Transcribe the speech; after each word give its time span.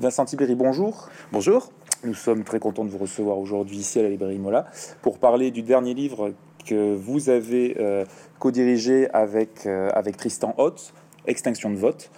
Vincent 0.00 0.24
Tibéry, 0.26 0.54
bonjour. 0.54 1.08
Bonjour. 1.32 1.72
Nous 2.04 2.14
sommes 2.14 2.44
très 2.44 2.60
contents 2.60 2.84
de 2.84 2.88
vous 2.90 2.98
recevoir 2.98 3.36
aujourd'hui 3.36 3.78
ici 3.78 3.98
à 3.98 4.02
la 4.02 4.08
librairie 4.08 4.38
Mola 4.38 4.66
pour 5.02 5.18
parler 5.18 5.50
du 5.50 5.62
dernier 5.62 5.92
livre 5.92 6.34
que 6.64 6.94
vous 6.94 7.30
avez 7.30 7.76
euh, 7.80 8.04
co-dirigé 8.38 9.10
avec, 9.10 9.66
euh, 9.66 9.90
avec 9.94 10.16
Tristan 10.16 10.54
Hotz, 10.56 10.92
Extinction 11.26 11.70
de 11.70 11.74
vote, 11.74 12.12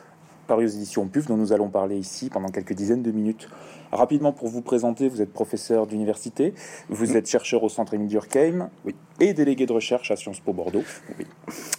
paru 0.46 0.66
aux 0.66 0.69
éditions 0.69 1.08
PUF, 1.08 1.27
dont 1.27 1.38
nous 1.38 1.54
allons 1.54 1.71
parler 1.71 1.96
ici 1.96 2.29
pendant 2.29 2.51
quelques 2.51 2.74
dizaines 2.74 3.03
de 3.03 3.12
minutes. 3.12 3.48
Rapidement, 3.93 4.33
pour 4.33 4.49
vous 4.49 4.61
présenter, 4.61 5.09
vous 5.09 5.23
êtes 5.23 5.33
professeur 5.33 5.87
d'université, 5.87 6.53
vous 6.91 7.17
êtes 7.17 7.29
chercheur 7.29 7.62
au 7.62 7.71
Centre 7.71 7.95
Émile 7.95 8.09
Durkheim 8.09 8.69
Oui. 8.85 8.95
et 9.21 9.33
délégué 9.33 9.65
de 9.65 9.73
recherche 9.73 10.11
à 10.11 10.17
Sciences 10.17 10.41
Po 10.41 10.53
Bordeaux. 10.53 10.85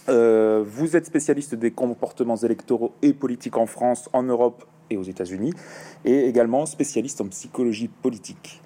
Euh, 0.08 0.64
vous 0.66 0.96
êtes 0.96 1.06
spécialiste 1.06 1.54
des 1.54 1.70
comportements 1.70 2.36
électoraux 2.36 2.92
et 3.02 3.12
politiques 3.12 3.56
en 3.56 3.66
France, 3.66 4.08
en 4.12 4.24
Europe 4.24 4.64
et 4.92 4.96
aux 4.96 5.02
États-Unis, 5.02 5.52
et 6.04 6.26
également 6.26 6.66
spécialiste 6.66 7.20
en 7.20 7.26
psychologie 7.28 7.88
politique. 7.88 8.60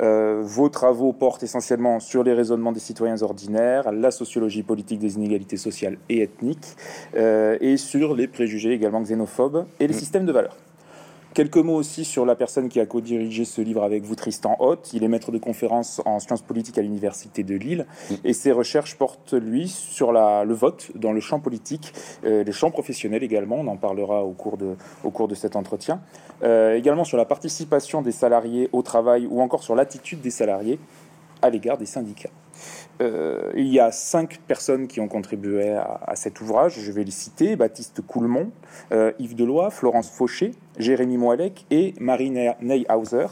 Euh, 0.00 0.42
vos 0.42 0.68
travaux 0.68 1.12
portent 1.12 1.42
essentiellement 1.42 2.00
sur 2.00 2.24
les 2.24 2.32
raisonnements 2.32 2.72
des 2.72 2.80
citoyens 2.80 3.22
ordinaires, 3.22 3.92
la 3.92 4.10
sociologie 4.10 4.62
politique 4.62 4.98
des 4.98 5.14
inégalités 5.14 5.56
sociales 5.56 5.98
et 6.08 6.22
ethniques, 6.22 6.76
euh, 7.16 7.56
et 7.60 7.76
sur 7.76 8.14
les 8.14 8.26
préjugés 8.26 8.72
également 8.72 9.02
xénophobes 9.02 9.66
et 9.78 9.86
les 9.86 9.94
systèmes 9.94 10.26
de 10.26 10.32
valeurs. 10.32 10.56
Quelques 11.34 11.56
mots 11.56 11.74
aussi 11.74 12.04
sur 12.04 12.24
la 12.24 12.36
personne 12.36 12.68
qui 12.68 12.78
a 12.78 12.86
co-dirigé 12.86 13.44
ce 13.44 13.60
livre 13.60 13.82
avec 13.82 14.04
vous, 14.04 14.14
Tristan 14.14 14.54
Haute. 14.60 14.92
Il 14.92 15.02
est 15.02 15.08
maître 15.08 15.32
de 15.32 15.38
conférences 15.38 16.00
en 16.04 16.20
sciences 16.20 16.42
politiques 16.42 16.78
à 16.78 16.82
l'Université 16.82 17.42
de 17.42 17.56
Lille 17.56 17.86
et 18.22 18.32
ses 18.32 18.52
recherches 18.52 18.94
portent, 18.94 19.34
lui, 19.34 19.66
sur 19.66 20.12
la, 20.12 20.44
le 20.44 20.54
vote 20.54 20.92
dans 20.94 21.10
le 21.10 21.18
champ 21.18 21.40
politique, 21.40 21.92
euh, 22.24 22.44
les 22.44 22.52
champs 22.52 22.70
professionnels 22.70 23.24
également. 23.24 23.56
On 23.56 23.66
en 23.66 23.76
parlera 23.76 24.22
au 24.22 24.30
cours 24.30 24.56
de, 24.56 24.76
au 25.02 25.10
cours 25.10 25.26
de 25.26 25.34
cet 25.34 25.56
entretien. 25.56 26.00
Euh, 26.44 26.76
également 26.76 27.02
sur 27.02 27.18
la 27.18 27.24
participation 27.24 28.00
des 28.00 28.12
salariés 28.12 28.68
au 28.70 28.82
travail 28.82 29.26
ou 29.28 29.40
encore 29.40 29.64
sur 29.64 29.74
l'attitude 29.74 30.20
des 30.20 30.30
salariés 30.30 30.78
à 31.42 31.50
l'égard 31.50 31.78
des 31.78 31.86
syndicats. 31.86 32.30
Euh, 33.00 33.50
il 33.56 33.66
y 33.66 33.80
a 33.80 33.90
cinq 33.90 34.40
personnes 34.46 34.86
qui 34.86 35.00
ont 35.00 35.08
contribué 35.08 35.70
à, 35.70 36.00
à, 36.06 36.16
cet 36.16 36.40
ouvrage. 36.40 36.78
Je 36.78 36.92
vais 36.92 37.04
les 37.04 37.10
citer 37.10 37.56
Baptiste 37.56 38.00
Coulmont, 38.06 38.50
euh, 38.92 39.12
Yves 39.18 39.34
Deloy, 39.34 39.70
Florence 39.70 40.10
Fauché, 40.10 40.52
Jérémy 40.78 41.16
Moalec 41.16 41.66
et 41.70 41.94
Marie 41.98 42.30
Neyhauser. 42.60 43.26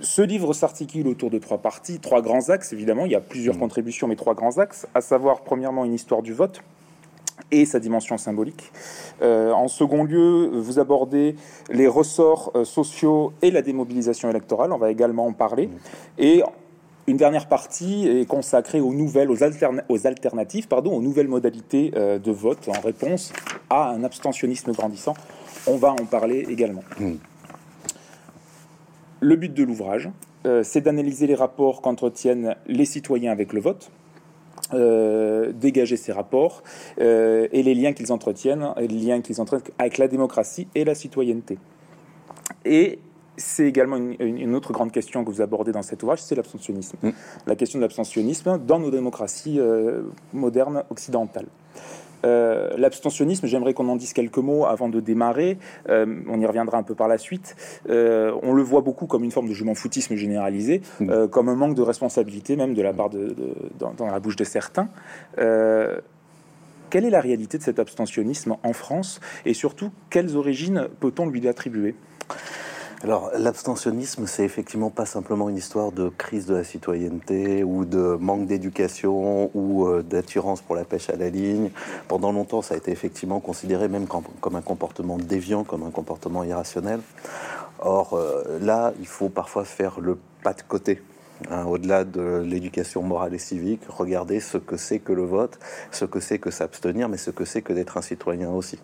Ce 0.00 0.22
livre 0.22 0.52
s'articule 0.52 1.06
autour 1.06 1.30
de 1.30 1.38
trois 1.38 1.58
parties, 1.58 2.00
trois 2.00 2.20
grands 2.20 2.48
axes 2.48 2.72
évidemment. 2.72 3.04
Il 3.06 3.12
y 3.12 3.16
a 3.16 3.20
plusieurs 3.20 3.56
mmh. 3.56 3.60
contributions, 3.60 4.08
mais 4.08 4.16
trois 4.16 4.34
grands 4.34 4.58
axes, 4.58 4.86
à 4.94 5.00
savoir 5.00 5.42
premièrement 5.42 5.84
une 5.84 5.94
histoire 5.94 6.22
du 6.22 6.32
vote 6.32 6.62
et 7.50 7.64
sa 7.64 7.80
dimension 7.80 8.16
symbolique. 8.16 8.72
Euh, 9.22 9.52
en 9.52 9.68
second 9.68 10.04
lieu, 10.04 10.50
vous 10.52 10.78
abordez 10.78 11.36
les 11.70 11.86
ressorts 11.86 12.52
euh, 12.54 12.64
sociaux 12.64 13.32
et 13.42 13.50
la 13.50 13.62
démobilisation 13.62 14.30
électorale. 14.30 14.72
On 14.72 14.78
va 14.78 14.90
également 14.90 15.26
en 15.26 15.32
parler. 15.32 15.68
Et 16.18 16.42
une 17.06 17.16
dernière 17.16 17.48
partie 17.48 18.08
est 18.08 18.26
consacrée 18.26 18.80
aux 18.80 18.94
nouvelles, 18.94 19.30
aux, 19.30 19.42
alterna 19.42 19.84
aux 19.88 20.06
alternatives, 20.06 20.68
pardon, 20.68 20.94
aux 20.96 21.02
nouvelles 21.02 21.28
modalités 21.28 21.92
euh, 21.96 22.18
de 22.18 22.32
vote 22.32 22.68
en 22.68 22.80
réponse 22.80 23.32
à 23.68 23.90
un 23.90 24.04
abstentionnisme 24.04 24.72
grandissant. 24.72 25.14
On 25.66 25.76
va 25.76 25.92
en 25.92 26.06
parler 26.06 26.46
également. 26.48 26.82
Mmh. 26.98 27.12
Le 29.20 29.36
but 29.36 29.52
de 29.52 29.64
l'ouvrage, 29.64 30.10
euh, 30.46 30.62
c'est 30.62 30.80
d'analyser 30.80 31.26
les 31.26 31.34
rapports 31.34 31.82
qu'entretiennent 31.82 32.56
les 32.66 32.84
citoyens 32.84 33.32
avec 33.32 33.52
le 33.52 33.60
vote, 33.60 33.90
euh, 34.72 35.52
dégager 35.52 35.96
ces 35.96 36.12
rapports 36.12 36.62
et 36.98 37.62
les 37.62 37.74
liens 37.74 37.92
qu'ils 37.92 38.12
entretiennent, 38.12 38.68
les 38.78 38.88
liens 38.88 39.20
qu'ils 39.20 39.40
entretiennent 39.40 39.74
avec 39.78 39.98
la 39.98 40.08
démocratie 40.08 40.68
et 40.74 40.84
la 40.84 40.94
citoyenneté. 40.94 41.58
Et 42.64 42.98
c'est 43.36 43.66
également 43.66 43.96
une, 43.96 44.16
une, 44.20 44.54
autre 44.54 44.72
grande 44.72 44.92
question 44.92 45.24
que 45.24 45.30
vous 45.30 45.40
abordez 45.40 45.72
dans 45.72 45.82
cet 45.82 46.02
ouvrage, 46.02 46.22
c'est 46.22 46.34
l'abstentionnisme. 46.34 46.96
Mmh. 47.02 47.10
La 47.46 47.56
question 47.56 47.78
de 47.78 47.82
l'abstentionnisme 47.84 48.58
dans 48.58 48.78
nos 48.78 48.90
démocraties 48.90 49.58
euh, 49.58 50.02
modernes 50.32 50.84
occidentales. 50.90 51.48
Euh, 52.24 52.70
L'abstentionnisme, 52.76 53.46
j'aimerais 53.46 53.74
qu'on 53.74 53.88
en 53.88 53.96
dise 53.96 54.12
quelques 54.12 54.38
mots 54.38 54.64
avant 54.64 54.88
de 54.88 55.00
démarrer. 55.00 55.58
Euh, 55.88 56.22
on 56.28 56.40
y 56.40 56.46
reviendra 56.46 56.78
un 56.78 56.82
peu 56.82 56.94
par 56.94 57.08
la 57.08 57.18
suite. 57.18 57.56
Euh, 57.88 58.34
on 58.42 58.52
le 58.52 58.62
voit 58.62 58.80
beaucoup 58.80 59.06
comme 59.06 59.24
une 59.24 59.30
forme 59.30 59.48
de 59.48 59.54
je 59.54 59.64
m'en 59.64 59.74
foutisme 59.74 60.14
généralisé, 60.16 60.80
mmh. 61.00 61.28
comme 61.28 61.48
un 61.48 61.54
manque 61.54 61.74
de 61.74 61.82
responsabilité 61.82 62.56
même 62.56 62.74
de 62.74 62.82
la 62.82 62.92
part 62.92 63.10
de, 63.10 63.28
de 63.28 63.54
dans, 63.78 63.92
dans, 63.92 64.06
la 64.06 64.20
bouche 64.20 64.36
de 64.36 64.44
certains. 64.44 64.88
quelle 65.36 67.04
est 67.04 67.10
la 67.10 67.20
réalité 67.20 67.58
de 67.58 67.62
cet 67.62 67.78
abstentionnisme 67.78 68.56
en 68.62 68.72
France 68.72 69.20
et 69.44 69.54
surtout 69.54 69.90
quelles 70.10 70.36
origines 70.36 70.88
peut-on 71.00 71.26
lui 71.26 71.46
attribuer? 71.48 71.94
Alors, 73.04 73.30
l'abstentionnisme, 73.36 74.26
c'est 74.26 74.44
effectivement 74.44 74.88
pas 74.88 75.04
simplement 75.04 75.50
une 75.50 75.58
histoire 75.58 75.92
de 75.92 76.08
crise 76.08 76.46
de 76.46 76.54
la 76.54 76.64
citoyenneté 76.64 77.62
ou 77.62 77.84
de 77.84 78.16
manque 78.18 78.46
d'éducation 78.46 79.50
ou 79.52 79.86
euh, 79.86 80.02
d'attirance 80.02 80.62
pour 80.62 80.74
la 80.74 80.84
pêche 80.84 81.10
à 81.10 81.16
la 81.16 81.28
ligne. 81.28 81.70
Pendant 82.08 82.32
longtemps, 82.32 82.62
ça 82.62 82.72
a 82.72 82.78
été 82.78 82.92
effectivement 82.92 83.40
considéré 83.40 83.88
même 83.88 84.06
comme, 84.06 84.56
un 84.56 84.62
comportement 84.62 85.18
déviant, 85.18 85.64
comme 85.64 85.82
un 85.82 85.90
comportement 85.90 86.44
irrationnel. 86.44 87.00
Or, 87.80 88.14
euh, 88.14 88.58
là, 88.62 88.94
il 88.98 89.06
faut 89.06 89.28
parfois 89.28 89.66
faire 89.66 90.00
le 90.00 90.16
pas 90.42 90.54
de 90.54 90.62
côté. 90.62 91.02
Hein, 91.50 91.66
au-delà 91.66 92.04
de 92.04 92.42
l'éducation 92.42 93.02
morale 93.02 93.34
et 93.34 93.38
civique, 93.38 93.82
regarder 93.86 94.40
ce 94.40 94.56
que 94.56 94.78
c'est 94.78 94.98
que 94.98 95.12
le 95.12 95.24
vote, 95.24 95.58
ce 95.90 96.06
que 96.06 96.20
c'est 96.20 96.38
que 96.38 96.50
s'abstenir, 96.50 97.10
mais 97.10 97.18
ce 97.18 97.30
que 97.30 97.44
c'est 97.44 97.60
que 97.60 97.74
d'être 97.74 97.98
un 97.98 98.02
citoyen 98.02 98.48
aussi. 98.48 98.78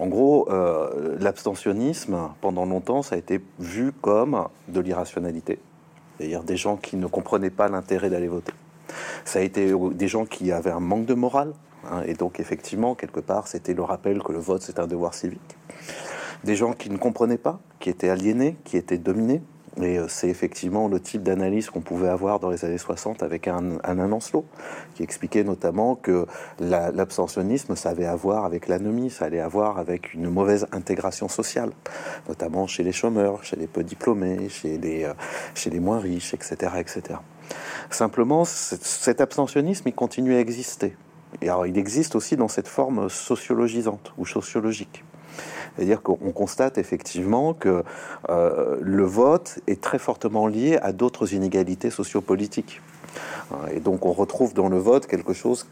En 0.00 0.06
gros, 0.06 0.50
euh, 0.50 1.18
l'abstentionnisme, 1.20 2.30
pendant 2.40 2.64
longtemps, 2.64 3.02
ça 3.02 3.16
a 3.16 3.18
été 3.18 3.38
vu 3.58 3.92
comme 3.92 4.46
de 4.68 4.80
l'irrationalité. 4.80 5.58
C'est-à-dire 6.16 6.42
des 6.42 6.56
gens 6.56 6.78
qui 6.78 6.96
ne 6.96 7.06
comprenaient 7.06 7.50
pas 7.50 7.68
l'intérêt 7.68 8.08
d'aller 8.08 8.26
voter. 8.26 8.54
Ça 9.26 9.40
a 9.40 9.42
été 9.42 9.74
des 9.92 10.08
gens 10.08 10.24
qui 10.24 10.52
avaient 10.52 10.70
un 10.70 10.80
manque 10.80 11.04
de 11.04 11.12
morale. 11.12 11.52
Hein, 11.84 12.02
et 12.06 12.14
donc, 12.14 12.40
effectivement, 12.40 12.94
quelque 12.94 13.20
part, 13.20 13.46
c'était 13.46 13.74
le 13.74 13.82
rappel 13.82 14.22
que 14.22 14.32
le 14.32 14.38
vote, 14.38 14.62
c'est 14.62 14.78
un 14.78 14.86
devoir 14.86 15.12
civique. 15.12 15.58
Des 16.44 16.56
gens 16.56 16.72
qui 16.72 16.88
ne 16.88 16.96
comprenaient 16.96 17.36
pas, 17.36 17.60
qui 17.78 17.90
étaient 17.90 18.08
aliénés, 18.08 18.56
qui 18.64 18.78
étaient 18.78 18.96
dominés. 18.96 19.42
Et 19.82 19.98
euh, 19.98 20.08
c'est 20.08 20.28
effectivement 20.28 20.88
le 20.88 21.00
type 21.00 21.22
d'analyse 21.22 21.70
qu'on 21.70 21.80
pouvait 21.80 22.08
avoir 22.08 22.40
dans 22.40 22.50
les 22.50 22.64
années 22.64 22.78
60 22.78 23.22
avec 23.22 23.48
un, 23.48 23.60
Lancelot, 23.94 24.44
qui 24.94 25.02
expliquait 25.02 25.44
notamment 25.44 25.94
que 25.94 26.26
l'abstentionnisme, 26.58 27.76
ça 27.76 27.90
avait 27.90 28.06
à 28.06 28.16
voir 28.16 28.44
avec 28.44 28.68
l'anomie, 28.68 29.10
ça 29.10 29.26
allait 29.26 29.40
avoir 29.40 29.78
avec 29.78 30.14
une 30.14 30.28
mauvaise 30.28 30.66
intégration 30.72 31.28
sociale, 31.28 31.70
notamment 32.28 32.66
chez 32.66 32.82
les 32.82 32.92
chômeurs, 32.92 33.44
chez 33.44 33.56
les 33.56 33.66
peu 33.66 33.82
diplômés, 33.82 34.48
chez 34.48 34.78
les, 34.78 35.04
euh, 35.04 35.14
chez 35.54 35.70
les 35.70 35.80
moins 35.80 35.98
riches, 35.98 36.34
etc. 36.34 36.72
etc. 36.78 37.20
Simplement, 37.90 38.44
cet 38.44 39.20
abstentionnisme, 39.20 39.88
il 39.88 39.94
continue 39.94 40.34
à 40.34 40.40
exister. 40.40 40.96
Et 41.42 41.48
alors, 41.48 41.66
il 41.66 41.78
existe 41.78 42.14
aussi 42.14 42.36
dans 42.36 42.48
cette 42.48 42.68
forme 42.68 43.08
sociologisante 43.08 44.12
ou 44.18 44.26
sociologique. 44.26 45.04
C'est-à-dire 45.76 46.02
qu'on 46.02 46.32
constate 46.32 46.78
effectivement 46.78 47.54
que 47.54 47.82
euh, 48.28 48.76
le 48.80 49.04
vote 49.04 49.58
est 49.66 49.80
très 49.80 49.98
fortement 49.98 50.46
lié 50.46 50.78
à 50.82 50.92
d'autres 50.92 51.34
inégalités 51.34 51.90
sociopolitiques. 51.90 52.80
Et 53.74 53.80
donc 53.80 54.06
on 54.06 54.12
retrouve 54.12 54.54
dans 54.54 54.68
le 54.68 54.78
vote 54.78 55.06
quelque 55.06 55.32
chose 55.32 55.66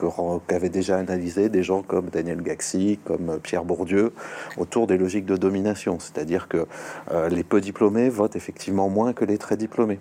qu'avaient 0.48 0.68
déjà 0.68 0.96
analysé 0.96 1.48
des 1.48 1.62
gens 1.62 1.82
comme 1.82 2.08
Daniel 2.08 2.42
Gaxi, 2.42 2.98
comme 3.04 3.38
Pierre 3.40 3.64
Bourdieu, 3.64 4.12
autour 4.56 4.86
des 4.86 4.98
logiques 4.98 5.26
de 5.26 5.36
domination. 5.36 5.98
C'est-à-dire 6.00 6.48
que 6.48 6.66
euh, 7.12 7.28
les 7.28 7.44
peu 7.44 7.60
diplômés 7.60 8.08
votent 8.08 8.36
effectivement 8.36 8.88
moins 8.88 9.12
que 9.12 9.24
les 9.24 9.38
très 9.38 9.56
diplômés. 9.56 10.00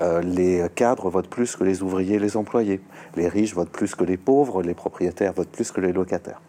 Euh, 0.00 0.20
les 0.20 0.66
cadres 0.74 1.08
votent 1.08 1.30
plus 1.30 1.56
que 1.56 1.64
les 1.64 1.82
ouvriers 1.82 2.16
et 2.16 2.18
les 2.18 2.36
employés. 2.36 2.80
Les 3.14 3.28
riches 3.28 3.54
votent 3.54 3.70
plus 3.70 3.94
que 3.94 4.04
les 4.04 4.16
pauvres, 4.16 4.62
les 4.62 4.74
propriétaires 4.74 5.32
votent 5.32 5.50
plus 5.50 5.70
que 5.70 5.80
les 5.80 5.92
locataires. 5.92 6.40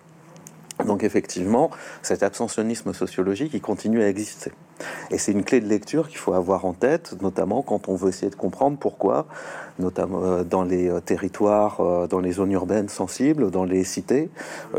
Donc 0.86 1.04
effectivement, 1.04 1.72
cet 2.02 2.24
abstentionnisme 2.24 2.94
sociologique, 2.94 3.52
il 3.54 3.62
continue 3.62 4.02
à 4.04 4.10
exister. 4.10 4.52
Et 5.10 5.18
c'est 5.18 5.32
une 5.32 5.44
clé 5.44 5.60
de 5.60 5.68
lecture 5.68 6.08
qu'il 6.08 6.20
faut 6.20 6.34
avoir 6.34 6.66
en 6.66 6.74
tête, 6.74 7.20
notamment 7.22 7.64
quand 7.64 7.90
on 7.90 7.96
veut 7.96 8.10
essayer 8.10 8.30
de 8.30 8.36
comprendre 8.36 8.78
pourquoi, 8.78 9.26
notamment 9.80 10.24
euh, 10.24 10.44
dans 10.44 10.64
les 10.64 10.88
euh, 10.88 11.00
territoires, 11.00 11.82
euh, 11.82 12.08
dans 12.08 12.20
les 12.20 12.34
zones 12.34 12.52
urbaines 12.52 12.90
sensibles, 12.90 13.50
dans 13.50 13.64
les 13.64 13.84
cités, 13.84 14.30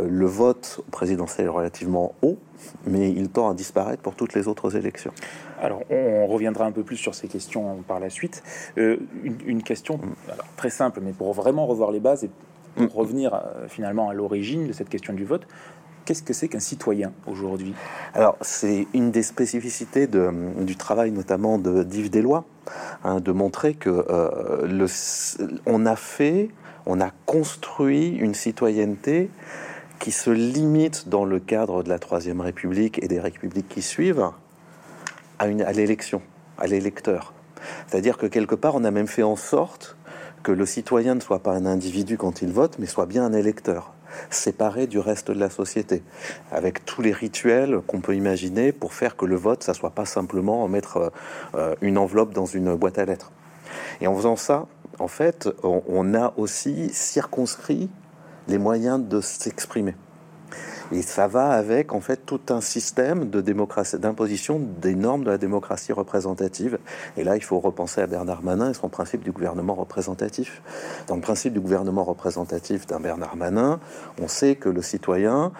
le 0.00 0.26
vote 0.26 0.80
présidentiel 0.92 1.46
est 1.46 1.50
relativement 1.50 2.14
haut, 2.22 2.38
mais 2.86 3.10
il 3.10 3.28
tend 3.28 3.50
à 3.50 3.54
disparaître 3.54 4.02
pour 4.02 4.14
toutes 4.14 4.34
les 4.34 4.46
autres 4.46 4.76
élections. 4.76 5.12
Alors, 5.60 5.82
on 5.90 6.26
reviendra 6.26 6.66
un 6.66 6.72
peu 6.72 6.82
plus 6.82 6.96
sur 6.96 7.14
ces 7.14 7.28
questions 7.28 7.82
par 7.86 8.00
la 8.00 8.10
suite. 8.10 8.42
Euh, 8.78 8.96
une, 9.24 9.36
une, 9.46 9.62
question 9.62 9.96
mm. 9.96 10.32
alors, 10.32 10.46
très 10.56 10.70
simple, 10.70 11.00
mais 11.02 11.12
pour 11.12 11.32
vraiment 11.32 11.66
revoir 11.66 11.90
les 11.90 12.00
bases 12.00 12.24
et 12.24 12.30
pour 12.76 12.84
mm. 12.84 12.98
revenir 12.98 13.34
euh, 13.34 13.68
finalement 13.68 14.08
à 14.08 14.14
l'origine 14.14 14.68
de 14.68 14.72
cette 14.72 14.88
question 14.88 15.12
du 15.12 15.24
vote, 15.24 15.46
Qu'est-ce 16.08 16.22
que 16.22 16.32
c'est 16.32 16.48
qu'un 16.48 16.58
citoyen 16.58 17.12
aujourd'hui? 17.26 17.74
Alors, 18.14 18.38
c'est 18.40 18.86
une 18.94 19.10
des 19.10 19.22
spécificités 19.22 20.06
du 20.06 20.74
travail 20.74 21.10
notamment 21.10 21.58
de 21.58 21.82
d'Yves 21.82 22.08
Deslois, 22.08 22.46
hein, 23.04 23.20
de 23.20 23.30
montrer 23.30 23.74
que 23.74 24.06
euh, 24.08 24.66
le, 24.66 24.86
on 25.66 25.84
a 25.84 25.96
fait, 25.96 26.48
on 26.86 26.98
a 27.02 27.10
construit 27.26 28.16
une 28.16 28.32
citoyenneté 28.32 29.28
qui 29.98 30.10
se 30.10 30.30
limite 30.30 31.10
dans 31.10 31.26
le 31.26 31.40
cadre 31.40 31.82
de 31.82 31.90
la 31.90 31.98
Troisième 31.98 32.40
République 32.40 33.04
et 33.04 33.06
des 33.06 33.20
républiques 33.20 33.68
qui 33.68 33.82
suivent 33.82 34.30
à, 35.38 35.44
à 35.44 35.72
l'élection, 35.72 36.22
à 36.56 36.66
l'électeur. 36.66 37.34
C'est-à-dire 37.86 38.16
que 38.16 38.24
quelque 38.24 38.54
part, 38.54 38.76
on 38.76 38.84
a 38.84 38.90
même 38.90 39.08
fait 39.08 39.24
en 39.24 39.36
sorte 39.36 39.98
que 40.42 40.52
le 40.52 40.64
citoyen 40.64 41.16
ne 41.16 41.20
soit 41.20 41.42
pas 41.42 41.52
un 41.52 41.66
individu 41.66 42.16
quand 42.16 42.40
il 42.40 42.50
vote, 42.50 42.76
mais 42.78 42.86
soit 42.86 43.04
bien 43.04 43.26
un 43.26 43.34
électeur, 43.34 43.92
séparé 44.30 44.86
du 44.86 44.98
reste 44.98 45.30
de 45.30 45.38
la 45.38 45.50
société, 45.50 46.02
avec 46.50 46.84
tous 46.84 47.02
les 47.02 47.12
rituels 47.12 47.80
qu'on 47.86 48.00
peut 48.00 48.14
imaginer 48.14 48.72
pour 48.72 48.92
faire 48.92 49.16
que 49.16 49.26
le 49.26 49.36
vote, 49.36 49.62
ça 49.62 49.74
soit 49.74 49.90
pas 49.90 50.04
simplement 50.06 50.66
mettre 50.68 51.12
euh, 51.54 51.74
une 51.80 51.98
enveloppe 51.98 52.32
dans 52.32 52.46
une 52.46 52.74
boîte 52.74 52.98
à 52.98 53.04
lettres. 53.04 53.32
Et 54.00 54.06
en 54.06 54.14
faisant 54.14 54.36
ça, 54.36 54.66
en 54.98 55.08
fait, 55.08 55.48
on 55.62 56.14
a 56.14 56.32
aussi 56.36 56.90
circonscrit 56.90 57.88
les 58.48 58.58
moyens 58.58 59.00
de 59.00 59.20
s'exprimer. 59.20 59.94
Et 60.92 61.02
ça 61.02 61.26
va 61.26 61.50
avec 61.50 61.92
en 61.92 62.00
fait 62.00 62.24
tout 62.24 62.40
un 62.48 62.60
système 62.60 63.28
de 63.28 63.40
démocratie, 63.40 63.98
d'imposition 63.98 64.58
des 64.58 64.94
normes 64.94 65.24
de 65.24 65.30
la 65.30 65.38
démocratie 65.38 65.92
représentative. 65.92 66.78
Et 67.16 67.24
là, 67.24 67.36
il 67.36 67.42
faut 67.42 67.58
repenser 67.60 68.00
à 68.00 68.06
Bernard 68.06 68.42
Manin 68.42 68.70
et 68.70 68.74
son 68.74 68.88
principe 68.88 69.22
du 69.22 69.32
gouvernement 69.32 69.74
représentatif. 69.74 70.62
Dans 71.06 71.16
le 71.16 71.20
principe 71.20 71.52
du 71.52 71.60
gouvernement 71.60 72.04
représentatif 72.04 72.86
d'un 72.86 73.00
Bernard 73.00 73.36
Manin, 73.36 73.80
on 74.20 74.28
sait 74.28 74.56
que 74.56 74.68
le 74.68 74.82
citoyen 74.82 75.52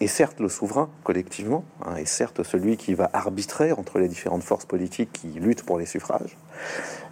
est 0.00 0.06
certes 0.06 0.40
le 0.40 0.48
souverain 0.48 0.88
collectivement, 1.02 1.64
hein, 1.84 1.96
est 1.96 2.06
certes 2.06 2.42
celui 2.42 2.76
qui 2.76 2.94
va 2.94 3.10
arbitrer 3.12 3.72
entre 3.72 3.98
les 3.98 4.08
différentes 4.08 4.42
forces 4.42 4.64
politiques 4.64 5.12
qui 5.12 5.28
luttent 5.28 5.64
pour 5.64 5.78
les 5.78 5.86
suffrages, 5.86 6.36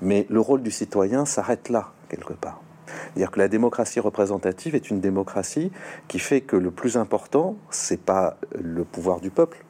mais 0.00 0.26
le 0.30 0.40
rôle 0.40 0.62
du 0.62 0.70
citoyen 0.70 1.24
s'arrête 1.24 1.68
là 1.68 1.92
quelque 2.08 2.32
part. 2.32 2.60
C'est-à-dire 3.14 3.30
que 3.30 3.38
la 3.38 3.48
démocratie 3.48 4.00
représentative 4.00 4.74
est 4.74 4.90
une 4.90 5.00
démocratie 5.00 5.70
qui 6.08 6.18
fait 6.18 6.40
que 6.40 6.56
le 6.56 6.70
plus 6.70 6.96
important, 6.96 7.56
c'est 7.70 8.00
pas 8.00 8.36
le 8.58 8.84
pouvoir 8.84 9.20
du 9.20 9.30
peuple, 9.30 9.64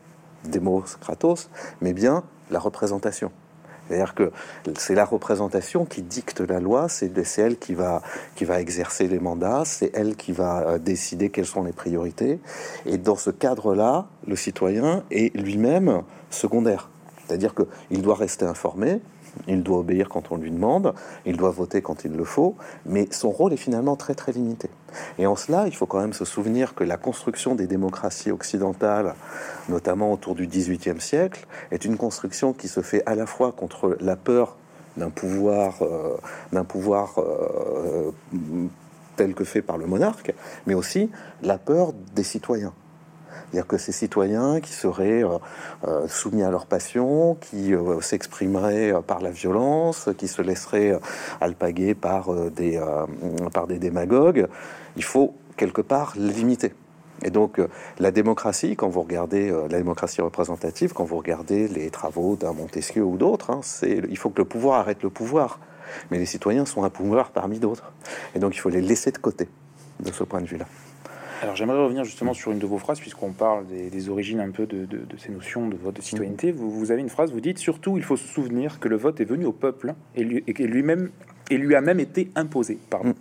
Demos 0.45 0.85
Kratos, 1.01 1.51
mais 1.81 1.93
bien 1.93 2.25
la 2.51 2.59
représentation. 2.59 3.31
C'est-à-dire 3.89 4.15
que 4.15 4.33
c'est 4.79 4.95
la 4.95 5.05
représentation 5.05 5.85
qui 5.85 6.03
dicte 6.03 6.41
la 6.41 6.61
loi, 6.61 6.89
c'est 6.89 7.11
elle 7.39 7.59
qui 7.59 7.75
va, 7.75 8.03
qui 8.37 8.45
va 8.45 8.61
exercer 8.61 9.09
les 9.09 9.19
mandats, 9.19 9.65
c'est 9.67 9.91
elle 9.95 10.17
qui 10.17 10.33
va 10.33 10.63
euh, 10.63 10.79
décider 10.79 11.31
quelles 11.31 11.47
sont 11.47 11.65
les 11.65 11.73
priorités. 11.73 12.39
Et 12.87 12.97
dans 12.97 13.17
ce 13.17 13.31
cadre-là, 13.31 14.07
le 14.27 14.37
citoyen 14.37 15.05
est 15.11 15.37
lui-même 15.37 16.03
secondaire. 16.31 16.89
C'est-à-dire 17.27 17.55
qu'il 17.55 18.03
doit 18.03 18.15
rester 18.15 18.45
informé, 18.45 19.01
il 19.47 19.63
doit 19.63 19.79
obéir 19.79 20.09
quand 20.09 20.33
on 20.33 20.37
lui 20.37 20.51
demande, 20.51 20.95
il 21.27 21.37
doit 21.37 21.51
voter 21.51 21.83
quand 21.83 22.05
il 22.05 22.13
le 22.13 22.25
faut, 22.25 22.57
mais 22.87 23.09
son 23.11 23.31
rôle 23.31 23.53
est 23.53 23.59
finalement 23.59 23.97
très 23.97 24.15
très 24.15 24.33
limité. 24.33 24.69
Et 25.19 25.27
en 25.27 25.37
cela, 25.37 25.67
il 25.67 25.75
faut 25.75 25.87
quand 25.87 26.01
même 26.01 26.13
se 26.13 26.25
souvenir 26.25 26.75
que 26.75 26.85
la 26.85 26.97
construction 26.97 27.55
des 27.55 27.67
démocraties 27.67 28.31
occidentales, 28.31 29.15
notamment 29.69 30.13
autour 30.13 30.35
du 30.35 30.47
XVIIIe 30.47 31.01
siècle, 31.01 31.47
est 31.71 31.85
une 31.85 31.97
construction 31.97 32.53
qui 32.53 32.69
se 32.69 32.81
fait 32.81 33.03
à 33.07 33.15
la 33.15 33.27
fois 33.27 33.53
contre 33.53 33.97
la 34.01 34.17
peur 34.17 34.57
d'un 34.97 35.11
pouvoir, 35.11 35.83
euh, 35.83 36.17
d'un 36.53 36.65
pouvoir 36.65 37.15
euh, 37.19 38.11
tel 39.17 39.35
que 39.35 39.45
fait 39.45 39.63
par 39.63 39.79
le 39.79 39.87
monarque, 39.87 40.35
mais 40.67 40.75
aussi 40.75 41.11
la 41.43 41.59
peur 41.59 41.93
des 42.15 42.25
citoyens. 42.25 42.75
C'est-à-dire 43.53 43.69
que 43.69 43.77
ces 43.77 43.93
citoyens 43.93 44.61
qui 44.61 44.73
seraient 44.73 45.23
euh, 45.23 45.37
euh, 45.87 46.09
soumis 46.09 46.43
à 46.43 46.51
leur 46.51 46.65
passion, 46.65 47.35
qui 47.35 47.75
euh, 47.75 48.01
s'exprimeraient 48.01 48.95
par 49.07 49.21
la 49.21 49.31
violence, 49.31 50.09
qui 50.17 50.27
se 50.27 50.41
laisseraient 50.41 50.99
alpaguer 51.43 51.95
par 51.95 52.33
des, 52.51 52.81
par 53.53 53.67
des 53.67 53.79
démagogues, 53.79 54.49
il 54.97 55.05
faut 55.05 55.35
quelque 55.59 55.83
part 55.83 56.15
limiter. 56.17 56.73
Et 57.25 57.31
donc, 57.31 57.61
la 57.99 58.11
démocratie, 58.11 58.75
quand 58.75 58.89
vous 58.89 59.03
regardez 59.03 59.51
la 59.71 59.79
démocratie 59.79 60.23
représentative, 60.23 60.95
quand 60.95 61.05
vous 61.05 61.19
regardez 61.19 61.69
les 61.69 61.91
travaux 61.91 62.37
d'un 62.37 62.55
Montesquieu 62.55 63.05
ou 63.05 63.19
d'autres, 63.19 63.51
hein, 63.51 63.61
c'est 63.63 64.01
il 64.09 64.17
faut 64.17 64.31
que 64.31 64.39
le 64.39 64.47
pouvoir 64.47 64.81
arrête 64.81 65.03
le 65.03 65.11
pouvoir. 65.11 65.61
Mais 66.11 66.19
les 66.19 66.27
citoyens 66.27 66.65
sont 66.65 66.85
un 66.85 66.91
pouvoir 66.91 67.31
parmi 67.31 67.59
d'autres. 67.59 67.93
Et 68.35 68.39
donc, 68.39 68.57
il 68.57 68.59
faut 68.59 68.71
les 68.71 68.81
laisser 68.81 69.11
de 69.11 69.19
côté 69.19 69.49
de 70.01 70.11
ce 70.11 70.25
point 70.25 70.41
de 70.41 70.47
vue-là. 70.47 70.67
Alors 71.43 71.57
j'aimerais 71.57 71.83
revenir 71.83 72.05
justement 72.05 72.35
sur 72.35 72.53
une 72.53 72.61
de 72.61 72.67
vos 72.67 72.79
phrases, 72.79 73.01
puisqu'on 73.01 73.33
parle 73.33 73.67
des, 73.67 74.09
origines 74.09 74.39
un 74.39 74.51
peu 74.53 74.65
de, 74.65 74.87
ces 75.19 75.33
notions 75.33 75.69
de 75.69 75.77
vote 75.77 75.97
de 75.97 76.01
citoyenneté. 76.01 76.53
Vous, 76.53 76.71
vous, 76.71 76.93
avez 76.93 77.01
une 77.01 77.09
phrase, 77.09 77.33
vous 77.33 77.41
dites 77.41 77.59
surtout 77.59 77.97
il 77.97 78.05
faut 78.05 78.17
se 78.17 78.29
souvenir 78.29 78.79
que 78.79 78.89
le 78.89 78.97
vote 78.97 79.21
est 79.21 79.25
venu 79.25 79.45
au 79.45 79.53
peuple 79.53 79.95
et, 80.15 80.23
lui, 80.23 80.45
et 80.47 80.53
lui-même 80.53 81.11
et 81.51 81.59
lui 81.59 81.75
a 81.75 81.81
même 81.81 81.99
été 81.99 82.31
imposé. 82.37 82.79
Pardon. 82.89 83.11
Mm. 83.11 83.15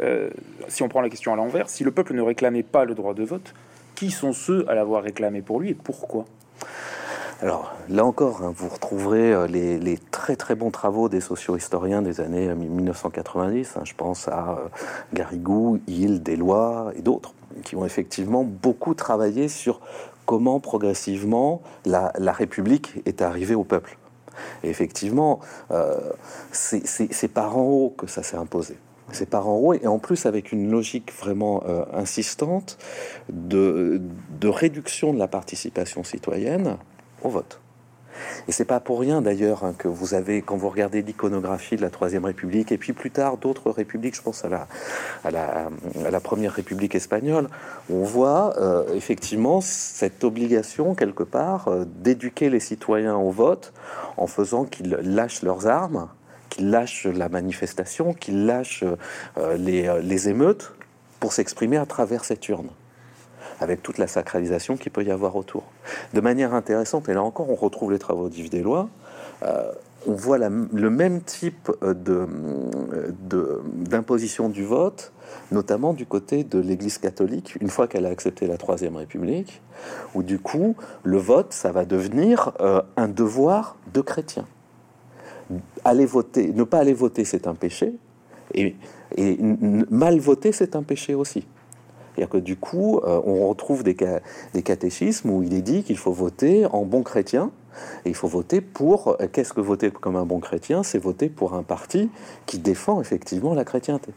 Euh, 0.00 0.30
si 0.68 0.84
on 0.84 0.88
prend 0.88 1.00
la 1.00 1.10
question 1.10 1.32
à 1.32 1.36
l'envers, 1.36 1.68
si 1.68 1.82
le 1.82 1.90
peuple 1.90 2.14
ne 2.14 2.22
réclamait 2.22 2.62
pas 2.62 2.84
le 2.84 2.94
droit 2.94 3.14
de 3.14 3.24
vote, 3.24 3.52
qui 3.96 4.12
sont 4.12 4.32
ceux 4.32 4.64
à 4.70 4.76
l'avoir 4.76 5.02
réclamé 5.02 5.42
pour 5.42 5.58
lui 5.58 5.70
et 5.70 5.74
pourquoi? 5.74 6.24
Alors 7.42 7.74
là 7.88 8.04
encore, 8.04 8.42
hein, 8.42 8.52
vous 8.56 8.68
retrouverez 8.68 9.32
euh, 9.32 9.46
les, 9.46 9.98
très 10.10 10.36
très 10.36 10.54
bons 10.54 10.70
travaux 10.70 11.08
des 11.08 11.20
socio-historiens 11.20 12.00
des 12.00 12.20
années 12.20 12.54
1990. 12.54 13.74
Euh, 13.76 13.78
hein. 13.78 13.82
je 13.84 13.94
pense 13.94 14.28
à 14.28 14.58
Garrigou, 15.12 15.78
Hill, 15.86 16.22
Deslois 16.22 16.92
et 16.96 17.02
d'autres 17.02 17.34
qui 17.62 17.76
ont 17.76 17.84
effectivement 17.84 18.44
beaucoup 18.44 18.94
travaillé 18.94 19.48
sur 19.48 19.80
comment 20.24 20.60
progressivement 20.60 21.62
la, 21.84 22.10
République 22.32 23.00
est 23.06 23.22
arrivée 23.22 23.54
au 23.54 23.64
peuple. 23.64 23.96
Et 24.62 24.68
effectivement, 24.68 25.40
euh, 25.70 25.98
c'est 26.52 27.32
par 27.32 27.56
en 27.56 27.62
haut 27.62 27.94
que 27.96 28.06
ça 28.06 28.22
s'est 28.22 28.36
imposé. 28.36 28.76
C'est 29.12 29.30
par 29.30 29.48
en 29.48 29.56
haut, 29.56 29.72
et 29.72 29.86
en 29.86 29.98
plus 29.98 30.26
avec 30.26 30.50
une 30.50 30.68
logique 30.68 31.12
vraiment 31.12 31.62
euh, 31.68 31.84
insistante 31.92 32.76
de 33.28 34.00
réduction 34.42 35.14
de 35.14 35.18
la 35.18 35.28
participation 35.28 36.02
citoyenne 36.02 36.76
au 37.22 37.28
vote. 37.28 37.60
Et 38.48 38.52
c'est 38.52 38.64
pas 38.64 38.80
pour 38.80 39.00
rien 39.00 39.22
d'ailleurs 39.22 39.64
hein, 39.64 39.74
que 39.76 39.88
vous 39.88 40.14
avez, 40.14 40.42
quand 40.42 40.56
vous 40.56 40.68
regardez 40.68 41.02
l'iconographie 41.02 41.76
de 41.76 41.82
la 41.82 41.90
Troisième 41.90 42.24
République, 42.24 42.72
et 42.72 42.78
puis 42.78 42.92
plus 42.92 43.10
tard 43.10 43.36
d'autres 43.36 43.70
républiques, 43.70 44.16
je 44.16 44.22
pense 44.22 44.44
à 44.44 44.48
la, 44.48 44.68
à 45.24 45.30
la, 45.30 45.68
à 46.04 46.10
la 46.10 46.20
Première 46.20 46.52
République 46.52 46.94
espagnole, 46.94 47.48
on 47.90 48.04
voit 48.04 48.54
euh, 48.58 48.94
effectivement 48.94 49.60
cette 49.60 50.24
obligation 50.24 50.94
quelque 50.94 51.22
part 51.22 51.68
euh, 51.68 51.84
d'éduquer 51.84 52.50
les 52.50 52.60
citoyens 52.60 53.16
au 53.16 53.30
vote 53.30 53.72
en 54.16 54.26
faisant 54.26 54.64
qu'ils 54.64 54.90
lâchent 55.02 55.42
leurs 55.42 55.66
armes, 55.66 56.08
qu'ils 56.48 56.70
lâchent 56.70 57.06
la 57.06 57.28
manifestation, 57.28 58.14
qu'ils 58.14 58.46
lâchent 58.46 58.84
euh, 59.38 59.56
les, 59.56 60.00
les 60.02 60.28
émeutes 60.28 60.72
pour 61.20 61.32
s'exprimer 61.32 61.76
à 61.76 61.86
travers 61.86 62.24
cette 62.24 62.48
urne 62.48 62.68
avec 63.60 63.82
toute 63.82 63.98
la 63.98 64.06
sacralisation 64.06 64.76
qu'il 64.76 64.92
peut 64.92 65.04
y 65.04 65.10
avoir 65.10 65.36
autour. 65.36 65.64
De 66.14 66.20
manière 66.20 66.54
intéressante, 66.54 67.08
et 67.08 67.14
là 67.14 67.22
encore, 67.22 67.50
on 67.50 67.54
retrouve 67.54 67.92
les 67.92 67.98
travaux 67.98 68.28
d'Yves 68.28 68.50
Deslois, 68.50 68.88
euh, 69.42 69.72
on 70.06 70.14
voit 70.14 70.38
le 70.38 70.90
même 70.90 71.20
type 71.20 71.70
d'imposition 73.90 74.48
du 74.48 74.64
vote, 74.64 75.12
notamment 75.50 75.94
du 75.94 76.06
côté 76.06 76.44
de 76.44 76.60
l'Église 76.60 76.98
catholique, 76.98 77.56
une 77.60 77.70
fois 77.70 77.88
qu'elle 77.88 78.06
a 78.06 78.10
accepté 78.10 78.46
la 78.46 78.56
Troisième 78.56 78.94
République, 78.94 79.60
où 80.14 80.22
du 80.22 80.38
coup, 80.38 80.76
le 81.02 81.18
vote, 81.18 81.52
ça 81.52 81.72
va 81.72 81.84
devenir 81.84 82.52
euh, 82.60 82.82
un 82.96 83.08
devoir 83.08 83.76
de 83.92 84.00
chrétien. 84.00 84.46
Aller 85.84 86.06
voter, 86.06 86.52
ne 86.52 86.62
pas 86.62 86.78
aller 86.78 86.94
voter, 86.94 87.24
c'est 87.24 87.48
un 87.48 87.54
péché, 87.54 87.94
et 88.54 88.76
mal 89.90 90.18
voter, 90.20 90.52
c'est 90.52 90.76
un 90.76 90.82
péché 90.84 91.14
aussi. 91.14 91.46
C'est-à-dire 92.16 92.30
que 92.30 92.38
du 92.38 92.56
coup, 92.56 92.98
euh, 93.04 93.20
on 93.26 93.46
retrouve 93.46 93.82
des, 93.82 93.94
des 94.54 94.62
catéchismes 94.62 95.28
où 95.28 95.42
il 95.42 95.52
est 95.52 95.62
dit 95.62 95.82
qu'il 95.82 95.98
faut 95.98 96.12
voter 96.12 96.64
en 96.66 96.84
bon 96.84 97.02
chrétien. 97.02 97.50
Et 98.06 98.08
il 98.08 98.14
faut 98.14 98.28
voter 98.28 98.62
pour. 98.62 99.16
Euh, 99.20 99.26
qu'est-ce 99.30 99.52
que 99.52 99.60
voter 99.60 99.90
comme 99.90 100.16
un 100.16 100.24
bon 100.24 100.40
chrétien? 100.40 100.82
C'est 100.82 100.98
voter 100.98 101.28
pour 101.28 101.52
un 101.52 101.62
parti 101.62 102.10
qui 102.46 102.58
défend 102.58 103.02
effectivement 103.02 103.52
la 103.52 103.64
chrétienté. 103.64 104.12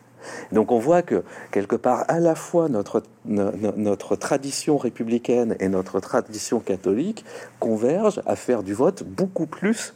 Donc 0.54 0.72
on 0.72 0.80
voit 0.80 1.02
que 1.02 1.24
quelque 1.52 1.76
part, 1.76 2.06
à 2.08 2.20
la 2.20 2.36
fois 2.36 2.70
notre, 2.70 3.04
notre 3.26 4.16
tradition 4.16 4.78
républicaine 4.78 5.56
et 5.60 5.70
notre 5.70 6.00
tradition 6.00 6.60
catholique 6.60 7.24
convergent 7.60 8.22
à 8.26 8.36
faire 8.36 8.64
du 8.64 8.74
vote 8.74 9.04
beaucoup 9.04 9.46
plus 9.46 9.94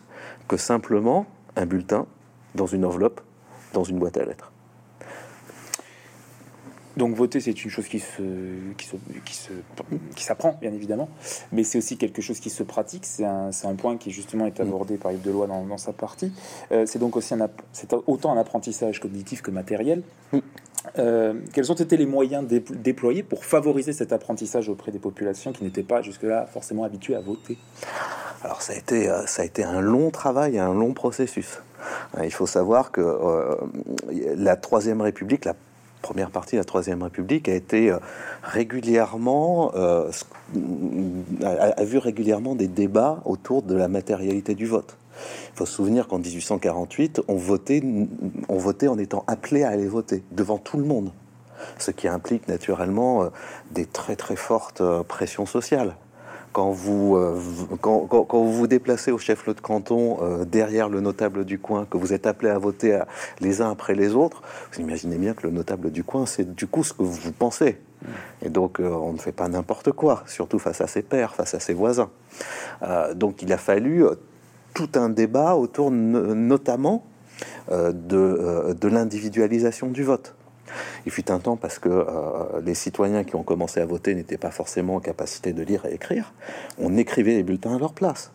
que 0.47 0.55
simplement 0.55 1.25
un 1.57 1.65
bulletin 1.65 2.05
dans 2.55 2.67
une 2.67 2.85
enveloppe, 2.85 3.19
dans 3.73 3.83
une 3.83 3.99
boîte 3.99 4.17
à 4.17 4.23
lettres. 4.23 4.52
Donc 6.95 7.15
voter, 7.15 7.39
c'est 7.39 7.63
une 7.63 7.71
chose 7.71 7.87
qui 7.87 7.99
se, 7.99 8.21
qui 8.77 8.85
se, 8.85 8.95
qui 9.25 9.33
se, 9.33 9.51
qui 10.15 10.23
s'apprend, 10.23 10.57
bien 10.61 10.71
évidemment, 10.73 11.09
mais 11.51 11.63
c'est 11.63 11.79
aussi 11.79 11.97
quelque 11.97 12.21
chose 12.21 12.39
qui 12.39 12.51
se 12.51 12.61
pratique. 12.61 13.05
C'est 13.05 13.25
un, 13.25 13.49
un, 13.63 13.75
point 13.75 13.97
qui 13.97 14.11
justement 14.11 14.45
est 14.45 14.59
abordé 14.59 14.97
par 14.97 15.11
Yves 15.11 15.21
Deloy 15.21 15.47
dans, 15.47 15.65
dans 15.65 15.77
sa 15.77 15.91
partie. 15.91 16.31
Euh, 16.71 16.85
c'est 16.85 16.99
donc 16.99 17.15
aussi 17.15 17.33
un, 17.33 17.49
c'est 17.71 17.93
autant 18.05 18.31
un 18.31 18.37
apprentissage 18.37 18.99
cognitif 18.99 19.41
que 19.41 19.49
matériel. 19.49 20.03
Euh, 20.99 21.33
quels 21.53 21.71
ont 21.71 21.75
été 21.75 21.97
les 21.97 22.05
moyens 22.05 22.45
déployés 22.45 23.23
pour 23.23 23.45
favoriser 23.45 23.93
cet 23.93 24.11
apprentissage 24.11 24.69
auprès 24.69 24.91
des 24.91 24.99
populations 24.99 25.53
qui 25.53 25.63
n'étaient 25.63 25.81
pas 25.81 26.01
jusque-là 26.01 26.45
forcément 26.45 26.83
habituées 26.83 27.15
à 27.15 27.21
voter? 27.21 27.57
Alors 28.43 28.61
ça 28.61 28.73
a 28.73 28.75
été, 28.75 29.09
euh, 29.09 29.25
ça 29.25 29.41
a 29.41 29.45
été 29.45 29.63
un 29.63 29.81
long 29.81 30.11
travail, 30.11 30.59
un 30.59 30.73
long 30.73 30.93
processus. 30.93 31.61
Il 32.21 32.31
faut 32.31 32.47
savoir 32.47 32.91
que 32.91 33.01
la 34.37 34.55
Troisième 34.55 35.01
République, 35.01 35.45
la 35.45 35.55
première 36.03 36.29
partie 36.29 36.55
de 36.55 36.61
la 36.61 36.65
Troisième 36.65 37.01
République 37.01 37.49
a 37.49 37.55
été 37.55 37.89
euh, 37.89 37.97
régulièrement, 38.43 39.71
euh, 39.73 40.11
a, 41.43 41.83
vu 41.83 41.97
régulièrement 41.97 42.53
des 42.53 42.67
débats 42.67 43.21
autour 43.25 43.63
de 43.63 43.73
la 43.73 43.87
matérialité 43.87 44.53
du 44.53 44.67
vote. 44.67 44.97
Il 45.53 45.57
faut 45.57 45.65
se 45.65 45.73
souvenir 45.73 46.07
qu'en 46.07 46.19
1848, 46.19 47.21
on 47.27 47.35
votait, 47.35 47.81
on 48.49 48.57
votait 48.57 48.87
en 48.87 48.99
étant 48.99 49.23
appelé 49.27 49.63
à 49.63 49.69
aller 49.69 49.87
voter 49.87 50.23
devant 50.31 50.57
tout 50.57 50.77
le 50.77 50.83
monde, 50.83 51.11
ce 51.79 51.91
qui 51.91 52.07
implique 52.07 52.47
naturellement 52.47 53.23
euh, 53.23 53.29
des 53.71 53.85
très 53.85 54.15
très 54.15 54.35
fortes 54.35 54.83
pressions 55.07 55.45
sociales 55.45 55.95
quand 56.53 56.71
vous, 56.71 57.17
euh, 57.17 57.37
quand, 57.81 58.07
vous 58.31 58.53
vous 58.53 58.67
déplacez 58.67 59.11
au 59.11 59.17
chef-lieu 59.17 59.53
de 59.53 59.59
canton 59.59 60.19
euh, 60.21 60.45
derrière 60.45 60.87
le 60.87 61.01
notable 61.01 61.43
du 61.43 61.59
coin, 61.59 61.85
que 61.85 61.97
vous 61.97 62.13
êtes 62.13 62.27
appelé 62.27 62.49
à 62.49 62.59
voter 62.59 63.01
les 63.41 63.61
uns 63.61 63.71
après 63.71 63.95
les 63.95 64.13
autres, 64.13 64.43
vous 64.71 64.81
imaginez 64.81 65.17
bien 65.17 65.33
que 65.33 65.45
le 65.47 65.51
notable 65.51 65.91
du 65.91 66.03
coin, 66.03 66.25
c'est 66.25 66.55
du 66.55 66.67
coup 66.67 66.83
ce 66.83 66.93
que 66.93 67.03
vous 67.03 67.31
pensez. 67.33 67.81
Et 68.41 68.49
donc, 68.49 68.79
euh, 68.79 68.89
on 68.89 69.13
ne 69.13 69.17
fait 69.17 69.31
pas 69.31 69.47
n'importe 69.47 69.91
quoi, 69.91 70.23
surtout 70.27 70.59
face 70.59 70.79
à 70.79 70.87
ses 70.87 71.01
pairs, 71.01 71.33
face 71.35 71.55
à 71.55 71.59
ses 71.59 71.73
voisins. 71.73 72.09
donc, 73.15 73.41
il 73.41 73.51
a 73.51 73.57
fallu 73.57 74.05
tout 74.73 74.89
un 74.95 75.09
débat 75.09 75.55
autour 75.55 75.91
notamment 75.91 77.05
de, 77.71 78.73
de 78.73 78.87
l'individualisation 78.87 79.87
du 79.87 80.03
vote. 80.03 80.35
Il 81.05 81.11
fut 81.11 81.31
un 81.31 81.39
temps 81.39 81.55
parce 81.55 81.79
que 81.79 81.89
euh, 81.89 82.61
les 82.63 82.73
citoyens 82.73 83.23
qui 83.23 83.35
ont 83.35 83.43
commencé 83.43 83.79
à 83.79 83.85
voter 83.85 84.15
n'étaient 84.15 84.37
pas 84.37 84.51
forcément 84.51 84.95
en 84.95 84.99
capacité 84.99 85.53
de 85.53 85.63
lire 85.63 85.85
et 85.85 85.93
écrire. 85.93 86.33
On 86.79 86.97
écrivait 86.97 87.35
les 87.35 87.43
bulletins 87.43 87.75
à 87.75 87.79
leur 87.79 87.93
place. 87.93 88.31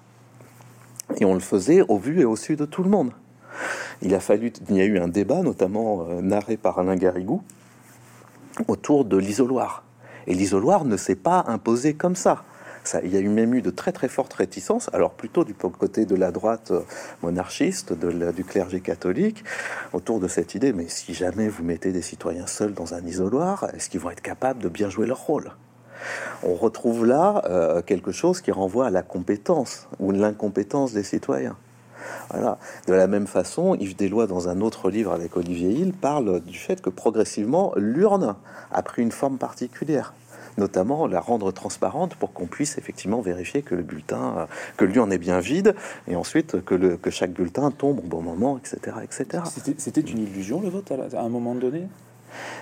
Et 1.16 1.25
on 1.25 1.35
le 1.35 1.40
faisait 1.40 1.83
au 1.83 1.99
vu 1.99 2.21
et 2.21 2.25
au 2.25 2.37
su 2.37 2.57
de 2.57 2.64
tout 2.64 2.83
le 2.83 2.90
monde. 2.90 3.12
Il 4.02 4.14
a 4.14 4.21
fallu, 4.21 4.52
il 4.68 4.76
y 4.76 4.80
a 4.80 4.85
eu 4.85 4.99
un 4.99 5.09
débat, 5.09 5.42
notamment 5.42 6.07
euh, 6.09 6.21
narré 6.21 6.57
par 6.57 6.78
Alain 6.78 6.97
Garrigou, 6.97 7.42
autour 8.68 9.04
de 9.04 9.16
l'isoloir. 9.16 9.85
Et 10.26 10.35
l'isoloir 10.35 10.85
ne 10.85 10.97
s'est 10.97 11.16
pas 11.16 11.45
imposé 11.49 11.95
comme 11.95 12.14
ça 12.14 12.45
il 13.02 13.12
y 13.12 13.16
a 13.16 13.21
eu 13.21 13.28
même 13.28 13.54
eu 13.54 13.62
de 13.62 13.71
très 13.71 13.92
très 13.92 14.09
fortes 14.09 14.33
réticences, 14.35 14.90
alors 14.92 15.12
plutôt 15.12 15.45
du 15.45 15.54
côté 15.54 16.04
de 16.04 16.14
la 16.14 16.30
droite 16.30 16.71
euh, 16.71 16.80
monarchiste, 17.23 17.92
du 17.92 18.45
clergé 18.45 18.80
catholique, 18.80 19.45
autour 19.92 20.21
de 20.21 20.28
cette 20.28 20.54
idée, 20.54 20.73
mais 20.73 20.88
si 20.88 21.14
jamais 21.14 21.49
vous 21.49 21.64
mettez 21.64 21.92
des 21.92 22.02
citoyens 22.02 22.47
seuls 22.47 22.75
dans 22.75 22.95
un 22.95 23.04
isoloir, 23.04 23.68
est-ce 23.75 23.90
qu'ils 23.90 24.00
vont 24.00 24.11
être 24.11 24.23
capables 24.23 24.62
de 24.62 24.68
bien 24.68 24.90
jouer 24.90 25.07
leur 25.07 25.18
rôle? 25.18 25.52
On 26.42 26.54
retrouve 26.54 27.04
là 27.04 27.42
euh, 27.47 27.83
quelque 27.83 28.12
chose 28.12 28.40
qui 28.40 28.52
renvoie 28.52 28.87
à 28.87 28.90
la 28.90 29.02
compétence 29.02 29.88
ou 29.99 30.12
l'incompétence 30.12 30.92
des 30.92 31.02
citoyens. 31.02 31.57
Voilà. 32.30 32.59
De 32.87 32.95
la 32.95 33.07
même 33.07 33.26
façon, 33.26 33.75
Yves 33.75 33.97
Deslois, 33.97 34.26
dans 34.26 34.49
un 34.49 34.61
autre 34.61 34.90
livre 34.90 35.12
avec 35.12 35.37
Olivier 35.37 35.71
Hill, 35.71 35.92
parle 35.92 36.40
du 36.40 36.57
fait 36.57 36.80
que 36.80 36.90
progressivement, 36.90 37.73
l'urne 37.76 38.37
a 38.71 38.83
pris 38.83 39.02
une 39.02 39.12
forme 39.12 39.38
particulière 39.38 40.14
notamment 40.59 41.07
la 41.07 41.21
rendre 41.21 41.53
transparente 41.53 42.15
pour 42.17 42.33
qu'on 42.33 42.47
puisse 42.47 42.77
effectivement 42.79 43.21
vérifier 43.21 43.62
que 43.62 43.75
le 43.75 43.83
bulletin, 43.83 44.47
que 44.77 44.85
l'urne 44.85 45.12
est 45.12 45.19
bien 45.19 45.41
vide, 45.41 45.75
et 46.07 46.17
ensuite 46.17 46.62
que, 46.65 46.75
le, 46.75 46.97
que 46.97 47.11
chaque 47.11 47.33
bulletin 47.33 47.71
tombe 47.71 48.00
au 48.00 48.09
bon 48.09 48.23
moment, 48.23 48.59
etc. 48.59 48.97
etc. 49.03 49.45
C'était 49.79 50.00
une 50.00 50.19
illusion 50.19 50.61
le 50.61 50.69
vote 50.69 50.93
à, 50.93 51.21
un 51.21 51.29
moment 51.29 51.55
donné? 51.55 51.87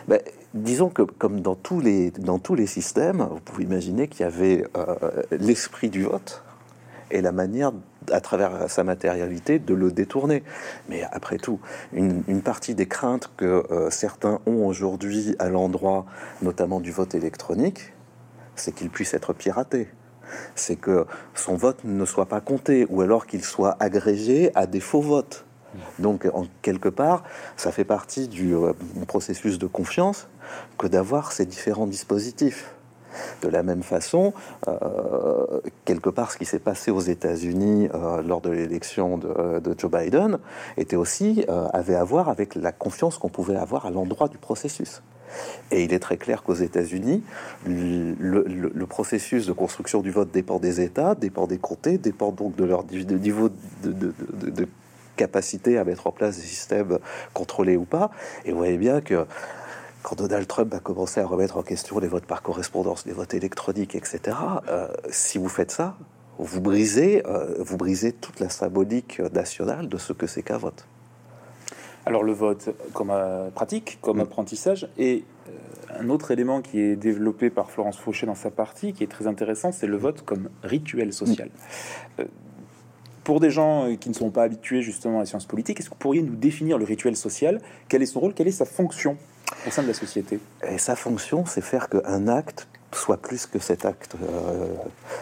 Ben, 0.07 0.21
disons 0.55 0.89
que 0.89 1.03
comme 1.03 1.41
dans 1.41 1.55
tous 1.55 1.81
les, 1.81 2.11
dans 2.13 2.39
tous 2.39 2.55
les 2.55 2.67
systèmes, 2.67 3.27
vous 3.31 3.41
pouvez 3.41 3.65
imaginer 3.65 4.09
qu'il 4.09 4.21
y 4.21 4.25
avait 4.25 4.65
euh, 4.77 5.23
l'esprit 5.33 5.89
du 5.89 6.05
vote 6.05 6.43
et 7.11 7.21
la 7.21 7.33
manière, 7.33 7.73
à 8.11 8.21
travers 8.21 8.71
sa 8.71 8.85
matérialité, 8.85 9.59
de 9.59 9.75
le 9.75 9.91
détourner. 9.91 10.43
Mais 10.89 11.03
après 11.13 11.39
tout, 11.39 11.61
une, 11.93 12.43
partie 12.43 12.75
des 12.75 12.87
craintes 12.87 13.31
que 13.37 13.65
euh, 13.71 13.91
certains 13.91 14.41
ont 14.47 14.67
aujourd'hui 14.67 15.35
à 15.39 15.49
l'endroit, 15.49 16.07
notamment 16.43 16.81
du 16.81 16.93
vote 16.93 17.15
électronique, 17.15 17.93
c'est 18.55 18.73
qu'il 18.73 18.91
puisse 18.91 19.15
être 19.15 19.33
piraté. 19.33 19.89
C'est 20.55 20.77
que 20.77 21.07
son 21.35 21.55
vote 21.55 21.79
ne 21.85 22.05
soit 22.05 22.27
pas 22.27 22.41
compté, 22.41 22.87
ou 22.91 23.01
alors 23.01 23.27
qu'il 23.27 23.45
soit 23.45 23.77
agrégé 23.81 24.51
à 24.55 24.67
des 24.67 24.81
faux 24.81 25.01
votes. 25.01 25.45
Donc, 25.99 26.27
en 26.33 26.47
quelque 26.63 26.89
part, 26.89 27.23
ça 27.57 27.71
fait 27.71 27.85
partie 27.85 28.29
du 28.29 28.55
euh, 28.55 28.73
processus 29.07 29.59
de 29.59 29.67
confiance 29.67 30.29
que 30.79 30.87
d'avoir 30.87 31.33
ces 31.33 31.45
différents 31.45 31.87
dispositifs. 31.87 32.76
De 33.43 33.49
la 33.49 33.63
même 33.63 33.83
façon, 33.83 34.33
euh, 34.69 35.61
quelque 35.85 36.11
part, 36.11 36.33
ce 36.33 36.39
qui 36.39 36.45
s'est 36.45 36.59
passé 36.59 36.91
aux 36.91 37.01
États-Unis 37.01 37.89
euh, 37.95 38.23
lors 38.23 38.41
de 38.41 38.51
l'élection 38.51 39.19
de, 39.19 39.75
Joe 39.77 39.91
Biden 39.91 40.39
était 40.77 40.97
aussi 40.97 41.45
euh, 41.49 41.67
avait 41.73 41.95
à 41.95 42.05
voir 42.05 42.29
avec 42.29 42.55
la 42.55 42.73
confiance 42.73 43.19
qu'on 43.19 43.29
pouvait 43.29 43.57
avoir 43.57 43.87
à 43.87 43.91
l'endroit 43.91 44.29
du 44.29 44.39
processus. 44.39 45.03
Et 45.71 45.83
il 45.85 45.93
est 45.93 45.99
très 45.99 46.17
clair 46.17 46.43
qu'aux 46.43 46.55
États-Unis, 46.55 47.23
le, 47.67 48.87
processus 48.87 49.47
de 49.47 49.53
construction 49.53 50.01
du 50.01 50.11
vote 50.11 50.31
dépend 50.31 50.59
des 50.59 50.81
États, 50.81 51.15
dépend 51.15 51.47
des 51.47 51.59
comtés, 51.59 51.99
dépend 51.99 52.31
donc 52.31 52.55
de 52.57 52.65
leur 52.65 52.85
niveau 52.85 53.51
de, 53.83 53.93
de, 53.93 54.69
capacité 55.17 55.79
à 55.79 55.85
mettre 55.85 56.07
en 56.07 56.13
place 56.13 56.37
des 56.37 56.43
systèmes 56.43 56.99
contrôlés 57.33 57.77
ou 57.77 57.85
pas. 57.85 58.11
Et 58.45 58.53
vous 58.53 58.59
voyez 58.59 58.79
bien 58.79 59.01
que 59.01 59.27
quand 60.07 60.15
Donald 60.15 60.47
Trump 60.47 60.73
a 60.73 60.79
commencé 60.79 61.19
à 61.19 61.27
remettre 61.27 61.57
en 61.57 61.63
question 61.63 61.99
les 61.99 62.07
votes 62.07 62.27
par 62.27 62.41
correspondance, 62.41 63.07
les 63.07 63.13
votes 63.13 63.35
électroniques, 63.35 63.97
etc., 63.97 64.37
euh, 64.69 64.87
si 65.11 65.37
vous 65.37 65.49
faites 65.49 65.73
ça, 65.73 65.97
vous 66.39 66.61
brisez, 66.61 67.27
euh, 67.27 67.57
vous 67.59 67.77
brisez 67.77 68.13
toute 68.13 68.39
la 68.39 68.49
symbolique 68.49 69.19
nationale 69.35 69.89
de 69.89 69.99
ce 69.99 70.13
que 70.13 70.29
c'est 70.29 70.45
qu'un 70.45 70.59
vote. 70.59 70.87
Alors 72.05 72.23
le 72.23 72.33
vote 72.33 72.69
comme 72.93 73.11
euh, 73.11 73.51
pratique, 73.51 73.99
comme 74.01 74.19
mm. 74.19 74.21
apprentissage, 74.21 74.89
et 74.97 75.25
un 75.99 76.09
autre 76.09 76.31
élément 76.31 76.63
qui 76.63 76.79
est 76.79 76.95
développé 76.95 77.51
par 77.51 77.73
Florence 77.73 77.99
Fauché 77.99 78.27
dans 78.27 78.37
sa 78.37 78.53
partie, 78.53 78.93
qui 78.93 79.03
est 79.03 79.11
très 79.11 79.27
intéressant, 79.27 79.73
c'est 79.73 79.89
le 79.89 79.97
vote 79.97 80.23
comme 80.23 80.51
rituel 80.63 81.13
social. 81.13 81.51
pour 83.25 83.41
des 83.41 83.51
gens 83.51 83.93
qui 83.97 84.09
ne 84.09 84.15
sont 84.15 84.31
pas 84.31 84.45
habitués 84.45 84.83
justement 84.83 85.17
à 85.17 85.21
la 85.23 85.27
science 85.27 85.47
politique, 85.47 85.81
est-ce 85.81 85.89
que 85.89 85.95
vous 85.95 85.99
pourriez 85.99 86.23
nous 86.23 86.37
définir 86.37 86.79
le 86.79 86.85
rituel 86.85 87.17
social? 87.17 87.61
Quel 87.89 88.03
est 88.03 88.07
son 88.07 88.21
rôle? 88.21 88.35
Quelle 88.35 88.47
est 88.47 88.53
sa 88.53 88.67
fonction? 88.67 89.17
Au 89.67 89.71
sein 89.71 89.83
de 89.83 89.89
la 89.89 89.95
société. 89.95 90.39
Et 90.69 90.79
sa 90.79 90.97
fonction, 90.97 91.45
c'est 91.47 91.61
faire 91.61 91.89
qu'un 91.89 92.29
acte 92.29 92.67
soit 92.93 93.17
plus 93.17 93.47
que 93.47 93.59
cet 93.59 93.85
acte, 93.85 94.15
euh, 94.23 94.69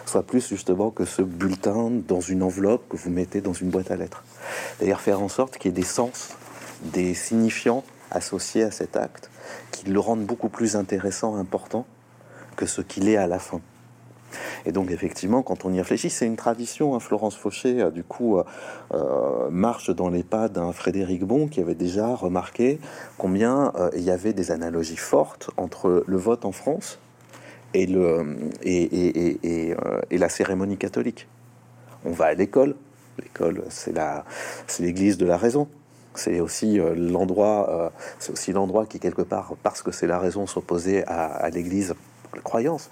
soit 0.06 0.22
plus 0.22 0.48
justement 0.48 0.90
que 0.90 1.04
ce 1.04 1.22
bulletin 1.22 1.90
dans 1.90 2.20
une 2.20 2.42
enveloppe 2.42 2.88
que 2.88 2.96
vous 2.96 3.10
mettez 3.10 3.40
dans 3.40 3.52
une 3.52 3.70
boîte 3.70 3.90
à 3.90 3.96
lettres. 3.96 4.22
D'ailleurs, 4.80 5.00
faire 5.00 5.20
en 5.20 5.28
sorte 5.28 5.58
qu'il 5.58 5.70
y 5.70 5.74
ait 5.74 5.80
des 5.80 5.82
sens, 5.82 6.30
des 6.82 7.14
signifiants 7.14 7.84
associés 8.10 8.62
à 8.62 8.70
cet 8.70 8.96
acte, 8.96 9.30
qui 9.70 9.86
le 9.86 9.98
rendent 9.98 10.24
beaucoup 10.24 10.48
plus 10.48 10.76
intéressant, 10.76 11.36
important 11.36 11.86
que 12.56 12.66
ce 12.66 12.80
qu'il 12.80 13.08
est 13.08 13.16
à 13.16 13.26
la 13.26 13.38
fin. 13.38 13.60
Et 14.66 14.72
donc 14.72 14.90
effectivement, 14.90 15.42
quand 15.42 15.64
on 15.64 15.72
y 15.72 15.78
réfléchit, 15.78 16.10
c'est 16.10 16.26
une 16.26 16.36
tradition. 16.36 16.94
Hein. 16.94 17.00
Florence 17.00 17.36
Fauché, 17.36 17.82
euh, 17.82 17.90
du 17.90 18.04
coup, 18.04 18.38
euh, 18.38 18.44
euh, 18.92 19.50
marche 19.50 19.90
dans 19.90 20.08
les 20.08 20.22
pas 20.22 20.48
d'un 20.48 20.72
Frédéric 20.72 21.24
Bon 21.24 21.48
qui 21.48 21.60
avait 21.60 21.74
déjà 21.74 22.14
remarqué 22.14 22.78
combien 23.18 23.72
il 23.94 24.02
y 24.02 24.10
avait 24.10 24.32
des 24.32 24.50
analogies 24.50 24.96
fortes 24.96 25.50
entre 25.56 26.04
le 26.06 26.16
vote 26.16 26.44
en 26.44 26.52
France 26.52 26.98
et, 27.74 27.86
la 30.10 30.28
cérémonie 30.28 30.76
catholique. 30.76 31.28
On 32.04 32.12
va 32.12 32.26
à 32.26 32.34
l'école. 32.34 32.74
L'école, 33.18 33.64
c'est 33.68 33.94
l'église 34.80 35.18
de 35.18 35.26
la 35.26 35.36
raison. 35.36 35.68
C'est 36.14 36.40
aussi 36.40 36.80
l'endroit, 36.96 37.92
c'est 38.18 38.32
aussi 38.32 38.52
l'endroit 38.52 38.86
qui 38.86 39.00
quelque 39.00 39.22
part, 39.22 39.54
parce 39.62 39.82
que 39.82 39.90
c'est 39.90 40.06
la 40.06 40.18
raison, 40.18 40.46
s'opposait 40.46 41.04
à 41.06 41.48
l'Église 41.50 41.94
croyance. 42.42 42.90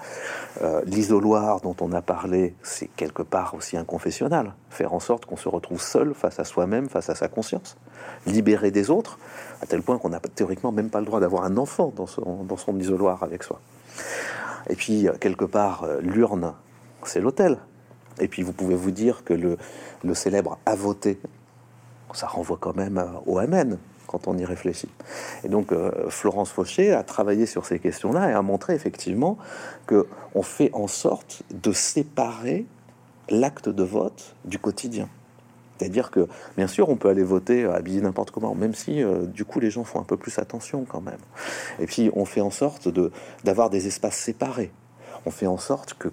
Euh, 0.63 0.83
l'isoloir 0.85 1.61
dont 1.61 1.77
on 1.81 1.93
a 1.93 2.03
parlé, 2.03 2.55
c'est 2.63 2.89
quelque 2.89 3.23
part 3.23 3.55
aussi 3.55 3.77
un 3.77 3.85
confessionnal. 3.85 4.55
Faire 4.71 4.95
en 4.95 5.01
sorte 5.01 5.27
qu'on 5.27 5.37
se 5.37 5.49
retrouve 5.49 5.81
seul 5.81 6.15
face 6.15 6.39
à 6.39 6.45
soi-même, 6.45 6.89
face 6.89 7.11
à 7.11 7.15
sa 7.15 7.29
conscience. 7.29 7.77
Libérer 8.27 8.71
des 8.71 8.91
autres, 8.91 9.19
à 9.61 9.67
tel 9.67 9.83
point 9.83 9.99
qu'on 9.99 10.11
n'a 10.11 10.21
théoriquement 10.21 10.73
même 10.73 10.91
pas 10.91 11.01
le 11.01 11.07
droit 11.07 11.21
d'avoir 11.21 11.45
un 11.45 11.57
enfant 11.57 11.93
dans 11.95 12.07
son, 12.07 12.79
isoloir 12.79 13.23
avec 13.23 13.43
soi. 13.43 13.61
Et 14.69 14.77
puis, 14.77 15.09
euh, 15.09 15.13
quelque 15.19 15.45
part, 15.45 15.85
euh, 15.85 16.01
l'urne, 16.01 16.55
c'est 17.05 17.21
l'autel. 17.21 17.59
Et 18.21 18.29
puis, 18.29 18.43
vous 18.43 18.53
pouvez 18.53 18.75
vous 18.75 18.91
dire 18.91 19.25
que 19.25 19.35
le, 19.35 20.15
célèbre 20.15 20.59
a 20.67 20.77
ça 22.15 22.27
renvoie 22.27 22.59
quand 22.61 22.77
même 22.77 23.03
au 23.27 23.39
Amen 23.39 23.79
quand 24.13 24.29
on 24.29 24.37
y 24.37 24.45
réfléchit. 24.45 24.91
Et 25.43 25.49
donc 25.49 25.73
euh, 25.73 25.91
Florence 26.11 26.51
Fauché 26.51 26.93
a 26.93 27.03
travaillé 27.03 27.47
sur 27.47 27.67
ces 27.67 27.79
questions-là 27.79 28.31
et 28.31 28.33
a 28.35 28.43
montré 28.43 28.75
effectivement 28.75 29.39
que 29.87 30.07
on 30.35 30.43
fait 30.43 30.71
en 30.75 30.87
sorte 30.87 31.43
de 31.51 31.73
séparer 31.73 32.67
l'acte 33.29 33.69
de 33.69 33.83
vote 33.83 34.37
du 34.45 34.59
quotidien. 34.59 35.09
C'est-à-dire 35.79 36.13
que, 36.13 36.29
bien 36.57 36.69
sûr, 36.69 36.91
on 36.91 36.97
peut 36.97 37.09
aller 37.09 37.25
voter 37.25 37.65
habillé 37.65 38.01
n'importe 38.01 38.31
comment, 38.31 38.55
même 38.55 38.75
si, 38.75 39.03
euh, 39.03 39.25
du 39.25 39.45
coup, 39.45 39.59
les 39.59 39.71
gens 39.71 39.83
font 39.83 39.99
un 39.99 40.05
peu 40.05 40.17
plus 40.17 40.39
attention 40.39 40.85
quand 40.89 41.01
même. 41.01 41.19
Et 41.81 41.87
puis, 41.87 42.11
on 42.15 42.25
fait 42.25 42.41
en 42.41 42.51
sorte 42.51 42.87
de 42.87 43.11
d'avoir 43.43 43.69
des 43.69 43.89
espaces 43.89 44.17
séparés. 44.17 44.71
On 45.27 45.31
fait 45.31 45.49
en 45.49 45.59
sorte 45.59 45.95
que 45.95 46.09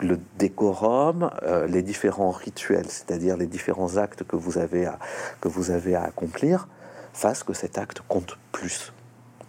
le 0.00 0.20
décorum, 0.38 1.30
euh, 1.42 1.66
les 1.66 1.82
différents 1.82 2.30
rituels, 2.30 2.88
c'est-à-dire 2.88 3.36
les 3.36 3.46
différents 3.46 3.96
actes 3.96 4.24
que 4.24 4.36
vous 4.36 4.58
avez 4.58 4.86
à, 4.86 4.98
que 5.40 5.48
vous 5.48 5.70
avez 5.70 5.94
à 5.94 6.04
accomplir, 6.04 6.68
fasse 7.18 7.42
que 7.42 7.52
cet 7.52 7.78
acte 7.78 8.00
compte 8.06 8.38
plus, 8.52 8.92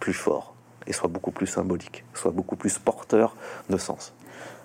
plus 0.00 0.12
fort. 0.12 0.54
et 0.86 0.92
soit 0.92 1.08
beaucoup 1.08 1.30
plus 1.30 1.46
symbolique, 1.46 2.04
soit 2.14 2.32
beaucoup 2.32 2.56
plus 2.56 2.78
porteur 2.78 3.36
de 3.68 3.76
sens. 3.76 4.12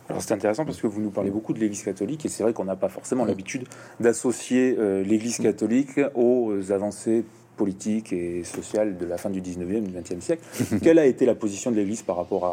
Alors 0.10 0.22
c'est 0.22 0.34
intéressant 0.34 0.66
parce 0.66 0.82
que 0.82 0.88
vous 0.88 1.02
nous 1.02 1.12
parlez 1.12 1.30
beaucoup 1.30 1.54
de 1.54 1.60
l'Église 1.60 1.84
catholique 1.84 2.26
et 2.26 2.30
c'est 2.30 2.42
vrai 2.42 2.54
qu'on 2.54 2.66
n'a 2.66 2.76
pas 2.76 2.90
forcément 2.90 3.26
l'habitude 3.26 3.68
d'associer 4.00 4.76
euh, 4.80 5.04
l'Église 5.04 5.38
catholique 5.38 6.00
aux 6.16 6.72
avancées 6.72 7.26
politiques 7.58 8.12
et 8.12 8.44
sociales 8.44 8.98
de 8.98 9.06
la 9.06 9.18
fin 9.18 9.30
du 9.30 9.42
19e, 9.42 9.82
du 9.82 9.92
20e 9.92 10.22
siècle. 10.22 10.44
Quelle 10.84 11.00
a 11.00 11.06
été 11.06 11.26
la 11.26 11.36
position 11.36 11.72
de 11.72 11.76
l'Église 11.76 12.02
par 12.02 12.16
rapport 12.16 12.44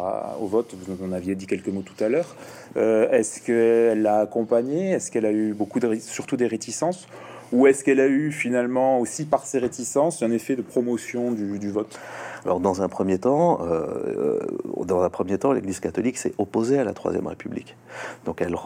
au 0.41 0.47
vote? 0.47 0.75
Vous 0.75 1.05
en 1.05 1.13
aviez 1.13 1.35
dit 1.35 1.47
quelques 1.47 1.69
mots 1.69 1.83
tout 1.83 2.03
à 2.05 2.09
l'heure. 2.09 2.37
Euh, 2.77 3.11
est-ce 3.11 3.41
qu'elle 3.41 4.03
l'a 4.03 4.21
accompagné 4.21 4.91
Est-ce 4.91 5.11
qu'elle 5.11 5.27
a 5.27 5.33
eu 5.33 5.55
beaucoup 5.55 5.81
de, 5.81 5.95
surtout 5.97 6.37
des 6.37 6.47
réticences? 6.47 7.07
Ou 7.53 7.67
est-ce 7.67 7.85
qu'elle 7.85 8.01
a 8.01 8.07
eu 8.07 8.33
finalement 8.33 8.99
aussi 8.99 9.27
par 9.27 9.45
ses 9.45 9.59
réticences 9.59 10.23
un 10.23 10.31
effet 10.31 10.57
de 10.57 10.63
promotion 10.63 11.33
du, 11.33 11.71
vote? 11.71 11.99
Alors 12.45 12.61
dans 12.61 12.83
un 12.83 12.89
premier 12.89 13.19
temps, 13.19 13.61
euh, 13.63 14.41
dans 14.85 15.03
un 15.03 15.11
premier 15.11 15.39
temps, 15.39 15.53
l'Église 15.53 15.79
catholique 15.79 16.17
s'est 16.17 16.35
opposée 16.39 16.79
à 16.79 16.85
la 16.85 16.95
Troisième 16.95 17.27
République. 17.27 17.77
Donc 18.25 18.41
elle, 18.41 18.57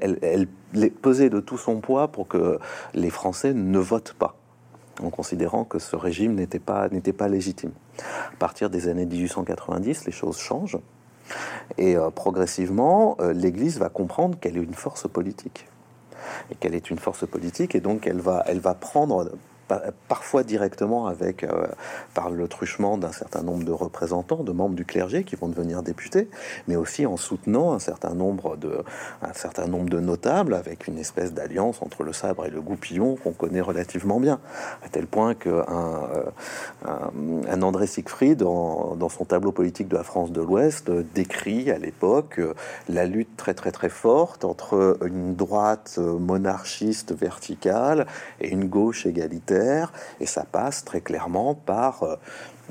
elle, 0.00 0.18
elle, 0.22 0.90
pesait 0.90 1.28
de 1.28 1.40
tout 1.40 1.58
son 1.58 1.80
poids 1.80 2.08
pour 2.08 2.28
que 2.28 2.58
les 2.94 3.10
Français 3.10 3.52
ne 3.52 3.78
votent 3.78 4.14
pas, 4.18 4.36
en 5.02 5.10
considérant 5.10 5.64
que 5.64 5.78
ce 5.78 5.96
régime 5.96 6.34
n'était 6.34 6.60
pas, 6.60 6.88
n'était 6.88 7.12
pas 7.12 7.28
légitime. 7.28 7.72
À 8.32 8.36
partir 8.38 8.70
des 8.70 8.88
années 8.88 9.06
1890, 9.06 10.06
les 10.06 10.12
choses 10.12 10.38
changent. 10.38 10.78
Et 11.78 11.96
euh, 11.96 12.10
progressivement, 12.10 13.16
euh, 13.20 13.32
l'Église 13.32 13.78
va 13.78 13.88
comprendre 13.88 14.38
qu'elle 14.38 14.56
est 14.56 14.62
une 14.62 14.74
force 14.74 15.08
politique 15.08 15.66
et 16.50 16.54
qu'elle 16.54 16.74
est 16.74 16.90
une 16.90 16.98
force 16.98 17.26
politique, 17.26 17.74
et 17.74 17.80
donc 17.80 18.06
elle 18.06 18.20
va, 18.20 18.42
elle 18.46 18.60
va 18.60 18.74
prendre 18.74 19.30
parfois 20.08 20.42
directement 20.44 21.06
avec 21.06 21.44
euh, 21.44 21.66
par 22.14 22.30
le 22.30 22.48
truchement 22.48 22.98
d'un 22.98 23.12
certain 23.12 23.42
nombre 23.42 23.64
de 23.64 23.72
représentants, 23.72 24.44
de 24.44 24.52
membres 24.52 24.74
du 24.74 24.84
clergé 24.84 25.24
qui 25.24 25.36
vont 25.36 25.48
devenir 25.48 25.82
députés, 25.82 26.28
mais 26.68 26.76
aussi 26.76 27.06
en 27.06 27.16
soutenant 27.16 27.72
un 27.72 27.78
certain 27.78 28.14
nombre 28.14 28.56
de 28.56 28.84
un 29.22 29.32
certain 29.32 29.66
nombre 29.66 29.90
de 29.90 30.00
notables 30.00 30.54
avec 30.54 30.86
une 30.86 30.98
espèce 30.98 31.32
d'alliance 31.32 31.82
entre 31.82 32.04
le 32.04 32.12
sabre 32.12 32.46
et 32.46 32.50
le 32.50 32.60
goupillon 32.60 33.16
qu'on 33.16 33.32
connaît 33.32 33.60
relativement 33.60 34.20
bien, 34.20 34.38
à 34.84 34.88
tel 34.88 35.06
point 35.06 35.34
que 35.34 35.64
un, 35.68 36.08
euh, 36.86 37.50
un, 37.50 37.62
André 37.62 37.86
Siegfried 37.86 38.38
dans, 38.38 39.08
son 39.08 39.24
tableau 39.24 39.50
politique 39.50 39.88
de 39.88 39.96
la 39.96 40.04
France 40.04 40.30
de 40.30 40.42
l'Ouest 40.42 40.90
décrit 41.14 41.70
à 41.70 41.78
l'époque 41.78 42.40
la 42.88 43.06
lutte 43.06 43.36
très 43.36 43.54
très 43.54 43.72
très 43.72 43.88
forte 43.88 44.44
entre 44.44 44.98
une 45.04 45.34
droite 45.34 45.98
monarchiste 45.98 47.12
verticale 47.12 48.06
et 48.40 48.50
une 48.50 48.66
gauche 48.66 49.06
égalitaire 49.06 49.55
et 50.20 50.26
ça 50.26 50.44
passe 50.50 50.84
très 50.84 51.00
clairement 51.00 51.54
par 51.54 52.02
euh, 52.02 52.16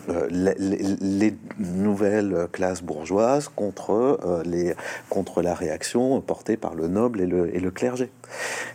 euh, 0.10 0.28
les, 0.30 1.36
nouvelles 1.58 2.48
classes 2.52 2.82
bourgeoises 2.82 3.48
contre, 3.48 3.92
euh, 3.92 4.44
les, 4.44 4.76
contre 5.10 5.42
la 5.42 5.54
réaction 5.54 6.20
portée 6.22 6.58
par 6.58 6.76
le 6.76 6.88
noble 6.88 7.22
et 7.22 7.26
le, 7.26 7.56
et 7.56 7.60
le 7.60 7.72
clergé. 7.72 8.12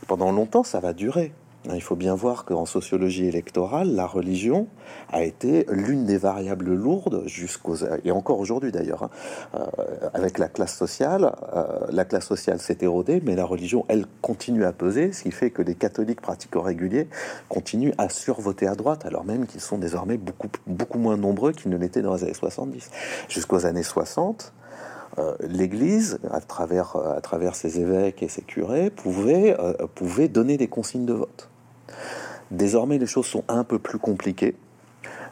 Pendant 0.07 0.33
longtemps, 0.33 0.65
ça 0.65 0.81
va 0.81 0.93
durer. 0.93 1.33
Hein, 1.69 1.73
il 1.75 1.83
faut 1.83 1.97
bien 1.97 2.15
voir 2.15 2.47
qu'en 2.47 2.65
sociologie 2.65 3.27
électorale, 3.27 3.95
la 3.95 4.07
religion 4.07 4.67
a 5.13 5.25
été 5.25 5.67
l'une 5.69 6.07
des 6.07 6.17
variables 6.17 6.73
lourdes 6.73 7.23
jusqu'aux 7.27 7.77
et 8.03 8.11
encore 8.11 8.39
aujourd'hui 8.39 8.73
d'ailleurs, 8.73 9.03
hein, 9.03 9.11
euh, 9.55 10.09
avec 10.15 10.39
la 10.39 10.49
classe 10.49 10.75
sociale. 10.75 11.33
Euh, 11.55 11.87
la 11.91 12.07
classe 12.07 12.25
sociale 12.25 12.61
s'est 12.61 12.79
érodée, 12.81 13.21
mais 13.27 13.37
la 13.37 13.45
religion, 13.45 13.85
elle, 13.89 14.07
continue 14.23 14.65
à 14.65 14.73
peser, 14.73 15.13
ce 15.13 15.23
qui 15.23 15.33
fait 15.33 15.51
que 15.51 15.61
les 15.61 15.75
catholiques 15.75 16.23
pratiquants 16.23 16.63
réguliers 16.63 17.09
continuent 17.51 17.93
à 17.99 18.09
survoter 18.09 18.67
à 18.67 18.75
droite, 18.75 19.05
alors 19.05 19.25
même 19.25 19.47
qu'ils 19.47 19.61
sont 19.61 19.77
désormais 19.77 20.17
beaucoup 20.17 20.49
beaucoup 20.67 20.99
moins 20.99 21.19
nombreux 21.19 21.53
qu'ils 21.53 21.71
ne 21.71 21.77
l'étaient 21.77 22.03
dans 22.03 22.15
les 22.15 22.25
années 22.25 22.35
70. 22.35 22.91
Jusqu'aux 23.29 23.67
années 23.67 23.83
60, 23.83 24.55
euh, 25.19 25.35
l'Église, 25.41 26.21
à 26.31 26.41
travers, 26.41 26.97
à 26.97 27.21
travers 27.21 27.55
ses 27.55 27.81
évêques 27.81 28.23
et 28.23 28.29
ses 28.29 28.43
curés, 28.43 28.89
pouvait, 28.89 29.55
pouvait 29.95 30.29
donner 30.29 30.57
des 30.57 30.69
consignes 30.69 31.05
de 31.05 31.13
vote. 31.13 31.50
Désormais, 32.51 32.99
les 32.99 33.07
choses 33.07 33.27
sont 33.27 33.45
un 33.49 33.65
peu 33.65 33.79
plus 33.79 33.99
compliquées. 33.99 34.57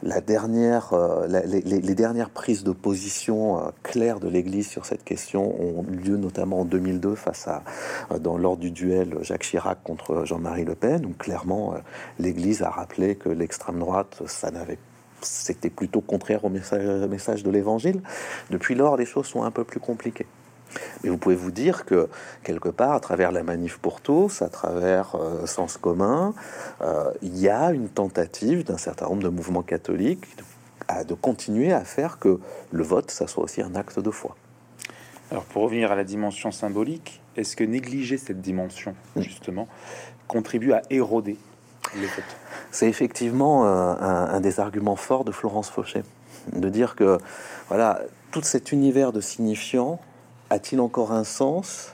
La 0.01 0.21
dernière, 0.21 0.93
euh, 0.93 1.27
les, 1.27 1.95
dernières 1.95 2.29
prises 2.29 2.63
de 2.63 2.71
position 2.71 3.59
euh, 3.59 3.69
claires 3.83 4.21
de 4.21 4.29
l'Église 4.29 4.69
sur 4.69 4.85
cette 4.85 5.03
question 5.03 5.61
ont 5.61 5.83
lieu 5.83 6.15
notamment 6.15 6.61
en 6.61 6.65
2002 6.65 7.15
face 7.15 7.49
à, 7.49 7.63
euh, 8.11 8.17
dans 8.17 8.55
du 8.55 8.71
duel 8.71 9.17
Jacques 9.21 9.43
Chirac 9.43 9.83
contre 9.83 10.23
Jean-Marie 10.23 10.63
Le 10.63 10.75
Pen, 10.75 11.05
où 11.05 11.09
clairement 11.09 11.73
l'Église 12.17 12.61
a 12.63 12.69
rappelé 12.69 13.15
que 13.15 13.27
l'extrême 13.27 13.79
droite, 13.79 14.21
ça 14.25 14.51
n'avait 14.51 14.77
c'était 15.21 15.69
plutôt 15.69 15.99
contraire 15.99 16.45
au 16.45 16.49
message 16.49 17.43
de 17.43 17.51
l'Évangile. 17.51 18.01
Depuis 18.51 18.73
lors, 18.73 18.95
les 18.95 19.05
choses 19.05 19.25
sont 19.25 19.43
un 19.43 19.51
peu 19.51 19.65
plus 19.65 19.81
compliquées. 19.81 20.27
Mais 21.03 21.09
vous 21.09 21.17
pouvez 21.17 21.35
vous 21.35 21.51
dire 21.51 21.85
que 21.85 22.09
quelque 22.43 22.69
part, 22.69 22.93
à 22.93 22.99
travers 22.99 23.31
la 23.31 23.43
manif 23.43 23.77
pour 23.77 24.01
tous, 24.01 24.41
à 24.41 24.49
travers 24.49 25.15
euh, 25.15 25.45
Sens 25.45 25.77
commun, 25.77 26.33
euh, 26.81 27.11
il 27.21 27.37
y 27.37 27.49
a 27.49 27.71
une 27.71 27.89
tentative 27.89 28.63
d'un 28.63 28.77
certain 28.77 29.07
nombre 29.07 29.23
de 29.23 29.29
mouvements 29.29 29.63
catholiques 29.63 30.25
de, 30.37 31.03
de, 31.03 31.13
continuer 31.13 31.73
à 31.73 31.83
faire 31.83 32.19
que 32.19 32.39
le 32.71 32.83
vote, 32.83 33.11
ça 33.11 33.27
soit 33.27 33.43
aussi 33.43 33.61
un 33.61 33.75
acte 33.75 33.99
de 33.99 34.11
foi. 34.11 34.35
Alors 35.31 35.43
pour 35.43 35.63
revenir 35.63 35.91
à 35.91 35.95
la 35.95 36.03
dimension 36.03 36.51
symbolique, 36.51 37.21
est-ce 37.35 37.55
que 37.55 37.63
négliger 37.63 38.17
cette 38.17 38.41
dimension, 38.41 38.95
justement, 39.15 39.67
contribue 40.27 40.73
à 40.73 40.81
éroder 40.89 41.37
le 41.95 42.01
vote? 42.01 42.37
C'est 42.71 42.87
effectivement 42.87 43.65
euh, 43.65 43.93
un, 43.99 44.25
un, 44.35 44.41
des 44.41 44.59
arguments 44.59 44.95
forts 44.95 45.25
de 45.25 45.31
Florence 45.31 45.69
Fauché, 45.69 46.03
de 46.53 46.69
dire 46.69 46.95
que 46.95 47.17
voilà, 47.67 48.01
tout 48.31 48.41
cet 48.41 48.71
univers 48.71 49.11
de 49.11 49.21
signifiants 49.21 49.99
a-t-il 50.49 50.79
encore 50.81 51.11
un 51.11 51.23
sens 51.23 51.93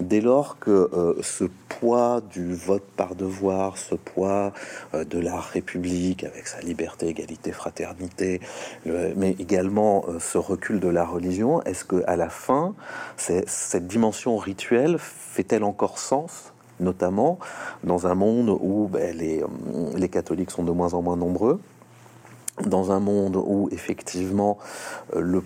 dès 0.00 0.20
lors 0.20 0.58
que 0.58 0.90
euh, 0.92 1.14
ce 1.22 1.44
poids 1.68 2.20
du 2.30 2.54
vote 2.54 2.84
par 2.96 3.14
devoir, 3.14 3.78
ce 3.78 3.94
poids 3.94 4.52
euh, 4.94 5.04
de 5.04 5.18
la 5.18 5.40
République 5.40 6.24
avec 6.24 6.46
sa 6.46 6.60
liberté, 6.60 7.08
égalité, 7.08 7.52
fraternité, 7.52 8.40
mais 8.84 9.30
également 9.38 10.04
euh, 10.08 10.18
ce 10.18 10.38
recul 10.38 10.80
de 10.80 10.88
la 10.88 11.04
religion, 11.04 11.62
est-ce 11.62 11.84
que 11.84 12.02
à 12.06 12.16
la 12.16 12.28
fin, 12.28 12.74
cette 13.16 13.86
dimension 13.86 14.36
rituelle 14.36 14.98
fait-elle 14.98 15.64
encore 15.64 15.98
sens 15.98 16.52
notamment 16.78 17.38
dans 17.84 18.06
un 18.06 18.14
monde 18.14 18.50
où 18.50 18.88
ben, 18.88 19.16
les, 19.16 19.42
les 19.94 20.08
catholiques 20.10 20.50
sont 20.50 20.62
de 20.62 20.72
moins 20.72 20.92
en 20.92 21.00
moins 21.00 21.16
nombreux, 21.16 21.58
dans 22.66 22.92
un 22.92 23.00
monde 23.00 23.36
où 23.36 23.70
effectivement 23.72 24.58
le 25.14 25.42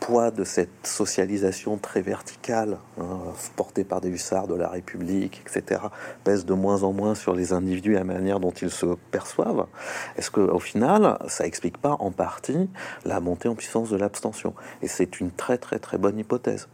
poids 0.00 0.30
de 0.30 0.44
cette 0.44 0.86
socialisation 0.86 1.78
très 1.78 2.00
verticale, 2.00 2.78
hein, 3.00 3.18
portée 3.56 3.84
par 3.84 4.00
des 4.00 4.08
hussards 4.08 4.46
de 4.46 4.54
la 4.54 4.68
République, 4.68 5.42
etc., 5.44 5.80
pèse 6.24 6.44
de 6.44 6.54
moins 6.54 6.82
en 6.82 6.92
moins 6.92 7.14
sur 7.14 7.34
les 7.34 7.52
individus 7.52 7.92
et 7.92 7.98
la 7.98 8.04
manière 8.04 8.40
dont 8.40 8.52
ils 8.52 8.70
se 8.70 8.86
perçoivent 9.10 9.66
Est-ce 10.16 10.30
qu'au 10.30 10.58
final, 10.58 11.18
ça 11.28 11.46
explique 11.46 11.78
pas 11.78 11.96
en 11.98 12.10
partie 12.10 12.68
la 13.04 13.20
montée 13.20 13.48
en 13.48 13.54
puissance 13.54 13.90
de 13.90 13.96
l'abstention? 13.96 14.54
Et 14.82 14.88
c'est 14.88 15.20
une 15.20 15.30
très 15.30 15.58
très 15.58 15.78
très 15.78 15.98
bonne 15.98 16.18
hypothèse. 16.18 16.68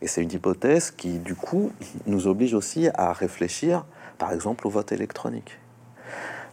Et 0.00 0.06
c'est 0.06 0.22
une 0.22 0.32
hypothèse 0.32 0.90
qui, 0.90 1.18
du 1.18 1.34
coup, 1.34 1.72
nous 2.06 2.26
oblige 2.26 2.54
aussi 2.54 2.88
à 2.94 3.12
réfléchir, 3.12 3.84
par 4.18 4.32
exemple, 4.32 4.66
au 4.66 4.70
vote 4.70 4.92
électronique 4.92 5.58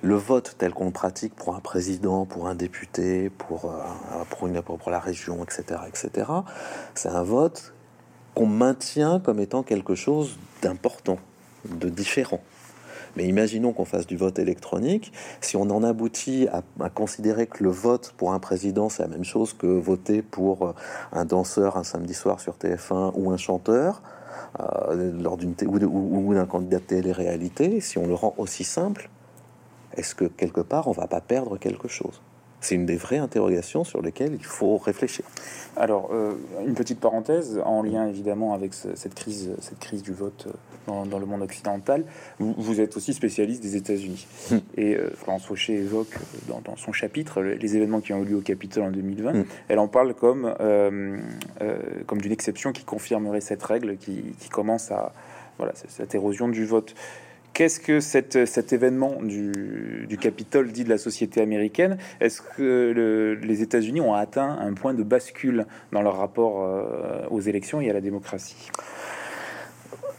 le 0.03 0.15
vote 0.15 0.55
tel 0.57 0.73
qu'on 0.73 0.85
le 0.85 0.91
pratique 0.91 1.33
pour 1.33 1.55
un 1.55 1.61
président, 1.61 2.25
pour 2.25 2.47
un 2.47 2.55
député, 2.55 3.29
pour, 3.29 3.65
euh, 3.65 4.23
pour, 4.29 4.47
une, 4.47 4.61
la 4.87 4.99
région, 4.99 5.43
etc., 5.43 5.79
etc., 5.87 6.27
c'est 6.93 7.09
un 7.09 7.23
vote 7.23 7.73
qu'on 8.35 8.45
maintient 8.45 9.21
comme 9.21 9.39
étant 9.39 9.63
quelque 9.63 9.95
chose 9.95 10.37
d'important, 10.61 11.19
de 11.65 11.87
différent. 11.87 12.41
Mais 13.15 13.25
imaginons 13.25 13.71
qu'on 13.71 13.85
fasse 13.85 14.05
du 14.05 14.17
vote 14.17 14.39
électronique. 14.39 15.13
Si 15.39 15.55
on 15.55 15.69
en 15.69 15.83
aboutit 15.83 16.47
à, 16.49 16.89
considérer 16.89 17.47
que 17.47 17.63
le 17.63 17.69
vote 17.69 18.13
pour 18.17 18.33
un 18.33 18.39
président, 18.39 18.89
c'est 18.89 19.03
la 19.03 19.09
même 19.09 19.23
chose 19.23 19.53
que 19.53 19.67
voter 19.67 20.21
pour 20.21 20.65
euh, 20.65 20.73
un 21.13 21.23
danseur 21.23 21.77
un 21.77 21.83
samedi 21.85 22.13
soir 22.13 22.41
sur 22.41 22.55
TF1 22.55 23.13
ou 23.15 23.31
un 23.31 23.37
chanteur, 23.37 24.01
euh, 24.59 25.13
lors 25.21 25.37
d'une 25.37 25.55
ou, 25.65 26.29
ou 26.29 26.33
d'un 26.33 26.45
candidat 26.45 26.79
de 26.79 26.83
télé-réalité, 26.83 27.79
si 27.79 27.97
on 27.97 28.05
le 28.05 28.15
rend 28.15 28.33
aussi 28.37 28.65
simple, 28.65 29.09
est-ce 29.97 30.15
que 30.15 30.25
quelque 30.25 30.61
part 30.61 30.87
on 30.87 30.91
va 30.91 31.07
pas 31.07 31.21
perdre 31.21 31.57
quelque 31.57 31.87
chose? 31.87 32.21
C'est 32.63 32.75
une 32.75 32.85
des 32.85 32.95
vraies 32.95 33.17
interrogations 33.17 33.83
sur 33.83 34.01
lesquelles 34.01 34.35
il 34.35 34.45
faut 34.45 34.77
réfléchir. 34.77 35.25
Alors, 35.75 36.11
euh, 36.13 36.35
une 36.65 36.75
petite 36.75 36.99
parenthèse, 36.99 37.61
en 37.65 37.83
lien 37.83 38.07
évidemment 38.07 38.53
avec 38.53 38.73
cette 38.73 39.15
crise, 39.15 39.51
cette 39.59 39.79
crise 39.79 40.01
du 40.01 40.13
vote 40.13 40.47
euh, 40.47 41.05
dans, 41.05 41.19
le 41.19 41.25
monde 41.25 41.41
occidental, 41.41 42.05
vous, 42.39 42.79
êtes 42.79 42.95
aussi 42.95 43.13
spécialiste 43.13 43.61
des 43.61 43.75
États-Unis. 43.75 44.27
Hmm. 44.49 44.57
Et 44.77 44.95
euh, 44.95 45.09
Florence 45.15 45.45
Fauché 45.45 45.73
évoque 45.73 46.15
dans, 46.47 46.77
son 46.77 46.93
chapitre 46.93 47.41
les 47.41 47.75
événements 47.75 47.99
qui 47.99 48.13
ont 48.13 48.23
eu 48.23 48.25
lieu 48.25 48.37
au 48.37 48.41
Capitole 48.41 48.83
en 48.83 48.91
2020. 48.91 49.33
Hmm. 49.33 49.45
Elle 49.67 49.79
en 49.79 49.89
parle 49.89 50.13
comme, 50.13 50.53
comme 52.07 52.21
d'une 52.21 52.31
exception 52.31 52.71
qui 52.71 52.85
confirmerait 52.85 53.41
cette 53.41 53.63
règle 53.63 53.97
qui, 53.97 54.23
qui 54.39 54.49
commence 54.49 54.89
à... 54.91 55.11
Voilà, 55.59 55.73
cette 55.87 56.15
érosion 56.15 56.47
du 56.47 56.65
vote. 56.65 56.95
Qu'est-ce 57.53 57.79
que 57.79 57.99
cet 57.99 58.73
événement 58.73 59.17
du, 59.21 60.17
Capitole 60.19 60.71
dit 60.71 60.83
de 60.83 60.89
la 60.89 60.97
société 60.97 61.39
américaine? 61.39 61.97
Est-ce 62.19 62.41
que 62.41 63.37
les 63.39 63.61
États-Unis 63.61 64.01
ont 64.01 64.15
atteint 64.15 64.57
un 64.59 64.73
point 64.73 64.95
de 64.95 65.03
bascule 65.03 65.67
dans 65.91 66.01
leur 66.01 66.17
rapport 66.17 66.63
euh, 66.63 67.27
aux 67.29 67.41
élections 67.41 67.79
et 67.79 67.89
à 67.91 67.93
la 67.93 68.01
démocratie? 68.01 68.71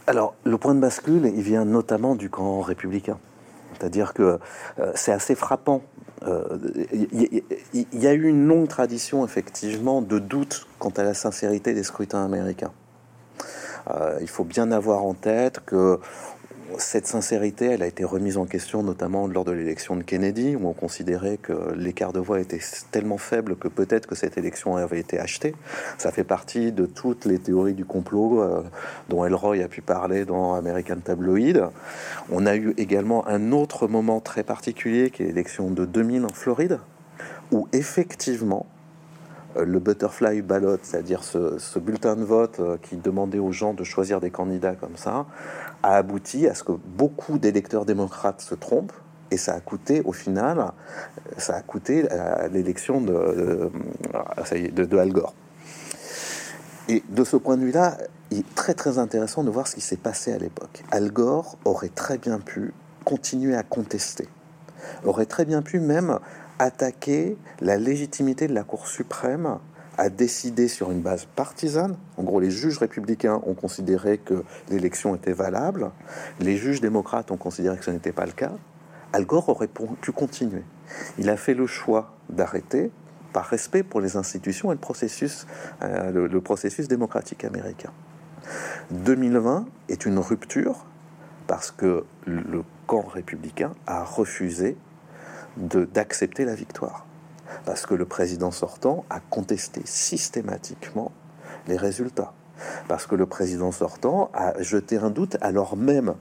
Alors, 0.07 0.35
le 0.45 0.57
point 0.57 0.75
de 0.75 0.79
bascule, 0.79 1.25
il 1.25 1.41
vient 1.41 1.65
notamment 1.65 2.15
du 2.15 2.29
camp 2.29 2.61
républicain. 2.61 3.17
C'est-à-dire 3.73 4.13
que 4.13 4.39
euh, 4.79 4.91
c'est 4.95 5.11
assez 5.11 5.35
frappant. 5.35 5.81
Il 6.93 7.43
y, 7.93 8.07
a 8.07 8.13
eu 8.13 8.27
une 8.27 8.47
longue 8.47 8.67
tradition, 8.67 9.25
effectivement, 9.25 10.01
de 10.01 10.17
doute 10.17 10.65
quant 10.79 10.89
à 10.89 11.03
la 11.03 11.13
sincérité 11.13 11.73
des 11.73 11.83
scrutins 11.83 12.23
américains. 12.23 12.71
il 14.21 14.27
faut 14.27 14.45
bien 14.45 14.71
avoir 14.71 15.03
en 15.03 15.13
tête 15.13 15.59
que 15.65 15.99
cette 16.77 17.07
sincérité, 17.07 17.65
elle 17.65 17.83
a 17.83 17.87
été 17.87 18.03
remise 18.03 18.37
en 18.37 18.45
question 18.45 18.83
notamment 18.83 19.27
lors 19.27 19.45
de 19.45 19.51
l'élection 19.51 19.95
de 19.95 20.03
Kennedy, 20.03 20.55
où 20.55 20.67
on 20.67 20.73
considérait 20.73 21.37
que 21.37 21.73
l'écart 21.75 22.11
de 22.11 22.19
voix 22.19 22.39
était 22.39 22.59
tellement 22.91 23.17
faible 23.17 23.55
que 23.55 23.67
peut-être 23.67 24.07
que 24.07 24.15
cette 24.15 24.37
élection 24.37 24.75
avait 24.75 24.99
été 24.99 25.19
achetée. 25.19 25.55
Ça 25.97 26.11
fait 26.11 26.23
partie 26.23 26.71
de 26.71 26.85
toutes 26.85 27.25
les 27.25 27.39
théories 27.39 27.73
du 27.73 27.85
complot 27.85 28.41
euh, 28.41 28.63
dont 29.09 29.25
Elroy 29.25 29.63
a 29.63 29.67
pu 29.67 29.81
parler 29.81 30.25
dans 30.25 30.55
American 30.55 30.97
Tabloid. 31.03 31.71
On 32.31 32.45
a 32.45 32.55
eu 32.55 32.73
également 32.77 33.27
un 33.27 33.51
autre 33.51 33.87
moment 33.87 34.19
très 34.19 34.43
particulier 34.43 35.11
qui 35.11 35.23
est 35.23 35.27
l'élection 35.27 35.69
de 35.69 35.85
2000 35.85 36.25
en 36.25 36.29
Floride, 36.29 36.79
où 37.51 37.67
effectivement, 37.73 38.65
le 39.63 39.79
butterfly 39.79 40.41
ballot, 40.41 40.77
c'est-à-dire 40.83 41.23
ce, 41.23 41.79
bulletin 41.79 42.15
de 42.15 42.23
vote 42.23 42.59
euh, 42.59 42.77
qui 42.81 42.97
demandait 42.97 43.39
aux 43.39 43.51
gens 43.51 43.73
de 43.73 43.83
choisir 43.83 44.19
des 44.19 44.31
candidats 44.31 44.75
comme 44.75 44.97
ça, 44.97 45.25
a 45.83 45.95
abouti 45.95 46.47
à 46.47 46.55
ce 46.55 46.63
que 46.63 46.73
beaucoup 46.73 47.37
d'électeurs 47.37 47.85
démocrates 47.85 48.41
se 48.41 48.55
trompent. 48.55 48.93
Et 49.31 49.37
ça 49.37 49.53
a 49.53 49.59
coûté, 49.59 50.01
au 50.05 50.11
final, 50.11 50.71
ça 51.37 51.55
a 51.55 51.61
coûté 51.61 52.07
l'élection 52.53 53.01
de, 53.01 53.71
de, 54.71 54.85
de, 54.85 54.97
Al 54.97 55.11
Gore. 55.11 55.33
Et 56.89 57.03
de 57.09 57.23
ce 57.23 57.35
point 57.35 57.57
de 57.57 57.63
vue-là, 57.63 57.97
il 58.29 58.39
est 58.39 58.55
très 58.55 58.75
très 58.75 58.99
intéressant 58.99 59.43
de 59.43 59.49
voir 59.49 59.67
ce 59.67 59.75
qui 59.75 59.81
s'est 59.81 59.97
passé 59.97 60.31
à 60.31 60.37
l'époque. 60.37 60.83
Al 60.91 61.11
Gore 61.11 61.57
aurait 61.65 61.89
très 61.89 62.19
bien 62.19 62.39
pu 62.39 62.71
continuer 63.03 63.55
à 63.55 63.63
contester, 63.63 64.27
aurait 65.05 65.25
très 65.25 65.45
bien 65.45 65.63
pu 65.63 65.79
même 65.79 66.19
attaquer 66.59 67.37
la 67.59 67.77
légitimité 67.77 68.47
de 68.47 68.53
la 68.53 68.63
Cour 68.63 68.87
suprême 68.87 69.59
à 69.97 70.09
décider 70.09 70.67
sur 70.67 70.91
une 70.91 71.01
base 71.01 71.25
partisane. 71.35 71.95
En 72.17 72.23
gros, 72.23 72.39
les 72.39 72.51
juges 72.51 72.77
républicains 72.77 73.41
ont 73.45 73.53
considéré 73.53 74.17
que 74.17 74.43
l'élection 74.69 75.15
était 75.15 75.33
valable, 75.33 75.91
les 76.39 76.57
juges 76.57 76.81
démocrates 76.81 77.31
ont 77.31 77.37
considéré 77.37 77.77
que 77.77 77.85
ce 77.85 77.91
n'était 77.91 78.11
pas 78.11 78.25
le 78.25 78.33
cas. 78.33 78.51
Al 79.13 79.25
Gore 79.25 79.47
aurait 79.47 79.69
pu 79.69 80.11
continuer. 80.11 80.63
Il 81.17 81.29
a 81.29 81.37
fait 81.37 81.53
le 81.53 81.67
choix 81.67 82.13
d'arrêter 82.29 82.91
par 83.31 83.45
respect 83.45 83.83
pour 83.83 84.01
les 84.01 84.17
institutions 84.17 84.71
et 84.71 84.75
le 84.75 84.81
processus, 84.81 85.47
euh, 85.81 86.27
le 86.27 86.41
processus 86.41 86.87
démocratique 86.87 87.45
américain. 87.45 87.91
2020 88.91 89.65
est 89.89 90.05
une 90.05 90.19
rupture 90.19 90.85
parce 91.47 91.71
que 91.71 92.05
le 92.25 92.63
camp 92.87 93.01
républicain 93.01 93.73
a 93.87 94.03
refusé 94.03 94.77
d'accepter 95.57 96.45
la 96.45 96.55
victoire. 96.55 97.05
Parce 97.65 97.85
que 97.85 97.93
le 97.93 98.05
président 98.05 98.51
sortant 98.51 99.05
a 99.09 99.19
contesté 99.19 99.81
systématiquement 99.85 101.11
les 101.67 101.77
résultats. 101.77 102.33
Parce 102.87 103.05
que 103.05 103.15
le 103.15 103.25
président 103.25 103.71
sortant 103.71 104.29
a 104.33 104.61
jeté 104.61 104.97
un 104.97 105.09
doute 105.09 105.37
alors 105.41 105.75
même 105.75 106.15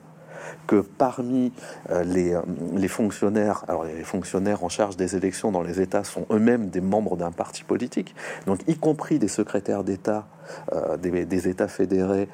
que 0.66 0.80
parmi 0.80 1.52
euh, 1.90 2.04
les, 2.04 2.34
euh, 2.34 2.42
les, 2.74 2.88
fonctionnaires, 2.88 3.64
alors 3.68 3.84
les 3.84 4.04
fonctionnaires 4.04 4.64
en 4.64 4.68
charge 4.68 4.96
des 4.96 5.16
élections 5.16 5.50
dans 5.50 5.62
les 5.62 5.80
États 5.80 6.04
sont 6.04 6.26
eux-mêmes 6.30 6.68
des 6.68 6.80
membres 6.80 7.16
d'un 7.16 7.32
parti 7.32 7.64
politique, 7.64 8.14
donc 8.46 8.60
y 8.66 8.76
compris 8.76 9.18
des 9.18 9.28
secrétaires 9.28 9.84
d'État 9.84 10.26
euh, 10.72 10.96
des, 10.96 11.24
des, 11.24 11.48
États 11.48 11.68
fédérés 11.68 12.28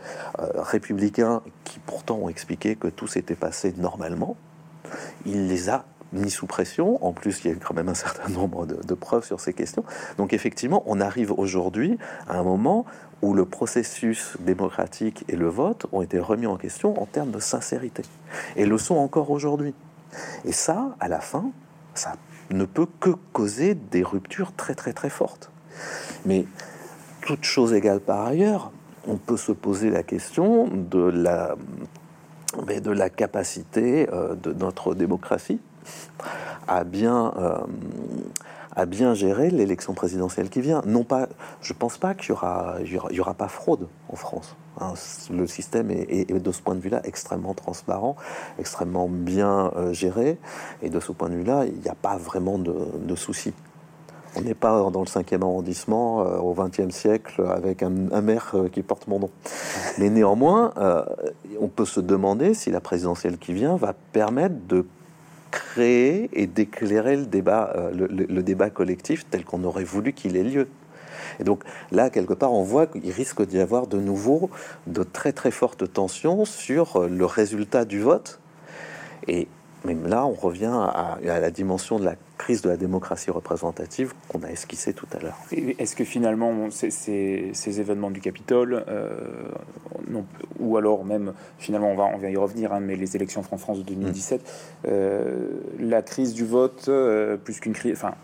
républicains 0.55 1.43
qui 1.65 1.79
pourtant 1.81 2.17
ont 2.17 2.29
expliqué 2.29 2.77
que 2.77 2.89
tout 2.89 3.07
s'était 3.07 3.37
passé 3.37 3.75
normalement, 3.77 4.37
il 5.27 5.47
les 5.49 5.69
a 5.69 5.85
ni 6.13 6.31
sous 6.31 6.47
pression. 6.47 7.05
En 7.05 7.13
plus, 7.13 7.45
il 7.45 7.51
y 7.51 7.55
a 7.55 7.57
quand 7.57 7.75
même 7.75 7.89
un 7.89 7.95
certain 7.95 8.29
nombre 8.33 8.67
de, 8.67 8.95
preuves 8.95 9.25
sur 9.25 9.41
ces 9.41 9.53
questions. 9.53 9.85
Donc 10.19 10.33
effectivement, 10.33 10.83
on 10.87 11.01
arrive 11.01 11.33
aujourd'hui 11.33 11.99
à 12.29 12.39
un 12.39 12.43
moment 12.43 12.85
où 13.23 13.35
le 13.35 13.45
processus 13.45 14.37
démocratique 14.41 15.25
et 15.29 15.37
le 15.37 15.49
vote 15.49 15.87
ont 15.93 16.03
été 16.03 16.19
remis 16.19 16.47
en 16.47 16.57
question 16.57 17.01
en 17.01 17.07
termes 17.07 17.31
de 17.31 17.39
sincérité. 17.39 18.03
Et 18.57 18.67
le 18.67 18.79
sont 18.79 18.97
encore 18.97 19.31
aujourd'hui. 19.31 19.75
Et 20.45 20.53
ça, 20.53 20.97
à 21.01 21.09
la 21.09 21.21
fin, 21.21 21.51
ça 21.95 22.15
ne 22.51 22.65
peut 22.65 22.87
que 22.99 23.11
causer 23.33 23.75
des 23.75 24.03
ruptures 24.03 24.53
très 24.55 24.75
très 24.75 24.93
très 24.93 25.11
fortes. 25.11 25.51
Mais 26.27 26.47
toute 27.23 27.45
chose 27.45 27.73
égale 27.73 28.01
par 28.01 28.27
ailleurs, 28.27 28.73
on 29.07 29.17
peut 29.17 29.37
se 29.37 29.53
poser 29.53 29.91
la 29.91 30.03
question 30.03 30.67
de 30.67 31.01
la, 31.01 31.57
de 32.67 32.91
la 32.91 33.09
capacité 33.09 34.09
euh, 34.13 34.35
de 34.35 34.53
notre 34.53 34.95
démocratie 34.95 35.61
à 36.71 36.85
bien, 36.85 37.33
euh, 37.37 37.59
à 38.77 38.87
bien 38.87 39.15
gérer 39.15 39.51
l'élection 39.51 39.93
présidentielle 39.93 40.49
qui 40.49 40.61
vient. 40.61 40.83
Non 40.87 41.05
pas, 41.05 41.29
je 41.61 41.73
pense 41.73 41.99
pas 41.99 42.15
qu'il 42.15 42.31
y 42.31 42.33
aura, 42.33 42.77
il 42.85 43.17
y 43.17 43.21
aura, 43.21 43.35
pas 43.35 43.49
fraude 43.49 43.89
en 44.09 44.17
France. 44.17 44.57
Hein. 44.81 44.95
le 45.31 45.47
système 45.47 45.91
est, 45.91 46.33
de 46.33 46.53
ce 46.53 46.63
point 46.63 46.77
de 46.77 46.81
vue-là 46.81 47.01
extrêmement 47.05 47.55
transparent, 47.55 48.17
extrêmement 48.59 49.09
bien 49.09 49.73
euh, 49.77 49.93
géré, 49.93 50.39
et 50.81 50.91
de 50.91 51.01
ce 51.01 51.13
point 51.13 51.29
de 51.29 51.35
vue-là, 51.35 51.65
il 51.67 51.81
n'y 51.81 51.89
a 51.89 51.97
pas 51.97 52.17
vraiment 52.17 52.59
de, 52.59 53.15
soucis. 53.17 53.53
On 54.37 54.43
n'est 54.43 54.55
pas 54.55 54.89
dans 54.91 55.01
le 55.01 55.07
5e 55.07 55.43
arrondissement 55.43 56.21
euh, 56.21 56.39
au 56.39 56.55
20e 56.55 56.93
siècle 56.93 57.45
avec 57.51 57.83
un, 57.83 57.91
maire 57.91 58.55
qui 58.73 58.83
porte 58.83 59.09
mon 59.09 59.19
nom. 59.19 59.31
Mais 59.99 60.09
néanmoins, 60.09 60.73
on 61.61 61.67
peut 61.67 61.85
se 61.85 61.99
demander 61.99 62.55
si 62.55 62.71
la 62.71 62.81
présidentielle 62.81 63.39
qui 63.39 63.53
vient 63.53 63.75
va 63.75 63.93
permettre 64.13 64.55
de 64.69 64.87
créer 65.51 66.31
et 66.33 66.47
d'éclairer 66.47 67.17
le 67.17 67.27
débat, 67.27 67.73
euh, 67.77 67.91
le, 67.93 68.43
débat 68.43 68.71
collectif 68.71 69.29
tel 69.29 69.45
qu'on 69.45 69.65
aurait 69.65 69.85
voulu 69.85 70.13
qu'il 70.13 70.37
ait 70.37 70.45
lieu. 70.45 70.69
Et 71.39 71.45
donc 71.45 71.63
là, 71.91 72.11
quelque 72.11 72.35
part, 72.35 72.53
on 72.53 72.63
voit 72.63 72.87
qu'il 72.87 73.11
risque 73.11 73.45
d'y 73.47 73.61
avoir 73.61 73.87
de 73.87 73.99
nouveau 73.99 74.51
de 74.87 75.03
très 75.03 75.33
très 75.33 75.51
fortes 75.51 75.93
tensions 75.93 76.45
sur 76.45 76.97
euh, 76.97 77.09
le 77.09 77.25
résultat 77.25 77.85
du 77.85 78.01
vote. 78.01 78.41
Et 79.29 79.49
même 79.85 80.07
là, 80.07 80.27
on 80.27 80.33
revient 80.33 80.73
à, 80.73 81.19
la 81.23 81.51
dimension 81.51 81.99
de 81.99 82.05
la 82.05 82.17
crise 82.51 82.63
de 82.63 82.69
la 82.69 82.77
démocratie 82.77 83.31
représentative 83.31 84.13
qu'on 84.27 84.43
a 84.43 84.49
esquissé 84.49 84.93
tout 84.93 85.07
à 85.13 85.21
l'heure. 85.21 85.39
Est-ce 85.79 85.95
que 85.95 86.03
finalement, 86.03 86.69
ces, 86.71 86.91
ces, 86.91 87.81
événements 87.81 88.11
du 88.11 88.21
Capitole, 88.21 88.85
euh, 88.89 89.13
ou 90.59 90.77
alors 90.77 91.05
même, 91.05 91.33
finalement, 91.59 91.93
on 91.93 91.95
va, 91.95 92.11
on 92.13 92.19
va 92.19 92.29
y 92.29 92.37
revenir, 92.37 92.73
hein, 92.73 92.81
mais 92.81 92.97
les 92.97 93.15
élections 93.15 93.45
en 93.49 93.57
France 93.57 93.79
de 93.79 93.85
2017, 93.85 94.81
euh, 94.89 95.49
la 95.79 96.03
crise 96.03 96.35
du 96.35 96.45
vote, 96.45 96.87
euh, 96.89 97.37
plus 97.37 97.61
qu'une 97.61 97.73
crise, 97.73 97.93
enfin, 97.93 98.15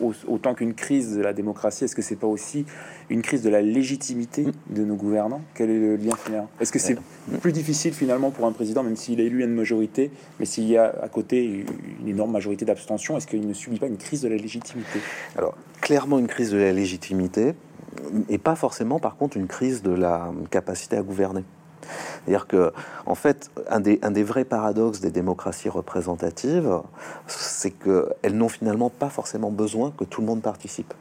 autant 0.00 0.54
qu'une 0.54 0.74
crise 0.74 1.16
de 1.16 1.22
la 1.22 1.32
démocratie, 1.32 1.84
est-ce 1.84 1.94
que 1.94 2.02
c'est 2.02 2.16
pas 2.16 2.26
aussi 2.26 2.64
une 3.10 3.22
crise 3.22 3.42
de 3.42 3.50
la 3.50 3.62
légitimité 3.62 4.46
de 4.70 4.84
nos 4.84 4.94
gouvernants? 4.94 5.42
Quel 5.54 5.70
est 5.70 5.78
le 5.78 5.96
lien 5.96 6.16
final? 6.16 6.46
Est-ce 6.60 6.72
que 6.72 6.78
c'est 6.78 6.96
plus 7.40 7.52
difficile 7.52 7.92
finalement 7.92 8.30
pour 8.30 8.46
un 8.46 8.52
président, 8.52 8.82
même 8.82 8.96
s'il 8.96 9.20
est 9.20 9.26
élu 9.26 9.42
à 9.42 9.46
une 9.46 9.54
majorité, 9.54 10.10
mais 10.40 10.46
s'il 10.46 10.68
y 10.68 10.76
a 10.76 10.94
à 11.02 11.08
côté 11.08 11.64
une 12.00 12.08
énorme 12.08 12.32
majorité 12.32 12.64
d'abstention, 12.64 13.16
est-ce 13.16 13.26
qu'il 13.26 13.46
ne 13.46 13.54
subit 13.54 13.78
pas 13.78 13.86
une 13.86 13.98
crise 13.98 14.22
de 14.22 14.28
la 14.28 14.36
légitimité? 14.36 14.98
Alors, 15.36 15.56
clairement 15.80 16.18
une 16.18 16.28
crise 16.28 16.50
de 16.50 16.58
la 16.58 16.72
légitimité, 16.72 17.54
et 18.28 18.38
pas 18.38 18.56
forcément 18.56 18.98
par 18.98 19.16
contre 19.16 19.36
une 19.36 19.46
crise 19.46 19.82
de 19.82 19.92
la 19.92 20.32
capacité 20.50 20.96
à 20.96 21.02
gouverner. 21.02 21.44
C'est-à-dire 22.24 22.46
que, 22.46 22.72
en 23.06 23.14
fait, 23.14 23.50
un 23.68 23.80
des, 23.80 24.22
vrais 24.22 24.44
paradoxes 24.44 25.00
des 25.00 25.10
démocraties 25.10 25.68
représentatives, 25.68 26.80
c'est 27.26 27.70
qu'elles 27.70 28.36
n'ont 28.36 28.48
finalement 28.48 28.90
pas 28.90 29.08
forcément 29.08 29.50
besoin 29.50 29.92
que 29.96 30.04
tout 30.04 30.20
le 30.20 30.26
monde 30.26 30.42
participe. 30.42 30.94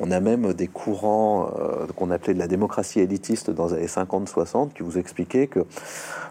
On 0.00 0.10
a 0.10 0.20
même 0.20 0.52
des 0.54 0.66
courants 0.66 1.50
euh, 1.58 1.86
qu'on 1.96 2.10
appelait 2.10 2.34
de 2.34 2.38
la 2.38 2.48
démocratie 2.48 3.00
élitiste 3.00 3.50
dans 3.50 3.68
les 3.68 3.74
années 3.74 3.86
50-60 3.86 4.72
qui 4.72 4.82
vous 4.82 4.98
expliquaient 4.98 5.46
que 5.46 5.64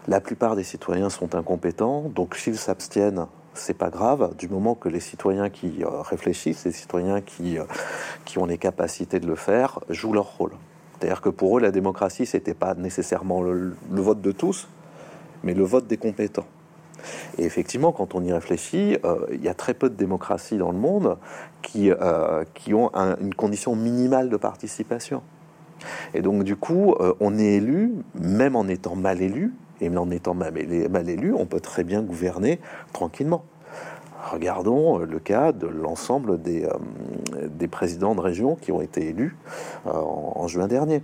la 0.08 0.20
plupart 0.20 0.56
des 0.56 0.64
citoyens 0.64 1.08
sont 1.08 1.34
incompétents, 1.34 2.10
donc 2.14 2.36
s'ils 2.36 2.58
s'abstiennent, 2.58 3.26
c'est 3.54 3.76
pas 3.76 3.90
grave, 3.90 4.34
du 4.36 4.48
moment 4.48 4.74
que 4.74 4.88
les 4.88 5.00
citoyens 5.00 5.50
qui 5.50 5.84
euh, 5.84 6.02
réfléchissent, 6.02 6.64
les 6.64 6.72
citoyens 6.72 7.22
euh, 7.40 7.64
qui 8.24 8.38
ont 8.38 8.46
les 8.46 8.58
capacités 8.58 9.20
de 9.20 9.26
le 9.26 9.36
faire, 9.36 9.80
jouent 9.88 10.12
leur 10.12 10.36
rôle. 10.36 10.52
C'est-à-dire 11.02 11.20
que 11.20 11.30
pour 11.30 11.58
eux, 11.58 11.60
la 11.60 11.72
démocratie, 11.72 12.26
c'était 12.26 12.54
pas 12.54 12.74
nécessairement 12.74 13.42
le, 13.42 13.74
vote 13.90 14.20
de 14.20 14.30
tous, 14.30 14.68
mais 15.42 15.52
le 15.52 15.64
vote 15.64 15.88
des 15.88 15.96
compétents. 15.96 16.46
Et 17.38 17.44
effectivement, 17.44 17.90
quand 17.90 18.14
on 18.14 18.22
y 18.22 18.32
réfléchit, 18.32 18.98
euh, 19.04 19.26
il 19.32 19.42
y 19.42 19.48
a 19.48 19.54
très 19.54 19.74
peu 19.74 19.90
de 19.90 19.96
démocraties 19.96 20.58
dans 20.58 20.70
le 20.70 20.78
monde 20.78 21.18
qui, 21.60 21.90
euh, 21.90 22.44
qui 22.54 22.72
ont 22.72 22.92
une 23.20 23.34
condition 23.34 23.74
minimale 23.74 24.28
de 24.28 24.36
participation. 24.36 25.22
Et 26.14 26.22
donc, 26.22 26.44
du 26.44 26.54
coup, 26.54 26.94
euh, 27.00 27.14
on 27.18 27.36
est 27.36 27.54
élu, 27.54 27.94
même 28.14 28.54
en 28.54 28.68
étant 28.68 28.94
mal 28.94 29.22
élu, 29.22 29.54
Et 29.80 29.88
en 29.88 30.08
étant 30.08 30.34
mal 30.34 30.56
élu, 30.56 31.34
on 31.34 31.46
peut 31.46 31.58
très 31.58 31.82
bien 31.82 32.02
gouverner 32.02 32.60
tranquillement. 32.92 33.44
Regardons 34.30 34.98
le 34.98 35.18
cas 35.18 35.52
de 35.52 35.66
l'ensemble 35.66 36.40
des, 36.40 36.68
des, 37.48 37.68
présidents 37.68 38.14
de 38.14 38.20
région 38.20 38.54
qui 38.54 38.70
ont 38.70 38.80
été 38.80 39.08
élus 39.08 39.36
en 39.84 40.46
juin 40.46 40.68
dernier 40.68 41.02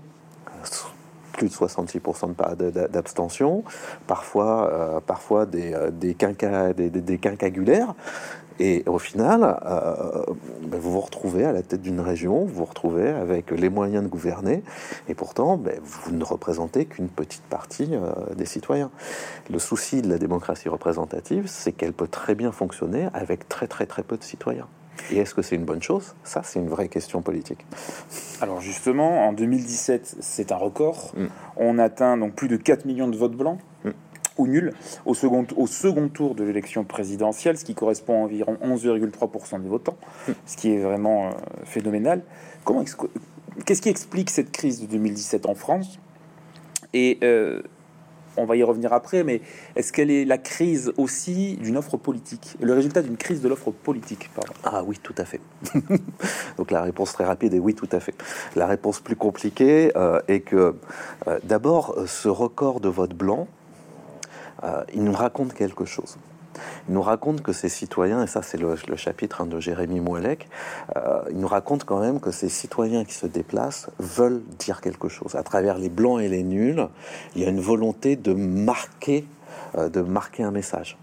plus 1.39 1.49
de 1.49 1.55
66% 1.55 2.91
d'abstention, 2.91 3.63
parfois, 4.07 4.69
euh, 4.73 5.47
des, 5.47 5.73
euh, 5.73 5.91
des. 5.91 6.17
Et 8.59 8.83
au 8.87 8.99
final, 8.99 9.59
euh, 9.65 10.25
ben, 10.63 10.79
vous 10.81 10.93
vous 10.93 11.01
retrouvez 11.01 11.45
à 11.45 11.53
la 11.53 11.63
tête 11.63 11.83
d'une 11.83 12.01
région, 12.01 12.45
vous 12.45 12.55
vous 12.55 12.65
retrouvez 12.65 13.09
avec 13.09 13.51
les 13.51 13.69
moyens 13.69 14.03
de 14.03 14.09
gouverner, 14.09 14.63
et 15.09 15.15
pourtant, 15.15 15.57
ben, 15.57 15.79
vous 15.83 16.13
ne 16.13 16.25
représentez 16.25 16.87
qu'une 16.87 17.09
petite 17.09 17.45
partie 17.45 17.91
des 18.37 18.47
citoyens. 18.47 18.91
Le 19.51 19.59
souci 19.59 20.03
de 20.03 20.09
la 20.09 20.19
démocratie 20.19 20.69
représentative, 20.69 21.45
c'est 21.47 21.73
qu'elle 21.73 21.93
peut 21.93 22.09
très 22.09 22.35
bien 22.35 22.53
fonctionner 22.53 23.09
avec 23.15 23.49
très 23.49 23.67
très 23.67 23.87
très 23.87 24.03
peu 24.03 24.17
de 24.17 24.25
citoyens. 24.25 24.67
Et 25.11 25.19
est-ce 25.19 25.35
que 25.35 25.43
c'est 25.43 25.57
une 25.57 25.65
bonne 25.65 25.83
chose? 25.83 26.15
Ça, 26.25 26.43
c'est 26.45 26.59
une 26.59 26.69
vraie 26.69 26.89
question 26.89 27.23
politique. 27.23 27.65
Alors 28.41 28.61
justement, 28.61 29.27
en 29.27 29.33
2017, 29.33 30.17
c'est 30.21 30.53
un 30.53 30.57
record. 30.57 31.13
Mm. 31.17 31.27
On 31.57 31.79
atteint 31.79 32.17
donc 32.17 32.35
plus 32.35 32.49
de 32.49 32.57
4 32.57 32.85
millions 32.85 33.09
de 33.09 33.17
votes 33.17 33.37
blancs. 33.37 33.59
Ou 34.39 34.47
nuls 34.47 34.73
au 35.05 35.15
second, 35.15 35.47
au 35.57 35.67
second 35.67 36.09
tour 36.09 36.35
de 36.35 36.45
l'élection 36.45 36.85
présidentielle, 36.85 37.59
ce 37.59 37.65
qui 37.65 37.75
correspond 37.75 38.23
à 38.23 38.25
environ 38.25 38.57
11,3% 38.63 39.61
des 39.61 39.69
votants, 39.69 39.97
ce 40.47 40.57
qui 40.57 40.73
est 40.73 40.79
vraiment 40.79 41.27
euh, 41.27 41.31
phénoménal. 41.65 42.23
Comment 42.65 42.85
Qu'est-ce 43.67 43.83
qui 43.83 43.89
explique 43.89 44.31
cette 44.31 44.53
crise 44.53 44.81
de 44.81 44.87
2017 44.87 45.47
en 45.47 45.55
France? 45.55 45.99
Et 46.95 47.19
euh, 47.25 47.61
on 48.37 48.45
va 48.45 48.57
y 48.57 48.63
revenir 48.63 48.93
après, 48.93 49.25
mais 49.25 49.41
est-ce 49.75 49.93
qu'elle 49.93 50.13
est 50.13 50.25
la 50.25 50.39
crise 50.39 50.93
aussi 50.97 51.57
d'une 51.57 51.77
offre 51.77 51.97
politique? 51.97 52.57
Le 52.61 52.73
résultat 52.73 53.03
d'une 53.03 53.17
crise 53.17 53.43
de 53.43 53.49
l'offre 53.49 53.73
politique. 53.73 54.31
Ah 54.63 54.85
oui, 54.87 54.99
tout 55.03 55.15
à 55.19 55.25
fait. 55.25 55.41
Donc 56.57 56.71
la 56.71 56.83
réponse 56.83 57.13
très 57.13 57.25
rapide 57.25 57.55
est 57.55 57.59
oui, 57.59 57.75
tout 57.75 57.89
à 57.91 57.99
fait. 57.99 58.15
La 58.55 58.69
réponse 58.69 59.01
plus 59.01 59.17
compliquée 59.17 59.91
euh, 59.97 60.21
est 60.29 60.41
que, 60.41 60.77
d'abord, 61.43 61.97
ce 62.07 62.29
record 62.29 62.79
de 62.81 62.89
vote 62.89 63.15
blanc, 63.15 63.49
euh, 64.65 64.83
il 64.95 65.05
nous 65.05 65.13
raconte 65.13 65.55
quelque 65.55 65.85
chose. 65.85 66.17
Il 66.89 66.95
nous 66.95 67.03
raconte 67.03 67.43
que 67.43 67.53
ces 67.53 67.69
citoyens, 67.69 68.23
et 68.23 68.27
ça 68.27 68.43
c'est 68.43 68.59
le, 68.59 68.75
chapitre 68.97 69.41
hein, 69.41 69.47
de 69.47 69.61
Jérémy 69.61 70.01
Mouelec, 70.01 70.49
euh, 70.97 71.21
il 71.31 71.39
nous 71.39 71.49
raconte 71.49 71.85
quand 71.85 72.01
même 72.01 72.21
que 72.21 72.31
ces 72.31 72.49
citoyens 72.49 73.05
qui 73.05 73.15
se 73.15 73.27
déplacent 73.27 73.91
veulent 73.99 74.43
dire 74.59 74.81
quelque 74.81 75.09
chose. 75.09 75.35
À 75.35 75.43
travers 75.43 75.79
les 75.79 75.89
blancs 75.89 76.21
et 76.21 76.29
les 76.29 76.43
nuls, 76.43 76.89
il 77.35 77.43
y 77.43 77.45
a 77.45 77.49
une 77.49 77.61
volonté 77.61 78.17
de 78.17 78.33
marquer, 78.33 79.27
euh, 79.77 79.89
de 79.89 80.01
marquer 80.01 80.43
un 80.43 80.51
message 80.51 80.99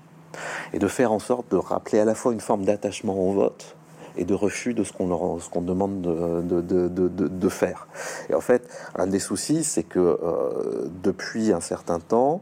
et 0.73 0.79
de 0.79 0.87
faire 0.87 1.11
en 1.11 1.19
sorte 1.19 1.49
de 1.51 1.57
rappeler 1.57 1.99
à 1.99 2.05
la 2.05 2.15
fois 2.15 2.33
une 2.33 2.41
forme 2.41 2.65
d'attachement 2.65 3.17
au 3.17 3.31
vote 3.31 3.75
et 4.17 4.25
de 4.25 4.33
refus 4.33 4.73
de 4.73 4.83
ce 4.83 4.93
qu'on 4.93 5.61
demande 5.61 6.01
de, 6.01 6.41
de, 6.41 6.87
de, 6.87 7.09
de, 7.09 7.49
faire. 7.49 7.87
Et 8.29 8.33
en 8.33 8.39
fait, 8.39 8.67
un 8.95 9.07
des 9.07 9.19
soucis, 9.19 9.65
c'est 9.65 9.83
que 9.83 9.99
euh, 9.99 10.87
depuis 11.03 11.51
un 11.51 11.59
certain 11.59 11.99
temps, 11.99 12.41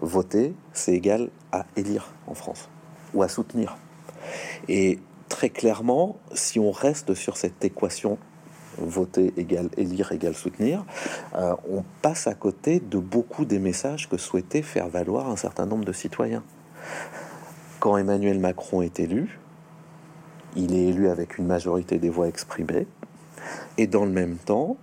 voter, 0.00 0.54
c'est 0.72 0.92
égal 0.92 1.30
à 1.52 1.66
élire 1.76 2.12
en 2.26 2.34
France 2.34 2.68
ou 3.14 3.22
à 3.22 3.28
soutenir. 3.28 3.76
Et 4.68 4.98
très 5.28 5.50
clairement, 5.50 6.16
si 6.34 6.58
on 6.58 6.70
reste 6.70 7.14
sur 7.14 7.36
cette 7.36 7.64
équation 7.64 8.18
voter 8.80 9.32
égale 9.36 9.70
élire 9.76 10.12
égale 10.12 10.34
soutenir, 10.34 10.84
euh, 11.34 11.54
on 11.68 11.82
passe 12.02 12.26
à 12.26 12.34
côté 12.34 12.80
de 12.80 12.98
beaucoup 12.98 13.44
des 13.44 13.58
messages 13.58 14.08
que 14.08 14.16
souhaitait 14.16 14.62
faire 14.62 14.88
valoir 14.88 15.28
un 15.28 15.36
certain 15.36 15.66
nombre 15.66 15.84
de 15.84 15.92
citoyens. 15.92 16.44
Quand 17.80 17.96
Emmanuel 17.96 18.38
Macron 18.38 18.82
est 18.82 19.00
élu, 19.00 19.40
il 20.56 20.74
est 20.74 20.86
élu 20.86 21.08
avec 21.08 21.38
une 21.38 21.46
majorité 21.46 21.98
des 21.98 22.08
voix 22.08 22.28
exprimées, 22.28 22.86
et 23.76 23.86
dans 23.86 24.04
le 24.04 24.10
même 24.10 24.36
temps, 24.36 24.76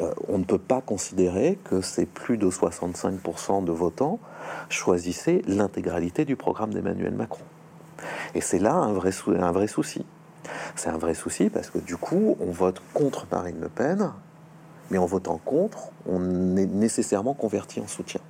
euh, 0.00 0.12
on 0.28 0.38
ne 0.38 0.44
peut 0.44 0.58
pas 0.58 0.80
considérer 0.80 1.58
que 1.64 1.80
ces 1.80 2.06
plus 2.06 2.38
de 2.38 2.48
65% 2.48 3.64
de 3.64 3.72
votants 3.72 4.18
choisissaient 4.68 5.42
l'intégralité 5.46 6.24
du 6.24 6.36
programme 6.36 6.72
d'Emmanuel 6.72 7.14
Macron. 7.14 7.44
Et 8.34 8.40
c'est 8.40 8.58
là 8.58 8.74
un 8.74 8.92
vrai, 8.92 9.10
un 9.38 9.52
vrai 9.52 9.66
souci. 9.66 10.04
C'est 10.74 10.88
un 10.88 10.98
vrai 10.98 11.14
souci 11.14 11.50
parce 11.50 11.70
que 11.70 11.78
du 11.78 11.96
coup, 11.96 12.36
on 12.40 12.50
vote 12.50 12.82
contre 12.94 13.26
Marine 13.30 13.60
Le 13.60 13.68
Pen, 13.68 14.12
mais 14.90 14.98
en 14.98 15.06
votant 15.06 15.40
contre, 15.44 15.90
on 16.06 16.56
est 16.56 16.66
nécessairement 16.66 17.34
converti 17.34 17.80
en 17.80 17.86
soutien. 17.86 18.20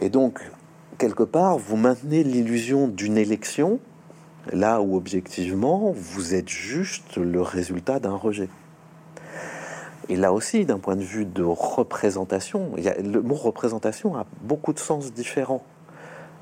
Et 0.00 0.08
donc, 0.08 0.50
quelque 0.98 1.22
part, 1.22 1.58
vous 1.58 1.76
maintenez 1.76 2.24
l'illusion 2.24 2.88
d'une 2.88 3.16
élection 3.16 3.78
là 4.52 4.80
où 4.80 4.96
objectivement, 4.96 5.92
vous 5.96 6.34
êtes 6.34 6.48
juste 6.48 7.16
le 7.16 7.40
résultat 7.40 7.98
d'un 8.00 8.16
rejet. 8.16 8.48
Et 10.08 10.16
là 10.16 10.32
aussi, 10.32 10.64
d'un 10.64 10.78
point 10.78 10.96
de 10.96 11.02
vue 11.02 11.24
de 11.24 11.42
représentation, 11.42 12.72
le 12.76 13.22
mot 13.22 13.34
représentation 13.34 14.16
a 14.16 14.26
beaucoup 14.42 14.72
de 14.72 14.78
sens 14.78 15.12
différents. 15.12 15.64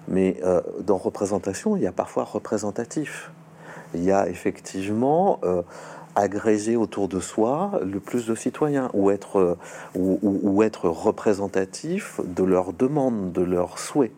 Mais 0.09 0.37
euh, 0.43 0.61
dans 0.81 0.97
représentation, 0.97 1.77
il 1.77 1.83
y 1.83 1.87
a 1.87 1.93
parfois 1.93 2.25
représentatif. 2.25 3.31
Il 3.95 4.03
y 4.03 4.11
a 4.11 4.29
effectivement 4.29 5.39
euh, 5.45 5.63
agréger 6.17 6.77
autour 6.77 7.09
de 7.09 7.21
soi 7.21 7.81
le 7.85 8.01
plus 8.01 8.27
de 8.27 8.35
citoyens 8.35 8.91
ou 8.95 9.11
être, 9.11 9.39
euh, 9.39 9.59
ou 9.95 10.63
être 10.63 10.89
représentatif 10.89 12.21
de 12.25 12.43
leurs 12.43 12.73
demandes, 12.73 13.33
de 13.33 13.43
leurs 13.43 13.79
souhaits. 13.79 14.13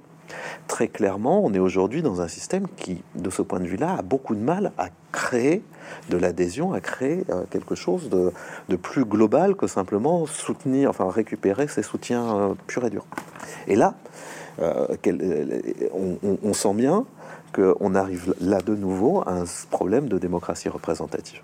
Très 0.67 0.89
clairement, 0.89 1.45
on 1.45 1.53
est 1.53 1.59
aujourd'hui 1.59 2.03
dans 2.03 2.21
un 2.21 2.29
système 2.29 2.67
qui, 2.77 3.03
de 3.15 3.31
ce 3.31 3.43
point 3.43 3.61
de 3.61 3.67
vue-là, 3.67 3.97
a 3.99 4.03
beaucoup 4.03 4.35
de 4.35 4.41
mal 4.41 4.73
à 4.79 4.89
créer 5.13 5.63
de 6.11 6.17
l'adhésion, 6.17 6.73
à 6.73 6.81
créer 6.81 7.25
euh, 7.31 7.45
quelque 7.51 7.75
chose 7.75 8.09
de, 8.09 8.33
plus 8.77 9.05
global 9.05 9.55
que 9.55 9.67
simplement 9.67 10.27
soutenir, 10.27 10.91
enfin 10.91 11.09
récupérer 11.11 11.69
ses 11.69 11.83
soutiens 11.83 12.37
euh, 12.37 12.55
purs 12.67 12.85
et 12.85 12.91
durs. 12.91 13.07
Et 13.67 13.77
là, 13.77 13.95
euh, 14.61 14.87
on, 15.93 16.53
sent 16.53 16.75
bien 16.75 17.05
qu'on 17.55 17.95
arrive 17.95 18.35
là 18.41 18.61
de 18.61 18.75
nouveau 18.75 19.23
à 19.27 19.33
un 19.33 19.45
problème 19.71 20.09
de 20.09 20.19
démocratie 20.19 20.69
représentative. 20.69 21.41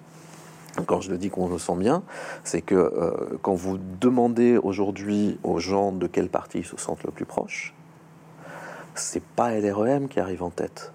Quand 0.86 1.00
je 1.00 1.10
le 1.10 1.18
dis 1.18 1.30
qu'on 1.30 1.48
le 1.48 1.58
sent 1.58 1.76
bien, 1.76 2.02
c'est 2.44 2.62
que 2.62 3.38
quand 3.42 3.54
vous 3.54 3.78
demandez 4.00 4.56
aujourd'hui 4.56 5.38
aux 5.42 5.58
gens 5.58 5.90
de 5.90 6.06
quel 6.06 6.28
parti 6.28 6.58
ils 6.58 6.64
se 6.64 6.76
sentent 6.76 7.02
le 7.02 7.10
plus 7.10 7.24
proche, 7.24 7.74
c'est 8.94 9.22
pas 9.22 9.52
LREM 9.52 10.08
qui 10.08 10.20
arrive 10.20 10.42
en 10.42 10.50
tête. 10.50 10.92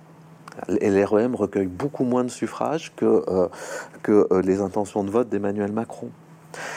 LREM 0.68 1.36
recueille 1.36 1.68
beaucoup 1.68 2.06
moins 2.06 2.24
de 2.24 2.30
suffrages 2.30 2.94
que, 2.96 3.24
euh, 3.28 3.48
que 4.04 4.28
euh, 4.32 4.42
les 4.42 4.62
intentions 4.62 5.04
de 5.04 5.10
vote 5.10 5.30
d'Emmanuel 5.30 5.72
Macron. 5.72 6.10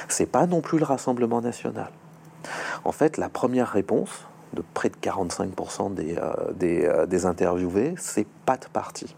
C'est 0.09 0.27
pas 0.27 0.47
non 0.47 0.61
plus 0.61 0.79
le 0.79 0.85
Rassemblement 0.85 1.41
national. 1.41 1.91
En 2.85 2.93
fait, 2.93 3.17
la 3.17 3.29
première 3.29 3.69
réponse 3.69 4.27
de 4.55 4.63
près 4.75 4.89
de 4.89 4.97
45% 4.97 5.95
des, 5.95 6.17
euh, 6.17 6.33
des, 6.55 6.91
des, 7.07 7.27
interviewés, 7.27 7.95
c'est 7.99 8.27
pas 8.47 8.57
de 8.57 8.67
parti. 8.73 9.15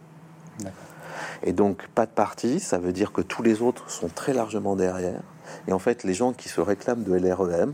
Et 1.43 1.53
donc, 1.53 1.89
pas 1.95 2.07
de 2.07 2.11
parti, 2.11 2.61
ça 2.61 2.79
veut 2.79 2.93
dire 2.93 3.13
que 3.13 3.23
tous 3.23 3.43
les 3.43 3.63
autres 3.63 3.91
sont 3.91 4.09
très 4.09 4.35
largement 4.35 4.77
derrière. 4.77 5.23
Et 5.69 5.73
en 5.73 5.79
fait, 5.79 6.05
les 6.05 6.15
gens 6.15 6.33
qui 6.33 6.49
se 6.49 6.61
réclament 6.61 7.03
de 7.03 7.15
LREM, 7.15 7.73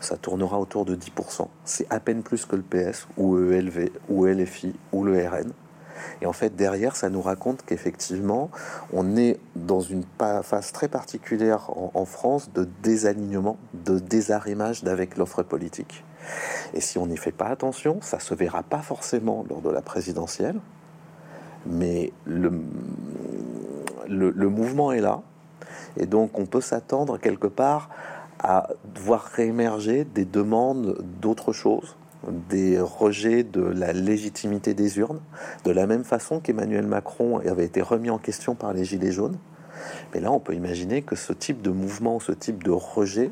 ça 0.00 0.16
tournera 0.16 0.58
autour 0.58 0.84
de 0.84 0.94
10%. 0.94 1.48
C'est 1.64 1.86
à 1.90 2.00
peine 2.00 2.22
plus 2.22 2.44
que 2.44 2.56
le 2.56 2.62
PS 2.62 3.06
ou 3.16 3.38
ELV 3.38 3.90
ou 4.08 4.26
LFI 4.26 4.74
ou 4.92 5.04
le 5.04 5.26
RN. 5.26 5.52
Et 6.20 6.26
en 6.26 6.32
fait, 6.32 6.54
derrière, 6.54 6.96
ça 6.96 7.08
nous 7.08 7.22
raconte 7.22 7.62
qu'effectivement, 7.64 8.50
on 8.92 9.16
est 9.16 9.38
dans 9.54 9.80
une 9.80 10.04
phase 10.18 10.72
très 10.72 10.88
particulière 10.88 11.70
en, 11.76 12.04
France 12.04 12.50
de 12.52 12.68
désalignement, 12.82 13.56
de 13.74 13.98
désarrimage 13.98 14.84
d'avec 14.84 15.16
l'offre 15.16 15.42
politique. 15.42 16.04
Et 16.74 16.80
si 16.80 16.98
on 16.98 17.06
n'y 17.06 17.16
fait 17.16 17.32
pas 17.32 17.46
attention, 17.46 17.98
ça 18.02 18.18
se 18.18 18.34
verra 18.34 18.62
pas 18.62 18.80
forcément 18.80 19.44
lors 19.48 19.60
de 19.60 19.70
la 19.70 19.82
présidentielle, 19.82 20.58
mais 21.66 22.12
le, 22.24 22.52
le, 24.08 24.30
le 24.30 24.48
mouvement 24.48 24.92
est 24.92 25.00
là. 25.00 25.22
Et 25.96 26.06
donc, 26.06 26.38
on 26.38 26.46
peut 26.46 26.60
s'attendre 26.60 27.18
quelque 27.18 27.46
part 27.46 27.88
à 28.38 28.68
voir 28.96 29.22
réémerger 29.22 30.04
des 30.04 30.24
demandes 30.24 30.98
d'autre 31.20 31.52
chose, 31.52 31.96
des 32.48 32.78
rejets 32.80 33.44
de 33.44 33.62
la 33.62 33.92
légitimité 33.92 34.74
des 34.74 34.98
urnes, 34.98 35.20
de 35.64 35.70
la 35.70 35.86
même 35.86 36.04
façon 36.04 36.40
qu'Emmanuel 36.40 36.86
Macron 36.86 37.38
avait 37.38 37.64
été 37.64 37.82
remis 37.82 38.10
en 38.10 38.18
question 38.18 38.54
par 38.54 38.72
les 38.72 38.84
Gilets 38.84 39.12
jaunes. 39.12 39.38
Mais 40.12 40.20
là, 40.20 40.32
on 40.32 40.40
peut 40.40 40.54
imaginer 40.54 41.02
que 41.02 41.16
ce 41.16 41.32
type 41.32 41.62
de 41.62 41.70
mouvement, 41.70 42.18
ce 42.20 42.32
type 42.32 42.64
de 42.64 42.70
rejet 42.70 43.30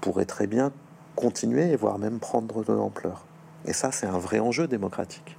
pourrait 0.00 0.24
très 0.24 0.46
bien 0.46 0.72
continuer 1.16 1.72
et 1.72 1.76
voire 1.76 1.98
même 1.98 2.18
prendre 2.20 2.64
de 2.64 2.72
l'ampleur. 2.72 3.24
Et 3.66 3.72
ça, 3.72 3.90
c'est 3.92 4.06
un 4.06 4.18
vrai 4.18 4.38
enjeu 4.38 4.68
démocratique. 4.68 5.36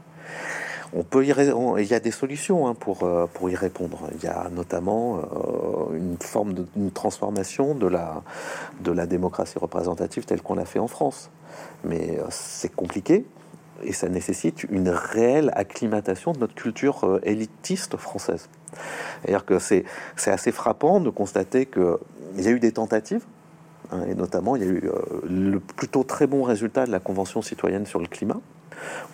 On 0.93 1.04
peut 1.04 1.23
y 1.23 1.30
il 1.30 1.86
y 1.86 1.93
a 1.93 1.99
des 1.99 2.12
solutions 2.12 2.67
hein, 2.67 2.73
pour, 2.73 3.04
euh, 3.04 3.28
pour 3.32 3.49
y 3.49 3.56
répondre. 3.56 4.10
Il 4.15 4.23
y 4.23 4.28
a 4.28 4.49
notamment 4.49 5.17
euh, 5.17 5.95
une 5.95 6.17
forme 6.19 6.54
de 6.54 6.65
transformation 6.93 7.75
de 7.75 7.88
la, 7.88 8.23
de 8.82 8.91
la 8.91 9.06
démocratie 9.06 9.60
représentative 9.60 10.25
telle 10.25 10.41
qu'on 10.41 10.56
l'a 10.56 10.65
fait 10.65 10.80
en 10.80 10.88
France. 10.88 11.30
Mais 11.84 12.17
euh, 12.19 12.25
c'est 12.30 12.73
compliqué 12.73 13.25
et 13.84 13.93
ça 13.93 14.10
nécessite 14.10 14.63
une 14.63 14.89
réelle 14.89 15.52
acclimatation 15.54 16.34
de 16.34 16.39
notre 16.39 16.56
culture 16.56 17.19
élitiste 17.23 17.95
française. 17.95 18.49
C'est-à-dire 19.21 19.45
que 19.45 19.58
c'est 19.58 19.86
assez 20.25 20.52
frappant 20.52 20.99
de 20.99 21.10
constater 21.10 21.65
qu'il 21.65 22.43
y 22.43 22.47
a 22.47 22.52
eu 22.52 22.60
des 22.60 22.73
tentatives 22.73 23.23
hein, 23.91 24.02
et 24.10 24.15
notamment, 24.15 24.58
il 24.58 24.63
y 24.63 24.65
a 24.65 24.69
eu 24.69 24.91
le 25.30 25.60
plutôt 25.62 26.04
très 26.04 26.28
bon 26.28 26.43
résultat 26.43 26.86
de 26.86 26.91
la 26.91 26.99
Convention 26.99 27.41
citoyenne 27.41 27.86
sur 27.86 28.02
le 28.02 28.08
climat, 28.08 28.41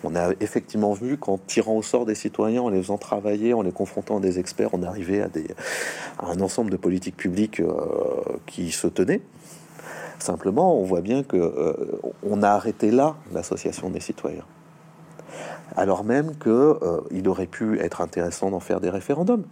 on 0.04 0.14
a 0.14 0.30
effectivement 0.40 0.92
vu 0.92 1.16
qu'en 1.16 1.38
tirant 1.38 1.76
au 1.76 1.82
sort 1.82 2.06
des 2.06 2.14
citoyens, 2.14 2.62
en 2.62 2.68
les 2.68 2.82
faisant 2.82 2.98
travailler, 2.98 3.54
en 3.54 3.62
les 3.62 3.72
confrontant 3.72 4.18
à 4.18 4.20
des 4.20 4.38
experts, 4.38 4.70
on 4.72 4.82
arrivait 4.82 5.20
à, 5.20 5.28
un 6.20 6.40
ensemble 6.40 6.70
de 6.70 6.76
politiques 6.76 7.16
publiques 7.16 7.60
euh, 7.60 7.74
qui 8.46 8.70
se 8.70 8.86
tenaient. 8.86 9.22
Simplement, 10.18 10.78
on 10.78 10.84
voit 10.84 11.02
bien 11.02 11.22
que 11.22 11.36
euh, 11.36 12.00
on 12.22 12.42
a 12.42 12.48
arrêté 12.50 12.90
là 12.90 13.16
l'association 13.32 13.90
des 13.90 14.00
citoyens, 14.00 14.44
alors 15.76 16.04
même 16.04 16.36
qu'il 16.36 16.50
euh, 16.52 17.26
aurait 17.26 17.46
pu 17.46 17.78
être 17.80 18.00
intéressant 18.00 18.50
d'en 18.50 18.60
faire 18.60 18.80
des 18.80 18.90
référendums. 18.90 19.44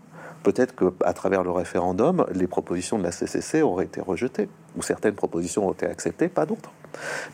Peut-être 0.42 0.74
qu'à 0.74 1.12
travers 1.14 1.42
le 1.42 1.50
référendum, 1.50 2.26
les 2.32 2.46
propositions 2.46 2.98
de 2.98 3.02
la 3.02 3.12
CCC 3.12 3.62
auraient 3.62 3.86
été 3.86 4.00
rejetées, 4.00 4.48
ou 4.76 4.82
certaines 4.82 5.14
propositions 5.14 5.68
ont 5.68 5.72
été 5.72 5.86
acceptées, 5.86 6.28
pas 6.28 6.46
d'autres. 6.46 6.70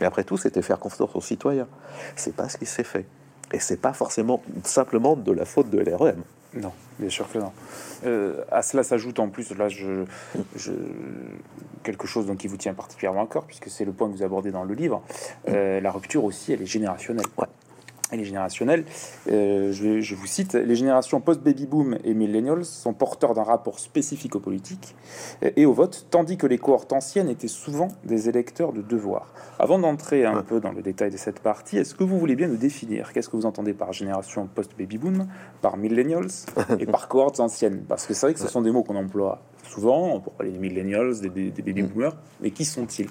Mais 0.00 0.06
après 0.06 0.24
tout, 0.24 0.36
c'était 0.36 0.62
faire 0.62 0.78
confiance 0.78 1.10
aux 1.14 1.20
citoyens. 1.20 1.68
C'est 2.16 2.34
pas 2.34 2.48
ce 2.48 2.56
qui 2.56 2.66
s'est 2.66 2.84
fait. 2.84 3.06
Et 3.52 3.58
c'est 3.58 3.76
pas 3.76 3.92
forcément 3.92 4.42
simplement 4.64 5.16
de 5.16 5.32
la 5.32 5.44
faute 5.44 5.70
de 5.70 5.78
l'REM. 5.78 6.22
Non, 6.54 6.72
bien 6.98 7.08
sûr 7.08 7.30
que 7.30 7.38
non. 7.38 7.52
Euh, 8.04 8.42
à 8.50 8.62
cela 8.62 8.82
s'ajoute 8.82 9.20
en 9.20 9.28
plus, 9.28 9.56
là, 9.56 9.68
je, 9.68 10.04
quelque 11.82 12.06
chose 12.06 12.26
donc, 12.26 12.38
qui 12.38 12.48
vous 12.48 12.56
tient 12.56 12.74
particulièrement 12.74 13.24
à 13.24 13.26
cœur, 13.26 13.44
puisque 13.44 13.70
c'est 13.70 13.84
le 13.84 13.92
point 13.92 14.08
que 14.08 14.16
vous 14.16 14.22
abordez 14.22 14.50
dans 14.50 14.64
le 14.64 14.74
livre. 14.74 15.02
Euh, 15.48 15.80
la 15.80 15.90
rupture 15.92 16.24
aussi, 16.24 16.52
elle 16.52 16.62
est 16.62 16.66
générationnelle. 16.66 17.26
Ouais 17.36 17.46
et 18.12 18.16
les 18.16 18.24
générationnels. 18.24 18.84
Euh, 19.30 19.72
je, 19.72 20.14
vous 20.14 20.26
cite, 20.26 20.54
les 20.54 20.76
générations 20.76 21.20
post-baby 21.20 21.66
boom 21.66 21.98
et 22.04 22.14
millennials 22.14 22.64
sont 22.64 22.92
porteurs 22.92 23.34
d'un 23.34 23.42
rapport 23.42 23.78
spécifique 23.78 24.36
aux 24.36 24.40
politiques 24.40 24.94
et 25.42 25.66
au 25.66 25.72
vote, 25.72 26.06
tandis 26.10 26.36
que 26.36 26.46
les 26.46 26.58
cohortes 26.58 26.92
anciennes 26.92 27.28
étaient 27.28 27.48
souvent 27.48 27.88
des 28.04 28.28
électeurs 28.28 28.72
de 28.72 28.82
devoir. 28.82 29.32
Avant 29.58 29.78
d'entrer 29.78 30.24
un 30.24 30.42
peu 30.42 30.60
dans 30.60 30.72
le 30.72 30.82
détail 30.82 31.10
de 31.10 31.16
cette 31.16 31.40
partie, 31.40 31.78
est-ce 31.78 31.94
que 31.94 32.04
vous 32.04 32.18
voulez 32.18 32.36
bien 32.36 32.48
nous 32.48 32.56
définir 32.56 33.12
qu'est-ce 33.12 33.28
que 33.28 33.36
vous 33.36 33.46
entendez 33.46 33.74
par 33.74 33.92
génération 33.92 34.48
post-baby 34.52 34.98
boom, 34.98 35.26
par 35.62 35.76
millennials 35.76 36.30
et 36.78 36.86
par 36.86 37.08
cohortes 37.08 37.40
anciennes? 37.40 37.84
Parce 37.88 38.06
que 38.06 38.14
c'est 38.14 38.26
vrai 38.26 38.34
que 38.34 38.40
ce 38.40 38.48
sont 38.48 38.62
des 38.62 38.70
mots 38.70 38.82
qu'on 38.82 38.96
emploie 38.96 39.40
souvent 39.64 40.20
pour 40.20 40.32
parler 40.32 40.52
des 40.52 40.58
millennials, 40.58 41.20
des, 41.20 41.28
des 41.28 41.62
baby 41.62 41.82
mm. 41.82 41.86
boomers, 41.86 42.16
mais 42.40 42.50
qui 42.50 42.64
sont-ils? 42.64 43.08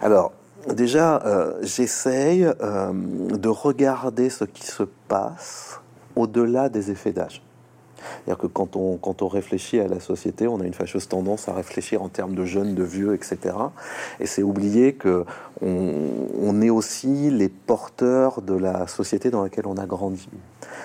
Alors, 0.00 0.32
Déjà, 0.74 1.22
euh, 1.24 1.52
j'essaye 1.62 2.44
euh, 2.44 2.92
de 2.92 3.48
regarder 3.48 4.30
ce 4.30 4.44
qui 4.44 4.66
se 4.66 4.82
passe 5.08 5.80
au-delà 6.16 6.68
des 6.68 6.90
effets 6.90 7.12
d'âge. 7.12 7.45
C'est-à-dire 7.96 8.38
que 8.38 8.46
quand 8.46 8.76
on, 8.76 8.96
quand 8.96 9.22
on 9.22 9.28
réfléchit 9.28 9.80
à 9.80 9.88
la 9.88 10.00
société, 10.00 10.46
on 10.46 10.60
a 10.60 10.64
une 10.64 10.74
fâcheuse 10.74 11.08
tendance 11.08 11.48
à 11.48 11.54
réfléchir 11.54 12.02
en 12.02 12.08
termes 12.08 12.34
de 12.34 12.44
jeunes, 12.44 12.74
de 12.74 12.82
vieux, 12.82 13.14
etc. 13.14 13.56
Et 14.20 14.26
c'est 14.26 14.42
oublier 14.42 14.94
que 14.94 15.24
on, 15.62 16.60
est 16.60 16.70
aussi 16.70 17.30
les 17.30 17.48
porteurs 17.48 18.42
de 18.42 18.54
la 18.54 18.86
société 18.86 19.30
dans 19.30 19.42
laquelle 19.42 19.66
on 19.66 19.76
a 19.76 19.86
grandi. 19.86 20.28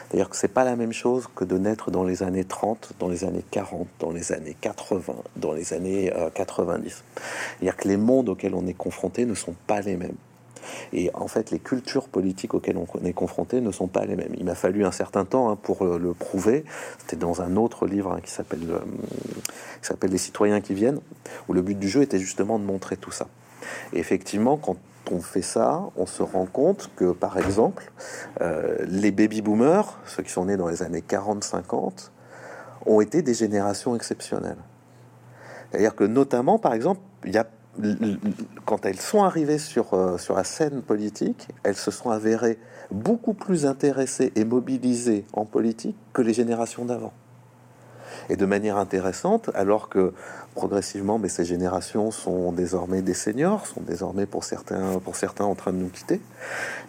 C'est-à-dire 0.07 0.29
que 0.29 0.35
c'est 0.35 0.47
pas 0.47 0.63
la 0.63 0.75
même 0.75 0.93
chose 0.93 1.27
que 1.35 1.45
de 1.45 1.57
naître 1.57 1.91
dans 1.91 2.03
les 2.03 2.23
années 2.23 2.43
30, 2.43 2.93
dans 2.99 3.07
les 3.07 3.23
années 3.23 3.43
40, 3.51 3.87
dans 3.99 4.11
les 4.11 4.31
années 4.31 4.55
80, 4.59 5.13
dans 5.37 5.53
les 5.53 5.73
années 5.73 6.11
90. 6.33 6.85
Euh, 6.85 6.91
C'est-à-dire 7.59 7.77
que 7.77 7.87
les 7.87 7.97
mondes 7.97 8.29
auxquels 8.29 8.55
on 8.55 8.67
est 8.67 8.73
confronté 8.73 9.25
ne 9.25 9.35
sont 9.35 9.55
pas 9.67 9.81
les 9.81 9.95
mêmes. 9.95 10.15
Et 10.93 11.11
en 11.13 11.27
fait, 11.27 11.51
les 11.51 11.59
cultures 11.59 12.07
politiques 12.07 12.53
auxquelles 12.53 12.77
on 12.77 13.05
est 13.05 13.13
confronté 13.13 13.61
ne 13.61 13.71
sont 13.71 13.87
pas 13.87 14.05
les 14.05 14.15
mêmes. 14.15 14.33
Il 14.37 14.45
m'a 14.45 14.55
fallu 14.55 14.85
un 14.85 14.91
certain 14.91 15.25
temps 15.25 15.49
hein, 15.49 15.57
pour 15.61 15.83
euh, 15.83 15.97
le 15.97 16.13
prouver. 16.13 16.65
C'était 16.99 17.17
dans 17.17 17.41
un 17.41 17.55
autre 17.55 17.87
livre 17.87 18.13
hein, 18.13 18.19
qui 18.21 18.31
s'appelle 18.31 18.69
euh, 18.69 18.79
s'appelle 19.81 20.11
Les 20.11 20.17
citoyens 20.17 20.61
qui 20.61 20.73
viennent, 20.73 20.99
où 21.47 21.53
le 21.53 21.61
but 21.61 21.77
du 21.77 21.89
jeu 21.89 22.01
était 22.01 22.19
justement 22.19 22.59
de 22.59 22.65
montrer 22.65 22.97
tout 22.97 23.11
ça. 23.11 23.27
Et 23.93 23.99
effectivement, 23.99 24.57
quand 24.57 24.77
on 25.11 25.21
fait 25.21 25.41
ça, 25.41 25.83
on 25.95 26.05
se 26.05 26.23
rend 26.23 26.45
compte 26.45 26.91
que, 26.95 27.11
par 27.11 27.37
exemple, 27.37 27.91
euh, 28.41 28.77
les 28.87 29.11
baby-boomers, 29.11 29.99
ceux 30.05 30.23
qui 30.23 30.31
sont 30.31 30.45
nés 30.45 30.57
dans 30.57 30.67
les 30.67 30.83
années 30.83 31.03
40-50, 31.07 32.11
ont 32.85 33.01
été 33.01 33.21
des 33.21 33.33
générations 33.33 33.95
exceptionnelles. 33.95 34.57
C'est-à-dire 35.69 35.95
que, 35.95 36.03
notamment, 36.03 36.59
par 36.59 36.73
exemple, 36.73 37.01
il 37.25 37.33
y 37.33 37.37
a 37.37 37.47
quand 38.65 38.85
elles 38.85 38.99
sont 38.99 39.23
arrivées 39.23 39.57
sur, 39.57 39.93
euh, 39.93 40.17
sur 40.17 40.35
la 40.35 40.43
scène 40.43 40.81
politique, 40.81 41.47
elles 41.63 41.75
se 41.75 41.91
sont 41.91 42.09
avérées 42.09 42.59
beaucoup 42.91 43.33
plus 43.33 43.65
intéressées 43.65 44.31
et 44.35 44.43
mobilisées 44.43 45.25
en 45.33 45.45
politique 45.45 45.95
que 46.13 46.21
les 46.21 46.33
générations 46.33 46.85
d'avant. 46.85 47.13
Et 48.29 48.35
de 48.35 48.45
manière 48.45 48.77
intéressante, 48.77 49.49
alors 49.55 49.89
que 49.89 50.13
progressivement, 50.53 51.17
mais 51.17 51.29
ces 51.29 51.45
générations 51.45 52.11
sont 52.11 52.51
désormais 52.51 53.01
des 53.01 53.13
seniors, 53.13 53.65
sont 53.65 53.81
désormais 53.81 54.25
pour 54.25 54.43
certains, 54.43 54.99
pour 54.99 55.15
certains 55.15 55.45
en 55.45 55.55
train 55.55 55.71
de 55.71 55.77
nous 55.77 55.89
quitter, 55.89 56.21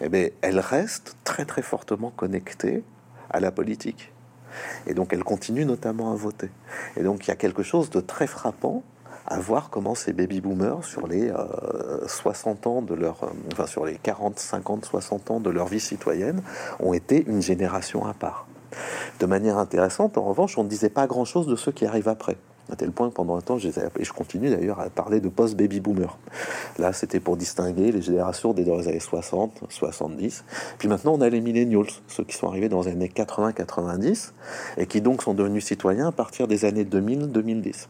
eh 0.01 0.09
bien, 0.09 0.27
elles 0.41 0.59
restent 0.59 1.15
très 1.23 1.45
très 1.45 1.61
fortement 1.61 2.11
connectées 2.15 2.83
à 3.29 3.39
la 3.39 3.51
politique. 3.51 4.13
Et 4.85 4.93
donc 4.93 5.13
elles 5.13 5.23
continuent 5.23 5.65
notamment 5.65 6.11
à 6.11 6.15
voter. 6.15 6.49
Et 6.97 7.03
donc 7.03 7.25
il 7.25 7.29
y 7.29 7.31
a 7.31 7.35
quelque 7.35 7.63
chose 7.63 7.89
de 7.89 8.01
très 8.01 8.27
frappant 8.27 8.83
à 9.25 9.39
voir 9.39 9.69
comment 9.69 9.95
ces 9.95 10.13
baby 10.13 10.41
boomers, 10.41 10.83
sur 10.83 11.07
les 11.07 11.31
60 12.05 12.65
euh, 12.65 12.69
ans 12.69 12.81
de 12.81 12.93
leur, 12.93 13.23
euh, 13.23 13.27
enfin 13.51 13.67
sur 13.67 13.85
les 13.85 13.95
40, 13.95 14.39
50, 14.39 14.85
60 14.85 15.31
ans 15.31 15.39
de 15.39 15.49
leur 15.49 15.67
vie 15.67 15.79
citoyenne, 15.79 16.41
ont 16.79 16.93
été 16.93 17.23
une 17.27 17.41
génération 17.41 18.05
à 18.05 18.13
part. 18.13 18.47
De 19.19 19.25
manière 19.25 19.57
intéressante, 19.57 20.17
en 20.17 20.23
revanche, 20.23 20.57
on 20.57 20.63
ne 20.63 20.69
disait 20.69 20.89
pas 20.89 21.07
grand-chose 21.07 21.47
de 21.47 21.55
ceux 21.55 21.71
qui 21.71 21.85
arrivent 21.85 22.09
après. 22.09 22.37
À 22.71 22.75
tel 22.75 22.91
point 22.91 23.09
que 23.09 23.13
pendant 23.13 23.35
un 23.35 23.41
temps, 23.41 23.57
je 23.57 23.67
et 23.67 24.03
je 24.03 24.13
continue 24.13 24.49
d'ailleurs 24.49 24.79
à 24.79 24.89
parler 24.89 25.19
de 25.19 25.27
post-baby 25.27 25.81
boomer. 25.81 26.17
Là, 26.79 26.93
c'était 26.93 27.19
pour 27.19 27.35
distinguer 27.35 27.91
les 27.91 28.01
générations 28.01 28.53
des 28.53 28.69
années 28.71 28.99
60, 29.01 29.63
70. 29.67 30.45
Puis 30.77 30.87
maintenant, 30.87 31.13
on 31.13 31.21
a 31.21 31.29
les 31.29 31.41
millennials, 31.41 31.87
ceux 32.07 32.23
qui 32.23 32.35
sont 32.37 32.47
arrivés 32.47 32.69
dans 32.69 32.81
les 32.81 32.91
années 32.91 33.11
80-90 33.13 34.31
et 34.77 34.87
qui 34.87 35.01
donc 35.01 35.23
sont 35.23 35.33
devenus 35.33 35.65
citoyens 35.65 36.07
à 36.07 36.11
partir 36.13 36.47
des 36.47 36.63
années 36.63 36.85
2000-2010. 36.85 37.87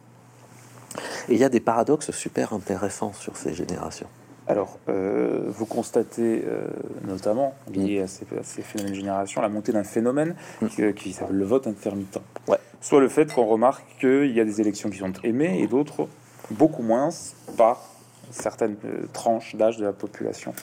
Et 1.29 1.33
il 1.33 1.39
y 1.39 1.43
a 1.43 1.49
des 1.49 1.59
paradoxes 1.59 2.11
super 2.11 2.53
intéressants 2.53 3.13
sur 3.13 3.37
ces 3.37 3.53
générations. 3.53 4.07
Alors, 4.47 4.77
euh, 4.89 5.45
vous 5.47 5.65
constatez 5.65 6.43
euh, 6.45 6.67
notamment, 7.07 7.55
lié 7.73 8.01
à 8.01 8.07
ces, 8.07 8.25
phénomènes 8.61 8.91
de 8.91 8.97
génération, 8.97 9.41
la 9.41 9.49
montée 9.49 9.71
d'un 9.71 9.85
phénomène 9.85 10.35
mm. 10.61 10.93
qui, 10.95 11.13
s'appelle 11.13 11.37
le 11.37 11.45
vote 11.45 11.65
intermittent. 11.67 12.19
Ouais. 12.47 12.57
Soit 12.81 12.99
le 12.99 13.07
fait 13.07 13.33
qu'on 13.33 13.45
remarque 13.45 13.85
qu'il 13.99 14.31
y 14.31 14.41
a 14.41 14.45
des 14.45 14.59
élections 14.59 14.89
qui 14.89 14.97
sont 14.97 15.13
aimées 15.23 15.59
et 15.61 15.67
d'autres 15.67 16.07
beaucoup 16.51 16.83
moins 16.83 17.09
par 17.55 17.83
certaines 18.31 18.75
euh, 18.83 19.05
tranches 19.13 19.55
d'âge 19.55 19.77
de 19.77 19.85
la 19.85 19.93
population. 19.93 20.53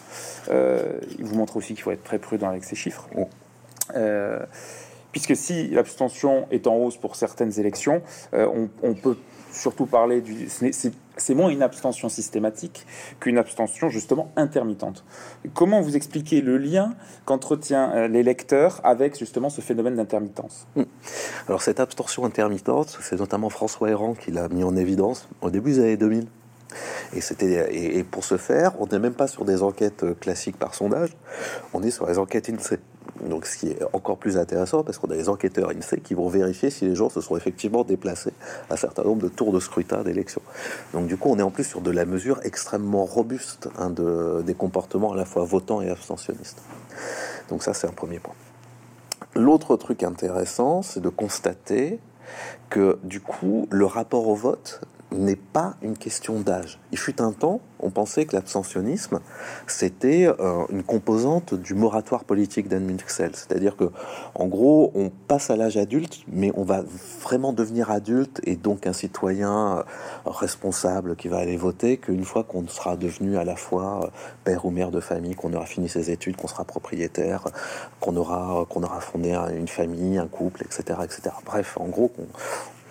il 0.49 1.25
vous 1.25 1.37
montre 1.37 1.57
aussi 1.57 1.75
qu'il 1.75 1.83
faut 1.83 1.93
être 1.93 2.05
très 2.05 2.19
prudent 2.19 2.49
avec 2.49 2.64
ces 2.64 2.77
chiffres. 2.77 3.09
puisque 5.12 5.37
si 5.37 5.69
l'abstention 5.69 6.47
est 6.51 6.66
en 6.66 6.77
hausse 6.77 6.99
pour 6.99 7.16
certaines 7.16 7.59
élections, 7.59 8.03
on, 8.33 8.69
on 8.83 8.95
peut 8.95 9.16
surtout 9.52 9.86
parler 9.86 10.20
du. 10.20 10.48
C'est 10.48 11.34
moins 11.34 11.50
une 11.50 11.62
abstention 11.62 12.08
systématique 12.08 12.86
qu'une 13.18 13.36
abstention 13.36 13.88
justement 13.90 14.32
intermittente. 14.36 15.04
Comment 15.54 15.82
vous 15.82 15.96
expliquez 15.96 16.40
le 16.40 16.56
lien 16.56 16.94
qu'entretient 17.26 17.92
euh, 17.92 18.08
l'électeur 18.08 18.80
avec 18.84 19.18
justement 19.18 19.50
ce 19.50 19.60
phénomène 19.60 19.96
d'intermittence? 19.96 20.66
Hmm. 20.76 20.84
Alors 21.46 21.62
cette 21.62 21.80
abstention 21.80 22.24
intermittente, 22.24 22.98
c'est 23.02 23.18
notamment 23.18 23.50
François 23.50 23.90
Héran 23.90 24.14
qui 24.14 24.30
l'a 24.30 24.48
mis 24.48 24.64
en 24.64 24.76
évidence 24.76 25.28
au 25.42 25.50
début 25.50 25.72
des 25.72 25.80
années 25.80 25.96
2000. 25.96 26.26
Et, 27.14 27.98
et, 27.98 28.04
pour 28.04 28.24
ce 28.24 28.37
faire, 28.37 28.72
on 28.80 28.87
n'est 28.87 28.98
même 28.98 29.14
pas 29.14 29.26
sur 29.26 29.44
des 29.44 29.62
enquêtes 29.62 30.04
euh, 30.04 30.14
classiques 30.14 30.59
par 30.59 30.74
sondage, 30.74 31.16
on 31.74 31.83
est 31.83 31.90
sur 31.90 32.06
les 32.06 32.18
enquêtes 32.18 32.48
INSEE. 32.48 32.78
Donc, 33.28 33.46
ce 33.46 33.59
qui 33.59 33.68
est 33.68 33.78
encore 33.92 34.16
plus 34.16 34.38
intéressant, 34.38 34.83
parce 34.83 34.98
qu'on 34.98 35.11
a 35.11 35.14
des 35.14 35.28
enquêteurs 35.28 35.70
INSEE 35.70 36.00
qui 36.00 36.14
vont 36.14 36.28
vérifier 36.28 36.70
si 36.70 36.87
les 36.87 36.94
gens 36.94 37.11
se 37.11 37.20
sont 37.20 37.37
effectivement 37.37 37.85
déplacés 37.85 38.33
à 38.70 38.74
un 38.74 38.76
certain 38.76 39.02
nombre 39.02 39.22
de 39.22 39.28
tours 39.28 39.52
de 39.52 39.61
scrutin 39.61 40.02
d'élection. 40.02 40.40
Donc, 40.92 41.06
du 41.06 41.16
coup, 41.16 41.30
on 41.30 41.38
est 41.38 41.42
en 41.42 41.51
plus 41.51 41.64
sur 41.64 41.80
de 41.80 41.90
la 41.90 42.07
mesure 42.07 42.40
extrêmement 42.45 43.05
robuste 43.05 43.68
hein, 43.78 43.90
de, 43.90 44.42
des 44.47 44.55
comportements 44.55 45.12
à 45.12 45.16
la 45.16 45.24
fois 45.24 45.45
votants 45.45 45.82
et 45.82 45.90
abstentionnistes. 45.90 46.62
Donc, 47.49 47.62
ça, 47.62 47.74
c'est 47.74 47.86
un 47.86 47.92
premier 47.92 48.20
point. 48.20 48.34
L'autre 49.34 49.76
truc 49.76 50.03
intéressant, 50.03 50.82
c'est 50.82 51.01
de 51.01 51.09
constater 51.09 52.01
que, 52.68 52.99
du 53.05 53.20
coup, 53.20 53.68
le 53.70 53.84
rapport 53.84 54.28
au 54.28 54.34
vote 54.34 54.80
n'est 55.12 55.36
pas 55.36 55.74
une 55.82 55.96
question 55.96 56.40
d'âge. 56.40 56.78
Il 56.92 56.98
fut 56.98 57.20
un 57.20 57.32
temps, 57.32 57.61
on 57.80 57.90
pensait 57.90 58.26
que 58.26 58.36
l'abstentionnisme, 58.36 59.20
c'était 59.66 60.26
euh, 60.26 60.64
une 60.70 60.82
composante 60.82 61.54
du 61.54 61.74
moratoire 61.74 62.24
politique 62.24 62.68
d'Anne 62.68 62.96
C'est-à-dire 63.06 63.76
que, 63.76 63.90
en 64.34 64.46
gros, 64.46 64.92
on 64.94 65.11
passe 65.28 65.50
à 65.50 65.56
l'âge 65.56 65.76
adulte, 65.76 66.20
mais 66.28 66.52
on 66.54 66.62
va 66.62 66.82
vraiment 67.22 67.52
devenir 67.52 67.90
adulte 67.90 68.40
et 68.44 68.56
donc 68.56 68.86
un 68.86 68.92
citoyen 68.92 69.78
euh, 69.78 69.82
responsable 70.26 71.16
qui 71.16 71.28
va 71.28 71.38
aller 71.38 71.56
voter 71.56 71.96
qu'une 71.96 72.24
fois 72.24 72.44
qu'on 72.44 72.66
sera 72.68 72.96
devenu 72.96 73.36
à 73.36 73.44
la 73.44 73.56
fois 73.56 74.04
euh, 74.04 74.08
père 74.44 74.64
ou 74.64 74.70
mère 74.70 74.90
de 74.90 75.00
famille, 75.00 75.34
qu'on 75.34 75.52
aura 75.54 75.66
fini 75.66 75.88
ses 75.88 76.11
études, 76.11 76.36
qu'on 76.36 76.48
sera 76.48 76.64
propriétaire, 76.64 77.44
qu'on 78.00 78.16
aura, 78.16 78.66
aura 78.70 79.00
fondé 79.00 79.30
une 79.56 79.68
famille, 79.68 80.18
un 80.18 80.26
couple, 80.26 80.62
etc., 80.62 81.00
etc. 81.04 81.34
Bref, 81.44 81.76
en 81.78 81.86
gros, 81.86 82.08
qu'on 82.08 82.26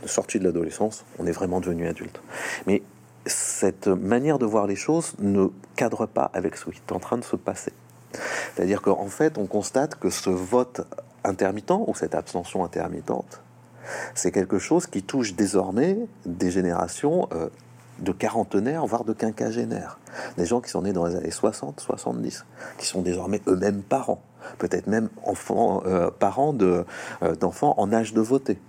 sorti 0.05 0.39
de 0.39 0.43
l'adolescence, 0.43 1.05
on 1.17 1.25
est 1.25 1.31
vraiment 1.31 1.59
devenu 1.59 1.87
adulte. 1.87 2.21
Mais 2.67 2.81
cette 3.25 3.87
manière 3.87 4.39
de 4.39 4.45
voir 4.45 4.67
les 4.67 4.75
choses 4.75 5.13
ne 5.19 5.47
cadre 5.75 6.05
pas 6.05 6.29
avec 6.33 6.55
ce 6.55 6.65
qui 6.65 6.81
est 6.87 6.91
en 6.91 6.99
train 6.99 7.17
de 7.17 7.23
se 7.23 7.35
passer. 7.35 7.73
C'est-à-dire 8.55 8.81
qu'en 8.81 9.07
fait, 9.07 9.37
on 9.37 9.45
constate 9.45 9.95
que 9.95 10.09
ce 10.09 10.29
vote 10.29 10.81
intermittent 11.23 11.71
ou 11.71 11.93
cette 11.95 12.15
abstention 12.15 12.63
intermittente, 12.63 13.41
c'est 14.15 14.31
quelque 14.31 14.59
chose 14.59 14.87
qui 14.87 15.03
touche 15.03 15.33
désormais 15.33 15.97
des 16.25 16.51
générations 16.51 17.27
euh, 17.33 17.49
de 17.99 18.11
quarantenaires, 18.11 18.85
voire 18.85 19.03
de 19.03 19.13
quinquagénaires. 19.13 19.99
Des 20.37 20.45
gens 20.45 20.61
qui 20.61 20.69
sont 20.69 20.83
nés 20.83 20.93
dans 20.93 21.05
les 21.05 21.15
années 21.15 21.31
60, 21.31 21.79
70, 21.79 22.45
qui 22.77 22.85
sont 22.85 23.01
désormais 23.01 23.41
eux-mêmes 23.47 23.81
parents, 23.81 24.21
peut-être 24.57 24.87
même 24.87 25.09
enfants, 25.23 25.83
euh, 25.85 26.09
parents 26.11 26.55
euh, 26.61 26.83
d'enfants 27.39 27.73
en 27.77 27.91
âge 27.91 28.13
de 28.13 28.21
voter. 28.21 28.59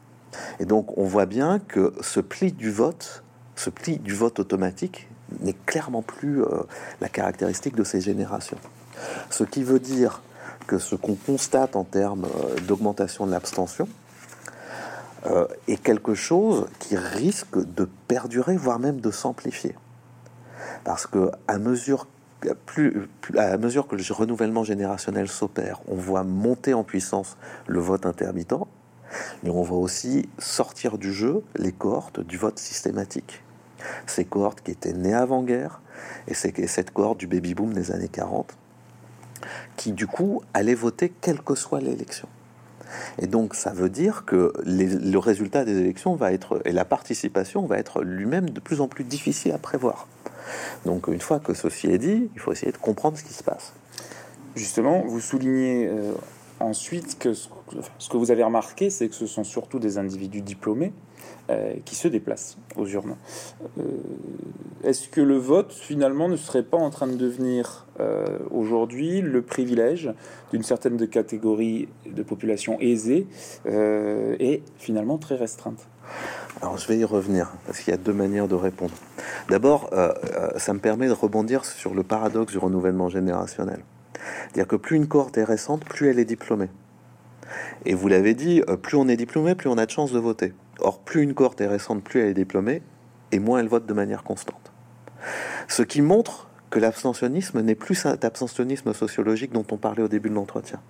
Et 0.58 0.64
donc 0.64 0.96
on 0.98 1.04
voit 1.04 1.26
bien 1.26 1.58
que 1.58 1.92
ce 2.00 2.20
pli 2.20 2.52
du 2.52 2.70
vote, 2.70 3.22
ce 3.56 3.70
pli 3.70 3.98
du 3.98 4.14
vote 4.14 4.38
automatique 4.38 5.08
n'est 5.40 5.56
clairement 5.66 6.02
plus 6.02 6.42
euh, 6.42 6.62
la 7.00 7.08
caractéristique 7.08 7.76
de 7.76 7.84
ces 7.84 8.00
générations. 8.00 8.58
Ce 9.30 9.44
qui 9.44 9.62
veut 9.62 9.78
dire 9.78 10.22
que 10.66 10.78
ce 10.78 10.94
qu'on 10.94 11.14
constate 11.14 11.76
en 11.76 11.84
termes 11.84 12.24
euh, 12.24 12.60
d'augmentation 12.66 13.26
de 13.26 13.30
l'abstention 13.30 13.88
euh, 15.26 15.46
est 15.68 15.82
quelque 15.82 16.14
chose 16.14 16.66
qui 16.78 16.96
risque 16.96 17.58
de 17.58 17.88
perdurer, 18.08 18.56
voire 18.56 18.78
même 18.78 19.00
de 19.00 19.10
s'amplifier. 19.10 19.76
Parce 20.84 21.06
que 21.06 21.30
mesure 21.58 22.06
mesure 23.58 23.86
que 23.86 23.96
le 23.96 24.14
renouvellement 24.14 24.64
générationnel 24.64 25.28
s'opère, 25.28 25.80
on 25.88 25.94
voit 25.94 26.24
monter 26.24 26.72
en 26.72 26.84
puissance 26.84 27.36
le 27.66 27.80
vote 27.80 28.06
intermittent, 28.06 28.54
mais 29.42 29.50
on 29.50 29.62
va 29.62 29.74
aussi 29.74 30.28
sortir 30.38 30.98
du 30.98 31.12
jeu 31.12 31.42
les 31.56 31.72
cohortes 31.72 32.20
du 32.20 32.36
vote 32.36 32.58
systématique. 32.58 33.42
Ces 34.06 34.24
cohortes 34.24 34.60
qui 34.62 34.70
étaient 34.70 34.92
nées 34.92 35.14
avant-guerre, 35.14 35.80
et 36.28 36.34
c'est 36.34 36.66
cette 36.66 36.90
cohorte 36.92 37.18
du 37.18 37.26
baby-boom 37.26 37.72
des 37.72 37.92
années 37.92 38.08
40, 38.08 38.56
qui 39.76 39.92
du 39.92 40.06
coup 40.06 40.42
allait 40.54 40.74
voter 40.74 41.12
quelle 41.20 41.40
que 41.40 41.54
soit 41.54 41.80
l'élection. 41.80 42.28
Et 43.18 43.26
donc 43.26 43.54
ça 43.54 43.72
veut 43.72 43.88
dire 43.88 44.24
que 44.26 44.52
le 44.64 45.16
résultat 45.18 45.64
des 45.64 45.78
élections 45.78 46.14
va 46.16 46.32
être, 46.32 46.60
et 46.64 46.72
la 46.72 46.84
participation 46.84 47.66
va 47.66 47.78
être 47.78 48.02
lui-même 48.02 48.50
de 48.50 48.60
plus 48.60 48.80
en 48.80 48.88
plus 48.88 49.04
difficile 49.04 49.52
à 49.52 49.58
prévoir. 49.58 50.08
Donc 50.84 51.08
une 51.08 51.20
fois 51.20 51.38
que 51.38 51.54
ceci 51.54 51.86
est 51.88 51.98
dit, 51.98 52.30
il 52.34 52.40
faut 52.40 52.52
essayer 52.52 52.72
de 52.72 52.78
comprendre 52.78 53.16
ce 53.16 53.24
qui 53.24 53.32
se 53.32 53.42
passe. 53.42 53.72
Justement, 54.56 55.04
vous 55.06 55.20
soulignez 55.20 55.86
euh, 55.88 56.12
ensuite 56.60 57.16
ce, 57.32 58.08
que 58.08 58.16
vous 58.16 58.30
avez 58.30 58.44
remarqué, 58.44 58.90
c'est 58.90 59.08
que 59.08 59.14
ce 59.14 59.26
sont 59.26 59.44
surtout 59.44 59.78
des 59.78 59.98
individus 59.98 60.42
diplômés 60.42 60.92
euh, 61.50 61.74
qui 61.84 61.96
se 61.96 62.06
déplacent 62.06 62.58
aux 62.76 62.86
urnes. 62.86 63.16
Euh, 63.78 63.82
est-ce 64.84 65.08
que 65.08 65.20
le 65.20 65.36
vote, 65.36 65.72
finalement, 65.72 66.28
ne 66.28 66.36
serait 66.36 66.62
pas 66.62 66.76
en 66.76 66.90
train 66.90 67.06
de 67.06 67.16
devenir 67.16 67.86
euh, 67.98 68.38
aujourd'hui 68.50 69.20
le 69.20 69.42
privilège 69.42 70.12
d'une 70.52 70.62
certaine 70.62 71.08
catégorie 71.08 71.88
de 72.06 72.22
population 72.22 72.78
aisée 72.80 73.26
et 73.66 74.62
finalement 74.78 75.18
très 75.18 75.36
restreinte? 75.36 75.88
Alors 76.60 76.76
je 76.76 76.86
vais 76.88 76.98
y 76.98 77.04
revenir, 77.04 77.52
parce 77.66 77.80
qu'il 77.80 77.92
y 77.92 77.94
a 77.94 77.98
deux 77.98 78.12
manières 78.12 78.48
de 78.48 78.54
répondre. 78.54 78.92
D'abord, 79.48 79.90
ça 80.56 80.72
me 80.72 80.80
permet 80.80 81.06
de 81.06 81.12
rebondir 81.12 81.64
sur 81.64 81.94
le 81.94 82.02
paradoxe 82.02 82.52
du 82.52 82.58
renouvellement 82.58 83.08
générationnel. 83.08 83.80
C'est-à-dire 84.44 84.68
que 84.68 84.76
plus 84.76 84.96
une 84.96 85.06
cohorte 85.06 85.38
est 85.38 85.44
récente, 85.44 85.84
plus 85.84 86.08
elle 86.08 86.18
est 86.18 86.24
diplômée. 86.24 86.68
Et 87.84 87.94
vous 87.94 88.08
l'avez 88.08 88.34
dit, 88.34 88.62
euh, 88.68 88.76
plus 88.76 88.96
on 88.96 89.08
est 89.08 89.16
diplômé, 89.16 89.54
plus 89.54 89.68
on 89.68 89.78
a 89.78 89.86
de 89.86 89.90
chances 89.90 90.12
de 90.12 90.18
voter. 90.18 90.54
Or, 90.78 91.00
plus 91.00 91.22
une 91.22 91.34
cohorte 91.34 91.60
est 91.60 91.66
récente, 91.66 92.02
plus 92.02 92.20
elle 92.20 92.28
est 92.28 92.34
diplômée, 92.34 92.82
et 93.32 93.38
moins 93.38 93.60
elle 93.60 93.68
vote 93.68 93.86
de 93.86 93.94
manière 93.94 94.22
constante. 94.22 94.72
Ce 95.68 95.82
qui 95.82 96.02
montre 96.02 96.48
que 96.70 96.78
l'abstentionnisme 96.78 97.60
n'est 97.60 97.74
plus 97.74 97.96
cet 97.96 98.24
abstentionnisme 98.24 98.94
sociologique 98.94 99.52
dont 99.52 99.66
on 99.70 99.76
parlait 99.76 100.02
au 100.02 100.08
début 100.08 100.30
de 100.30 100.34
l'entretien. 100.34 100.80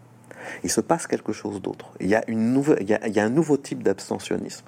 Il 0.62 0.70
se 0.70 0.80
passe 0.80 1.06
quelque 1.06 1.32
chose 1.32 1.62
d'autre. 1.62 1.92
Il, 2.00 2.06
il 2.08 2.88
y 2.88 3.20
a 3.20 3.24
un 3.24 3.30
nouveau 3.30 3.56
type 3.56 3.82
d'abstentionnisme 3.82 4.66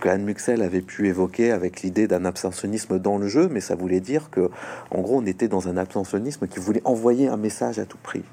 que 0.00 0.08
Anne 0.08 0.24
Muxel 0.24 0.62
avait 0.62 0.82
pu 0.82 1.08
évoquer 1.08 1.52
avec 1.52 1.82
l'idée 1.82 2.06
d'un 2.06 2.24
abstentionnisme 2.24 2.98
dans 2.98 3.18
le 3.18 3.28
jeu, 3.28 3.48
mais 3.50 3.60
ça 3.60 3.74
voulait 3.74 4.00
dire 4.00 4.30
que, 4.30 4.50
en 4.90 5.00
gros, 5.00 5.18
on 5.18 5.26
était 5.26 5.48
dans 5.48 5.68
un 5.68 5.76
abstentionnisme 5.76 6.46
qui 6.46 6.60
voulait 6.60 6.82
envoyer 6.84 7.28
un 7.28 7.36
message 7.36 7.78
à 7.78 7.86
tout 7.86 7.98
prix. 8.02 8.24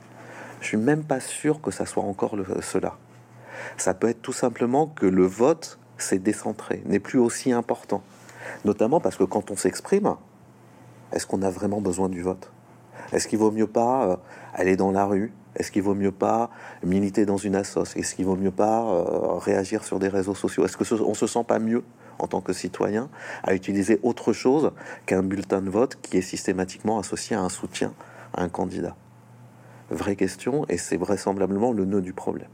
Je 0.62 0.68
suis 0.68 0.78
même 0.78 1.04
pas 1.04 1.20
sûr 1.20 1.62
que 1.62 1.72
ça 1.72 1.86
soit 1.86 2.04
encore 2.04 2.36
cela. 2.62 2.98
Ça 3.78 3.94
peut 3.94 4.10
être 4.10 4.22
tout 4.22 4.34
simplement 4.34 4.88
que 4.88 5.06
le 5.06 5.26
vote 5.26 5.80
s'est 5.98 6.20
décentré, 6.20 6.82
n'est 6.86 7.00
plus 7.00 7.20
aussi 7.20 7.52
important. 7.52 8.02
Notamment 8.66 9.00
parce 9.00 9.18
que 9.18 9.24
quand 9.24 9.52
on 9.52 9.56
s'exprime, 9.56 10.16
est-ce 11.12 11.26
qu'on 11.26 11.42
a 11.42 11.50
vraiment 11.50 11.82
besoin 11.82 12.10
du 12.10 12.22
vote? 12.22 12.52
Est-ce 13.12 13.28
qu'il 13.28 13.40
vaut 13.40 13.52
mieux 13.52 13.68
pas 13.68 14.08
euh, 14.08 14.16
aller 14.54 14.76
dans 14.76 14.92
la 14.92 15.06
rue, 15.06 15.32
est-ce 15.56 15.72
qu'il 15.72 15.84
vaut 15.84 15.96
mieux 15.96 16.12
pas 16.12 16.50
militer 16.84 17.26
dans 17.26 17.38
une 17.38 17.56
assoce? 17.56 17.96
Est-ce 17.96 18.16
qu'il 18.16 18.26
vaut 18.26 18.36
mieux 18.36 18.52
pas 18.52 18.84
euh, 18.84 19.38
réagir 19.38 19.84
sur 19.84 20.00
des 20.00 20.08
réseaux 20.08 20.36
sociaux? 20.36 20.66
Est-ce 20.66 20.78
que 20.78 21.02
on 21.02 21.14
se 21.14 21.28
sent 21.28 21.44
pas 21.48 21.60
mieux 21.60 21.84
en 22.20 22.28
tant 22.28 22.42
que 22.42 22.54
citoyen 22.54 23.10
à 23.44 23.54
utiliser 23.54 24.00
autre 24.04 24.34
chose 24.34 24.72
qu'un 25.06 25.24
bulletin 25.24 25.62
de 25.62 25.70
vote 25.70 25.98
qui 26.02 26.18
est 26.18 26.22
systématiquement 26.22 27.00
associé 27.00 27.36
à 27.36 27.42
un 27.42 27.50
soutien 27.50 27.94
à 28.34 28.44
un 28.44 28.50
candidat? 28.50 28.96
Vraie 29.90 30.16
question, 30.16 30.66
et 30.70 30.78
c'est 30.78 30.98
vraisemblablement 30.98 31.72
le 31.72 31.86
nœud 31.86 32.02
du 32.02 32.14
problème. 32.14 32.50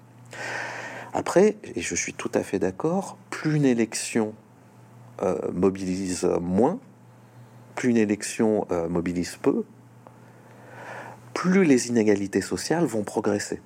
Après, 1.13 1.57
et 1.75 1.81
je 1.81 1.95
suis 1.95 2.13
tout 2.13 2.31
à 2.33 2.43
fait 2.43 2.59
d'accord, 2.59 3.17
plus 3.29 3.55
une 3.55 3.65
élection 3.65 4.33
euh, 5.21 5.37
mobilise 5.53 6.29
moins, 6.41 6.79
plus 7.75 7.89
une 7.89 7.97
élection 7.97 8.67
euh, 8.71 8.89
mobilise 8.89 9.37
peu, 9.37 9.63
plus 11.39 11.63
les 11.63 11.87
inégalités 11.87 12.41
sociales 12.41 12.83
vont 12.83 13.03
progresser. 13.03 13.61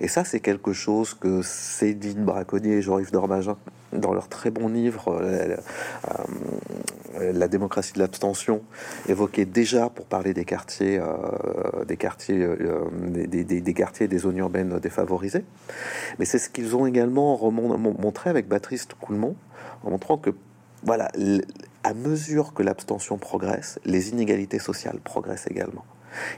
Et 0.00 0.08
ça, 0.08 0.24
c'est 0.24 0.40
quelque 0.40 0.72
chose 0.72 1.14
que 1.14 1.40
Céline 1.42 2.24
Braconnier 2.24 2.78
et 2.78 2.82
Jean-Yves 2.82 3.12
Dormagin, 3.12 3.56
dans 3.92 4.12
leur 4.12 4.28
très 4.28 4.50
bon 4.50 4.66
livre 4.66 5.20
euh, 5.22 5.56
euh, 7.20 7.32
La 7.32 7.46
démocratie 7.46 7.92
de 7.92 8.00
l'abstention, 8.00 8.62
évoquaient 9.08 9.44
déjà 9.44 9.88
pour 9.88 10.06
parler 10.06 10.34
des 10.34 10.44
quartiers, 10.44 10.98
euh, 10.98 11.84
des 11.86 11.96
quartiers, 11.96 12.44
des, 13.06 13.44
des, 13.44 13.74
quartiers 13.74 14.08
des 14.08 14.18
zones 14.18 14.38
urbaines 14.38 14.80
défavorisées. 14.80 15.44
Mais 16.18 16.24
c'est 16.24 16.40
ce 16.40 16.48
qu'ils 16.48 16.74
ont 16.74 16.86
également 16.86 17.38
montré 17.52 18.30
avec 18.30 18.48
Baptiste 18.48 18.94
Coulmont, 19.00 19.36
en 19.84 19.90
montrant 19.90 20.18
que 20.18 20.30
voilà, 20.82 21.08
à 21.84 21.94
mesure 21.94 22.52
que 22.52 22.64
l'abstention 22.64 23.16
progresse, 23.16 23.78
les 23.84 24.10
inégalités 24.10 24.58
sociales 24.58 24.98
progressent 25.04 25.46
également. 25.48 25.84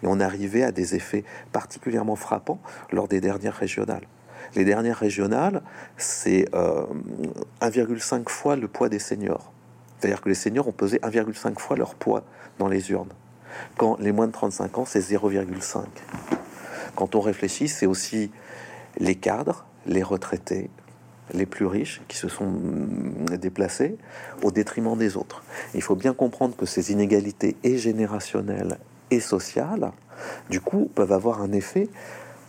Et 0.02 0.06
on 0.06 0.20
arrivait 0.20 0.62
à 0.62 0.72
des 0.72 0.94
effets 0.94 1.24
particulièrement 1.52 2.16
frappants 2.16 2.60
lors 2.92 3.08
des 3.08 3.20
dernières 3.20 3.54
régionales. 3.54 4.06
Les 4.54 4.64
dernières 4.64 4.98
régionales, 4.98 5.62
c'est 5.96 6.44
1,5 6.52 6.54
euh, 6.54 8.24
fois 8.26 8.56
le 8.56 8.68
poids 8.68 8.88
des 8.88 8.98
seniors. 8.98 9.52
C'est-à-dire 9.98 10.20
que 10.20 10.28
les 10.28 10.34
seniors 10.34 10.68
ont 10.68 10.72
pesé 10.72 10.98
1,5 10.98 11.58
fois 11.58 11.76
leur 11.76 11.94
poids 11.94 12.24
dans 12.58 12.68
les 12.68 12.90
urnes. 12.90 13.12
Quand 13.76 13.98
les 14.00 14.12
moins 14.12 14.26
de 14.26 14.32
35 14.32 14.78
ans, 14.78 14.84
c'est 14.84 15.00
0,5. 15.00 15.84
Quand 16.94 17.14
on 17.14 17.20
réfléchit, 17.20 17.68
c'est 17.68 17.86
aussi 17.86 18.30
les 18.98 19.14
cadres, 19.14 19.66
les 19.86 20.02
retraités, 20.02 20.70
les 21.32 21.46
plus 21.46 21.66
riches 21.66 22.02
qui 22.08 22.16
se 22.16 22.28
sont 22.28 22.50
mm, 22.50 23.36
déplacés 23.38 23.96
au 24.42 24.50
détriment 24.50 24.96
des 24.96 25.16
autres. 25.16 25.42
Il 25.74 25.82
faut 25.82 25.96
bien 25.96 26.14
comprendre 26.14 26.56
que 26.56 26.66
ces 26.66 26.92
inégalités 26.92 27.56
et 27.64 27.78
générationnelles 27.78 28.78
et 29.10 29.20
sociales, 29.20 29.92
du 30.50 30.60
coup, 30.60 30.90
peuvent 30.94 31.12
avoir 31.12 31.40
un 31.40 31.52
effet 31.52 31.88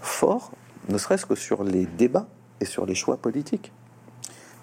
fort, 0.02 0.52
ne 0.90 0.98
serait-ce 0.98 1.26
que 1.26 1.36
sur 1.36 1.64
les 1.64 1.86
débats 1.86 2.28
et 2.62 2.66
sur 2.66 2.86
les 2.86 2.96
choix 2.96 3.18
politiques. 3.18 3.72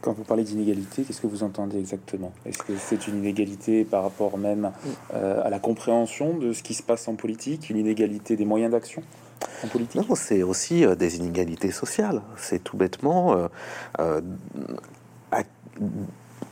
Quand 0.00 0.12
vous 0.12 0.24
parlez 0.24 0.42
d'inégalité, 0.42 1.04
qu'est-ce 1.04 1.20
que 1.20 1.28
vous 1.28 1.44
entendez 1.44 1.78
exactement? 1.78 2.32
Est-ce 2.44 2.58
que 2.58 2.72
c'est 2.76 3.06
une 3.06 3.18
inégalité 3.18 3.84
par 3.84 4.02
rapport 4.02 4.36
même 4.36 4.72
euh, 5.14 5.40
à 5.44 5.48
la 5.48 5.60
compréhension 5.60 6.36
de 6.36 6.52
ce 6.52 6.64
qui 6.64 6.74
se 6.74 6.82
passe 6.82 7.06
en 7.06 7.14
politique, 7.14 7.70
une 7.70 7.76
inégalité 7.76 8.36
des 8.36 8.44
moyens 8.44 8.72
d'action 8.72 9.02
en 9.64 9.68
politique? 9.68 10.00
Non, 10.00 10.16
c'est 10.16 10.42
aussi 10.42 10.84
euh, 10.84 10.96
des 10.96 11.18
inégalités 11.18 11.70
sociales. 11.70 12.20
C'est 12.36 12.64
tout 12.64 12.76
bêtement 12.76 13.48
euh, 14.00 14.20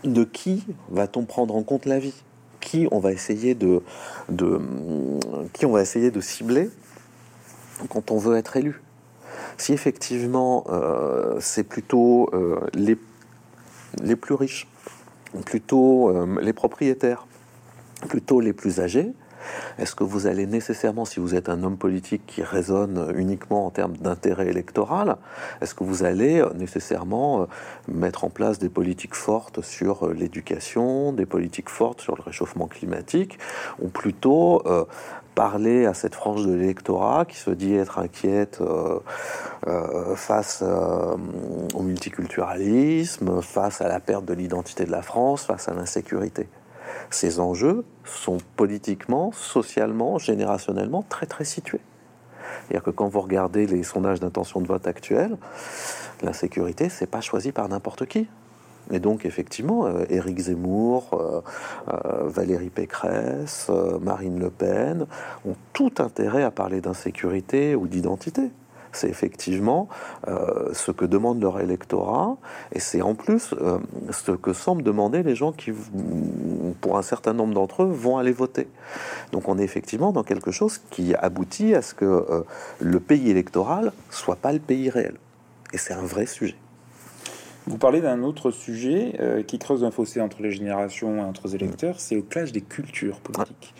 de 0.04 0.24
qui 0.24 0.64
va-t-on 0.90 1.24
prendre 1.24 1.56
en 1.56 1.64
compte 1.64 1.86
la 1.86 1.98
vie? 1.98 2.14
Qui 2.60 2.86
on 2.90 2.98
va 2.98 3.12
essayer 3.12 3.54
de, 3.54 3.80
cibler 6.20 6.70
quand 7.88 8.10
on 8.10 8.18
veut 8.18 8.36
être 8.36 8.56
élu. 8.56 8.82
Si 9.56 9.72
effectivement 9.72 10.64
euh, 10.68 11.36
c'est 11.40 11.64
plutôt 11.64 12.28
euh, 12.32 12.60
les, 12.74 12.98
les 14.02 14.16
plus 14.16 14.34
riches, 14.34 14.68
plutôt 15.44 16.10
euh, 16.10 16.40
les 16.40 16.52
propriétaires, 16.52 17.26
plutôt 18.08 18.40
les 18.40 18.52
plus 18.52 18.80
âgés, 18.80 19.12
est-ce 19.78 19.94
que 19.94 20.04
vous 20.04 20.26
allez 20.26 20.46
nécessairement, 20.46 21.04
si 21.04 21.20
vous 21.20 21.34
êtes 21.34 21.48
un 21.48 21.62
homme 21.62 21.76
politique 21.76 22.22
qui 22.26 22.42
raisonne 22.42 23.12
uniquement 23.16 23.66
en 23.66 23.70
termes 23.70 23.96
d'intérêt 23.96 24.48
électoral, 24.48 25.16
est-ce 25.60 25.74
que 25.74 25.84
vous 25.84 26.04
allez 26.04 26.44
nécessairement 26.54 27.42
euh, 27.42 27.46
mettre 27.88 28.24
en 28.24 28.30
place 28.30 28.58
des 28.58 28.68
politiques 28.68 29.14
fortes 29.14 29.62
sur 29.62 30.06
euh, 30.06 30.12
l'éducation, 30.12 31.12
des 31.12 31.26
politiques 31.26 31.68
fortes 31.68 32.00
sur 32.00 32.16
le 32.16 32.22
réchauffement 32.22 32.66
climatique, 32.66 33.38
ou 33.80 33.88
plutôt 33.88 34.62
euh, 34.66 34.84
parler 35.34 35.86
à 35.86 35.94
cette 35.94 36.14
frange 36.14 36.46
de 36.46 36.52
l'électorat 36.52 37.24
qui 37.24 37.36
se 37.36 37.50
dit 37.50 37.74
être 37.74 37.98
inquiète 37.98 38.60
face 40.16 40.62
au 40.62 41.82
multiculturalisme, 41.82 43.40
face 43.40 43.80
à 43.80 43.88
la 43.88 44.00
perte 44.00 44.24
de 44.24 44.34
l'identité 44.34 44.84
de 44.84 44.90
la 44.90 45.02
France, 45.02 45.44
face 45.44 45.68
à 45.68 45.74
l'insécurité? 45.74 46.48
Ces 47.08 47.40
enjeux 47.40 47.84
sont 48.04 48.38
politiquement, 48.56 49.32
socialement, 49.32 50.18
générationnellement 50.18 51.04
très 51.08 51.26
très 51.26 51.44
situés. 51.44 51.80
C'est-à-dire 52.64 52.82
que 52.82 52.90
quand 52.90 53.08
vous 53.08 53.20
regardez 53.20 53.66
les 53.66 53.82
sondages 53.82 54.20
d'intention 54.20 54.60
de 54.60 54.66
vote 54.66 54.86
actuels, 54.86 55.36
l'insécurité, 56.22 56.88
c'est 56.88 57.06
pas 57.06 57.20
choisi 57.20 57.52
par 57.52 57.68
n'importe 57.68 58.06
qui. 58.06 58.28
Et 58.90 58.98
donc, 58.98 59.24
effectivement, 59.24 59.86
euh, 59.86 60.04
Éric 60.08 60.38
Zemmour, 60.38 61.10
euh, 61.12 61.40
euh, 61.92 62.28
Valérie 62.28 62.70
Pécresse, 62.70 63.70
Marine 64.00 64.38
Le 64.40 64.50
Pen 64.50 65.06
ont 65.46 65.54
tout 65.72 65.92
intérêt 65.98 66.42
à 66.42 66.50
parler 66.50 66.80
d'insécurité 66.80 67.74
ou 67.74 67.86
d'identité. 67.86 68.50
C'est 68.92 69.08
effectivement 69.08 69.88
euh, 70.28 70.70
ce 70.72 70.90
que 70.90 71.04
demande 71.04 71.40
leur 71.40 71.60
électorat, 71.60 72.36
et 72.72 72.80
c'est 72.80 73.02
en 73.02 73.14
plus 73.14 73.54
euh, 73.60 73.78
ce 74.10 74.32
que 74.32 74.52
semblent 74.52 74.82
demander 74.82 75.22
les 75.22 75.36
gens 75.36 75.52
qui, 75.52 75.72
pour 76.80 76.98
un 76.98 77.02
certain 77.02 77.32
nombre 77.32 77.54
d'entre 77.54 77.84
eux, 77.84 77.90
vont 77.90 78.18
aller 78.18 78.32
voter. 78.32 78.68
Donc 79.32 79.48
on 79.48 79.58
est 79.58 79.64
effectivement 79.64 80.12
dans 80.12 80.24
quelque 80.24 80.50
chose 80.50 80.80
qui 80.90 81.14
aboutit 81.14 81.74
à 81.74 81.82
ce 81.82 81.94
que 81.94 82.04
euh, 82.04 82.42
le 82.80 83.00
pays 83.00 83.30
électoral 83.30 83.92
soit 84.10 84.36
pas 84.36 84.52
le 84.52 84.60
pays 84.60 84.90
réel. 84.90 85.14
Et 85.72 85.78
c'est 85.78 85.94
un 85.94 86.02
vrai 86.02 86.26
sujet. 86.26 86.56
Vous 87.70 87.78
parlez 87.78 88.00
d'un 88.00 88.24
autre 88.24 88.50
sujet 88.50 89.14
euh, 89.20 89.44
qui 89.44 89.60
creuse 89.60 89.84
un 89.84 89.92
fossé 89.92 90.20
entre 90.20 90.42
les 90.42 90.50
générations 90.50 91.18
et 91.18 91.20
entre 91.20 91.46
les 91.46 91.54
électeurs, 91.54 92.00
c'est 92.00 92.16
au 92.16 92.22
clash 92.22 92.50
des 92.50 92.62
cultures 92.62 93.20
politiques. 93.20 93.72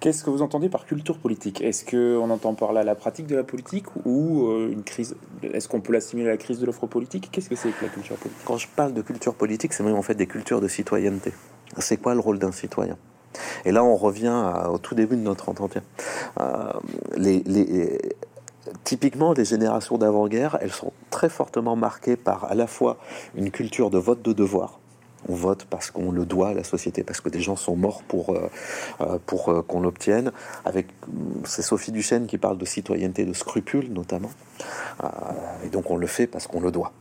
Qu'est-ce 0.00 0.24
que 0.24 0.30
vous 0.30 0.42
entendez 0.42 0.68
par 0.68 0.84
culture 0.84 1.16
politique? 1.16 1.62
Est-ce 1.62 1.84
qu'on 1.84 2.28
entend 2.30 2.54
par 2.54 2.72
là 2.72 2.82
la 2.82 2.96
pratique 2.96 3.28
de 3.28 3.36
la 3.36 3.44
politique 3.44 3.86
ou 4.04 4.48
euh, 4.48 4.72
une 4.72 4.82
crise? 4.82 5.14
Est-ce 5.44 5.68
qu'on 5.68 5.80
peut 5.80 5.92
l'assimiler 5.92 6.26
à 6.26 6.32
la 6.32 6.38
crise 6.38 6.58
de 6.58 6.66
l'offre 6.66 6.88
politique? 6.88 7.28
Qu'est-ce 7.30 7.48
que 7.48 7.54
c'est 7.54 7.70
que 7.70 7.84
la 7.84 7.88
culture 7.88 8.16
politique? 8.16 8.42
Quand 8.44 8.56
je 8.56 8.66
parle 8.66 8.92
de 8.92 9.02
culture 9.02 9.34
politique, 9.34 9.74
c'est 9.74 9.84
même 9.84 9.94
en 9.94 10.02
fait 10.02 10.16
des 10.16 10.26
cultures 10.26 10.60
de 10.60 10.66
citoyenneté. 10.66 11.32
C'est 11.78 11.98
quoi 11.98 12.14
le 12.14 12.20
rôle 12.20 12.40
d'un 12.40 12.50
citoyen? 12.50 12.98
Et 13.64 13.70
là, 13.70 13.84
on 13.84 13.94
revient 13.94 14.52
au 14.68 14.78
tout 14.78 14.96
début 14.96 15.14
de 15.14 15.22
notre 15.22 15.48
entretien. 15.48 15.82
Euh, 16.40 16.72
les, 17.16 17.44
les, 17.46 17.98
typiquement, 18.84 19.32
les 19.32 19.44
générations 19.44 19.98
d'avant-guerre, 19.98 20.58
elles 20.60 20.72
sont 20.72 20.92
très 21.10 21.28
fortement 21.28 21.76
marquées 21.76 22.16
par 22.16 22.44
à 22.44 22.54
la 22.54 22.66
fois 22.66 22.98
une 23.34 23.50
culture 23.50 23.90
de 23.90 23.98
vote 23.98 24.22
de 24.22 24.32
devoir. 24.32 24.78
On 25.28 25.34
vote 25.34 25.66
parce 25.68 25.90
qu'on 25.90 26.12
le 26.12 26.24
doit 26.24 26.50
à 26.50 26.54
la 26.54 26.62
société, 26.62 27.02
parce 27.02 27.20
que 27.20 27.28
des 27.28 27.40
gens 27.40 27.56
sont 27.56 27.76
morts 27.76 28.02
pour, 28.06 28.30
euh, 28.30 28.48
euh, 29.00 29.18
pour 29.26 29.48
euh, 29.48 29.62
qu'on 29.62 29.80
l'obtienne. 29.80 30.30
Avec, 30.64 30.86
c'est 31.44 31.62
Sophie 31.62 31.90
Duchesne 31.90 32.26
qui 32.26 32.38
parle 32.38 32.58
de 32.58 32.64
citoyenneté, 32.64 33.24
de 33.24 33.32
scrupules 33.32 33.92
notamment. 33.92 34.30
et 35.64 35.68
donc 35.68 35.90
on 35.90 35.96
le 35.96 36.06
fait 36.06 36.26
parce 36.26 36.46
qu'on 36.46 36.60
le 36.60 36.70
doit. 36.70 36.92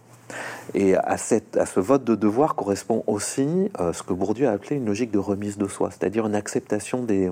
Et 0.73 0.95
à, 0.95 1.17
cette, 1.17 1.55
à, 1.55 1.67
ce 1.67 1.79
vote 1.79 2.03
de 2.03 2.15
devoir 2.15 2.55
correspond 2.55 3.03
aussi 3.05 3.69
ce 3.93 4.01
que 4.01 4.13
Bourdieu 4.13 4.47
a 4.47 4.51
appelé 4.51 4.75
une 4.77 4.85
logique 4.85 5.11
de 5.11 5.19
remise 5.19 5.57
de 5.57 5.67
soi, 5.67 5.91
c'est-à-dire 5.91 6.25
une 6.25 6.33
acceptation 6.33 7.03
de 7.03 7.31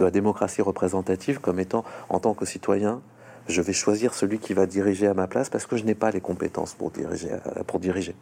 la 0.00 0.10
démocratie 0.10 0.60
représentative 0.60 1.38
comme 1.38 1.60
étant, 1.60 1.84
en 2.08 2.18
tant 2.18 2.34
que 2.34 2.44
citoyen, 2.44 3.00
je 3.48 3.60
vais 3.60 3.72
choisir 3.72 4.14
celui 4.14 4.38
qui 4.38 4.54
va 4.54 4.66
diriger 4.66 5.06
à 5.06 5.14
ma 5.14 5.26
place 5.26 5.48
parce 5.48 5.66
que 5.66 5.76
je 5.76 5.84
n'ai 5.84 5.94
pas 5.94 6.10
les 6.10 6.20
compétences 6.20 6.74
pour 6.74 6.90
diriger. 6.90 8.14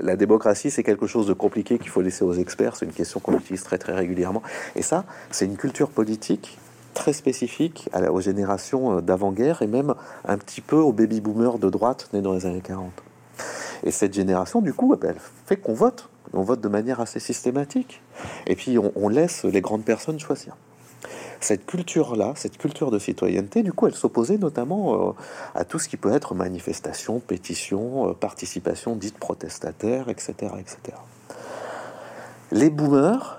La, 0.00 0.16
démocratie, 0.16 0.70
c'est 0.70 0.82
quelque 0.82 1.06
chose 1.06 1.26
de 1.26 1.32
compliqué 1.32 1.78
qu'il 1.78 1.88
faut 1.88 2.02
laisser 2.02 2.24
aux 2.24 2.34
experts. 2.34 2.76
C'est 2.76 2.86
une 2.86 2.92
question 2.92 3.20
qu'on 3.20 3.36
utilise 3.36 3.62
très 3.62 3.78
très 3.78 3.94
régulièrement. 3.94 4.42
Et 4.76 4.82
ça, 4.82 5.04
c'est 5.30 5.46
une 5.46 5.56
culture 5.56 5.90
politique 5.90 6.58
très 6.94 7.12
spécifique 7.12 7.88
aux 8.10 8.20
générations 8.20 8.98
euh, 8.98 9.00
d'avant-guerre 9.00 9.62
et 9.62 9.66
même 9.66 9.94
un 10.26 10.36
petit 10.36 10.60
peu 10.60 10.76
aux 10.76 10.92
baby-boomers 10.92 11.58
de 11.58 11.70
droite 11.70 12.10
nés 12.12 12.20
dans 12.20 12.34
les 12.34 12.44
années 12.44 12.60
40. 12.60 12.92
Et 13.84 13.90
cette 13.90 14.12
génération, 14.12 14.60
du 14.60 14.74
coup, 14.74 14.94
elle 15.02 15.16
fait 15.46 15.56
qu'on 15.56 15.72
vote. 15.72 16.10
On 16.34 16.42
vote 16.42 16.60
de 16.60 16.68
manière 16.68 17.00
assez 17.00 17.18
systématique. 17.18 18.02
Et 18.46 18.56
puis, 18.56 18.76
on 18.78 19.08
laisse 19.08 19.44
les 19.44 19.60
grandes 19.62 19.84
personnes 19.84 20.20
choisir 20.20 20.54
cette 21.44 21.66
culture-là, 21.66 22.32
cette 22.36 22.58
culture 22.58 22.90
de 22.90 22.98
citoyenneté, 22.98 23.62
du 23.62 23.72
coup, 23.72 23.86
elle 23.86 23.94
s'opposait 23.94 24.38
notamment 24.38 25.08
euh, 25.08 25.12
à 25.54 25.64
tout 25.64 25.78
ce 25.78 25.88
qui 25.88 25.96
peut 25.96 26.12
être 26.12 26.34
manifestation, 26.34 27.20
pétition, 27.20 28.10
euh, 28.10 28.12
participation 28.12 28.96
dite 28.96 29.18
protestataire, 29.18 30.08
etc., 30.08 30.34
etc. 30.58 30.96
Les 32.50 32.70
boomers 32.70 33.38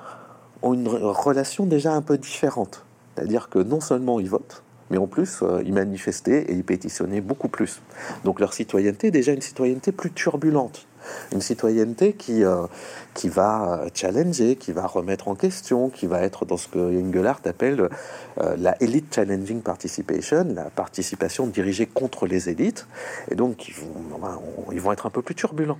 ont 0.61 0.73
une 0.73 0.87
relation 0.87 1.65
déjà 1.65 1.93
un 1.93 2.01
peu 2.01 2.17
différente. 2.17 2.83
C'est-à-dire 3.15 3.49
que 3.49 3.59
non 3.59 3.79
seulement 3.79 4.19
ils 4.19 4.29
votent, 4.29 4.62
mais 4.93 4.99
en 4.99 5.07
plus, 5.07 5.39
euh, 5.41 5.63
ils 5.65 5.73
manifestaient 5.73 6.43
et 6.43 6.53
ils 6.53 6.63
pétitionnaient 6.63 7.19
beaucoup 7.19 7.47
plus. 7.47 7.81
Donc 8.25 8.39
leur 8.39 8.53
citoyenneté 8.53 9.07
est 9.07 9.11
déjà 9.11 9.31
une 9.31 9.41
citoyenneté 9.41 9.91
plus 9.91 10.11
turbulente. 10.11 10.85
Une 11.31 11.41
citoyenneté 11.41 12.13
qui, 12.13 12.43
euh, 12.43 12.67
qui 13.15 13.27
va 13.27 13.81
euh, 13.81 13.89
challenger, 13.91 14.55
qui 14.55 14.71
va 14.71 14.85
remettre 14.85 15.29
en 15.29 15.33
question, 15.33 15.89
qui 15.89 16.05
va 16.05 16.21
être 16.21 16.45
dans 16.45 16.57
ce 16.57 16.67
que 16.67 16.77
Engelhardt 16.77 17.41
appelle 17.49 17.89
la 18.37 18.75
elite 18.83 19.15
challenging 19.15 19.63
participation, 19.63 20.45
la 20.53 20.69
participation 20.69 21.47
dirigée 21.47 21.87
contre 21.87 22.27
les 22.27 22.49
élites. 22.49 22.85
Et 23.31 23.35
donc, 23.35 23.69
ils 23.69 24.79
vont, 24.79 24.91
être 24.91 25.07
un 25.07 25.09
peu 25.09 25.23
plus 25.23 25.33
turbulents. 25.33 25.79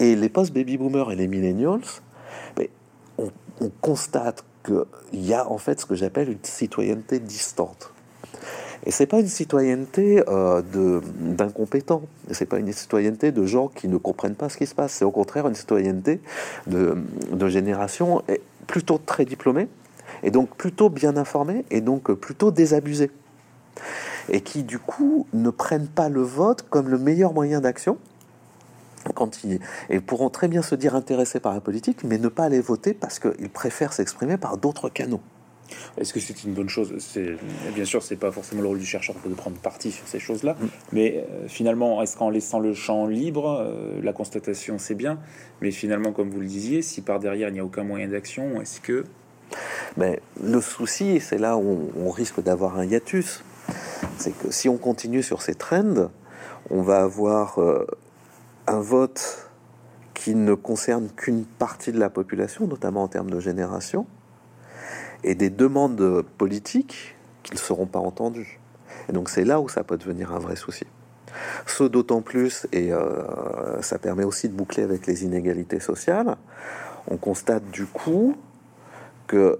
Et 0.00 0.16
les 0.16 0.28
post-baby 0.28 0.78
boomers 0.78 1.12
et 1.12 1.16
les 1.16 1.28
millennials, 1.28 1.80
mais 2.58 2.70
on, 3.18 3.30
on 3.60 3.70
constate 3.80 4.44
qu'il 4.64 4.84
y 5.12 5.32
a 5.32 5.48
en 5.48 5.58
fait 5.58 5.80
ce 5.80 5.86
que 5.86 5.94
j'appelle 5.94 6.28
une 6.28 6.42
citoyenneté 6.42 7.20
distante. 7.20 7.91
Et 8.84 8.90
c'est 8.90 9.06
pas 9.06 9.20
une 9.20 9.28
citoyenneté 9.28 10.24
euh, 10.28 10.62
d'incompétents. 11.18 12.02
C'est 12.30 12.46
pas 12.46 12.58
une 12.58 12.72
citoyenneté 12.72 13.30
de 13.30 13.46
gens 13.46 13.68
qui 13.68 13.88
ne 13.88 13.96
comprennent 13.96 14.34
pas 14.34 14.48
ce 14.48 14.56
qui 14.56 14.66
se 14.66 14.74
passe. 14.74 14.92
C'est 14.92 15.04
au 15.04 15.10
contraire 15.10 15.46
une 15.46 15.54
citoyenneté 15.54 16.20
de, 16.66 16.96
de 17.30 17.48
génération 17.48 18.22
plutôt 18.66 18.98
très 18.98 19.24
diplômée 19.24 19.68
et 20.22 20.30
donc 20.30 20.56
plutôt 20.56 20.88
bien 20.88 21.16
informée 21.16 21.64
et 21.70 21.80
donc 21.80 22.12
plutôt 22.12 22.50
désabusée 22.50 23.10
et 24.28 24.40
qui 24.40 24.62
du 24.62 24.78
coup 24.78 25.26
ne 25.32 25.50
prennent 25.50 25.88
pas 25.88 26.08
le 26.08 26.22
vote 26.22 26.62
comme 26.68 26.88
le 26.88 26.98
meilleur 26.98 27.32
moyen 27.32 27.60
d'action 27.60 27.98
quand 29.14 29.42
ils, 29.42 29.58
et 29.90 30.00
pourront 30.00 30.30
très 30.30 30.46
bien 30.46 30.62
se 30.62 30.76
dire 30.76 30.94
intéressés 30.94 31.40
par 31.40 31.52
la 31.54 31.60
politique, 31.60 32.04
mais 32.04 32.18
ne 32.18 32.28
pas 32.28 32.44
aller 32.44 32.60
voter 32.60 32.94
parce 32.94 33.18
qu'ils 33.18 33.50
préfèrent 33.50 33.92
s'exprimer 33.92 34.36
par 34.36 34.58
d'autres 34.58 34.88
canaux. 34.88 35.20
Est-ce 35.96 36.12
que 36.12 36.20
c'est 36.20 36.44
une 36.44 36.52
bonne 36.52 36.68
chose 36.68 36.92
bien 37.74 37.84
sûr, 37.84 38.02
c'est 38.02 38.16
pas 38.16 38.30
forcément 38.30 38.62
le 38.62 38.68
rôle 38.68 38.78
du 38.78 38.86
chercheur 38.86 39.16
de 39.24 39.34
prendre 39.34 39.56
parti 39.56 39.90
sur 39.90 40.06
ces 40.06 40.18
choses-là, 40.18 40.56
mm. 40.58 40.66
mais 40.92 41.24
euh, 41.30 41.48
finalement, 41.48 42.02
est-ce 42.02 42.16
qu'en 42.16 42.30
laissant 42.30 42.60
le 42.60 42.74
champ 42.74 43.06
libre, 43.06 43.58
euh, 43.60 44.00
la 44.02 44.12
constatation 44.12 44.78
c'est 44.78 44.94
bien, 44.94 45.18
mais 45.60 45.70
finalement, 45.70 46.12
comme 46.12 46.30
vous 46.30 46.40
le 46.40 46.46
disiez, 46.46 46.82
si 46.82 47.00
par 47.00 47.20
derrière 47.20 47.48
il 47.48 47.54
n'y 47.54 47.60
a 47.60 47.64
aucun 47.64 47.84
moyen 47.84 48.08
d'action, 48.08 48.60
est-ce 48.60 48.80
que 48.80 49.04
mais 49.96 50.20
le 50.42 50.60
souci, 50.60 51.20
c'est 51.20 51.38
là 51.38 51.56
où 51.56 51.90
on, 51.98 52.10
risque 52.10 52.42
d'avoir 52.42 52.78
un 52.78 52.84
hiatus, 52.84 53.44
c'est 54.16 54.32
que 54.32 54.50
si 54.50 54.68
on 54.68 54.78
continue 54.78 55.22
sur 55.22 55.42
ces 55.42 55.54
trends, 55.54 56.08
on 56.70 56.82
va 56.82 57.02
avoir 57.02 57.60
euh, 57.60 57.86
un 58.66 58.80
vote 58.80 59.50
qui 60.14 60.34
ne 60.34 60.54
concerne 60.54 61.08
qu'une 61.14 61.44
partie 61.44 61.92
de 61.92 61.98
la 61.98 62.10
population, 62.10 62.66
notamment 62.66 63.02
en 63.02 63.08
termes 63.08 63.30
de 63.30 63.40
génération, 63.40 64.06
et 65.24 65.34
des 65.34 65.50
demandes 65.50 66.22
politiques 66.38 67.14
qui 67.42 67.52
ne 67.52 67.58
seront 67.58 67.86
pas 67.86 67.98
entendues. 67.98 68.58
Et 69.08 69.12
donc 69.12 69.28
c'est 69.28 69.44
là 69.44 69.60
où 69.60 69.68
ça 69.68 69.84
peut 69.84 69.96
devenir 69.96 70.32
un 70.32 70.38
vrai 70.38 70.56
souci. 70.56 70.86
Ce 71.66 71.84
d'autant 71.84 72.20
plus, 72.20 72.66
et 72.72 72.92
euh, 72.92 73.80
ça 73.80 73.98
permet 73.98 74.24
aussi 74.24 74.48
de 74.48 74.54
boucler 74.54 74.82
avec 74.82 75.06
les 75.06 75.24
inégalités 75.24 75.80
sociales, 75.80 76.36
on 77.08 77.16
constate 77.16 77.70
du 77.70 77.86
coup 77.86 78.36
que 79.26 79.58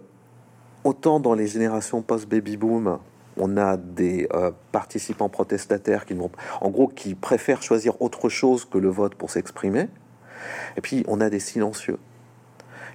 autant 0.85 1.21
dans 1.21 1.35
les 1.35 1.47
générations 1.47 2.03
post-baby 2.03 2.57
boom, 2.57 2.99
on 3.39 3.57
a 3.57 3.77
des 3.77 4.29
euh, 4.35 4.51
participants 4.73 5.29
protestataires 5.29 6.05
qui, 6.05 6.15
en 6.61 6.71
gros, 6.71 6.89
qui 6.89 7.15
préfèrent 7.15 7.63
choisir 7.63 8.01
autre 8.03 8.29
chose 8.29 8.65
que 8.65 8.79
le 8.79 8.89
vote 8.89 9.15
pour 9.15 9.31
s'exprimer, 9.31 9.89
Et 10.77 10.81
puis, 10.81 11.05
on 11.09 11.21
a 11.21 11.31
des 11.31 11.41
silencieux. 11.41 11.99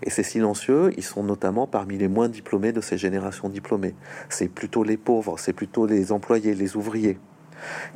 Et 0.04 0.10
ces 0.10 0.24
silencieux, 0.24 0.92
ils 0.98 1.04
sont 1.04 1.24
notamment 1.24 1.68
parmi 1.68 1.98
les 1.98 2.08
moins 2.08 2.30
diplômés 2.30 2.72
de 2.72 2.82
ces 2.82 2.98
générations 2.98 3.50
diplômées. 3.50 3.96
C'est 4.30 4.48
plutôt 4.48 4.84
les 4.84 4.98
pauvres, 4.98 5.38
c'est 5.40 5.54
plutôt 5.54 5.86
les 5.86 6.12
employés, 6.12 6.54
les 6.54 6.76
ouvriers, 6.76 7.20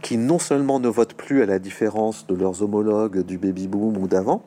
qui 0.02 0.18
non 0.18 0.40
seulement 0.40 0.80
ne 0.80 0.88
votent 0.88 1.14
plus 1.14 1.44
à 1.44 1.46
la 1.46 1.60
différence 1.60 2.26
de 2.28 2.36
leurs 2.36 2.64
homologues 2.64 3.24
du 3.24 3.38
baby-boom 3.38 3.98
ou 3.98 4.08
d'avant, 4.08 4.44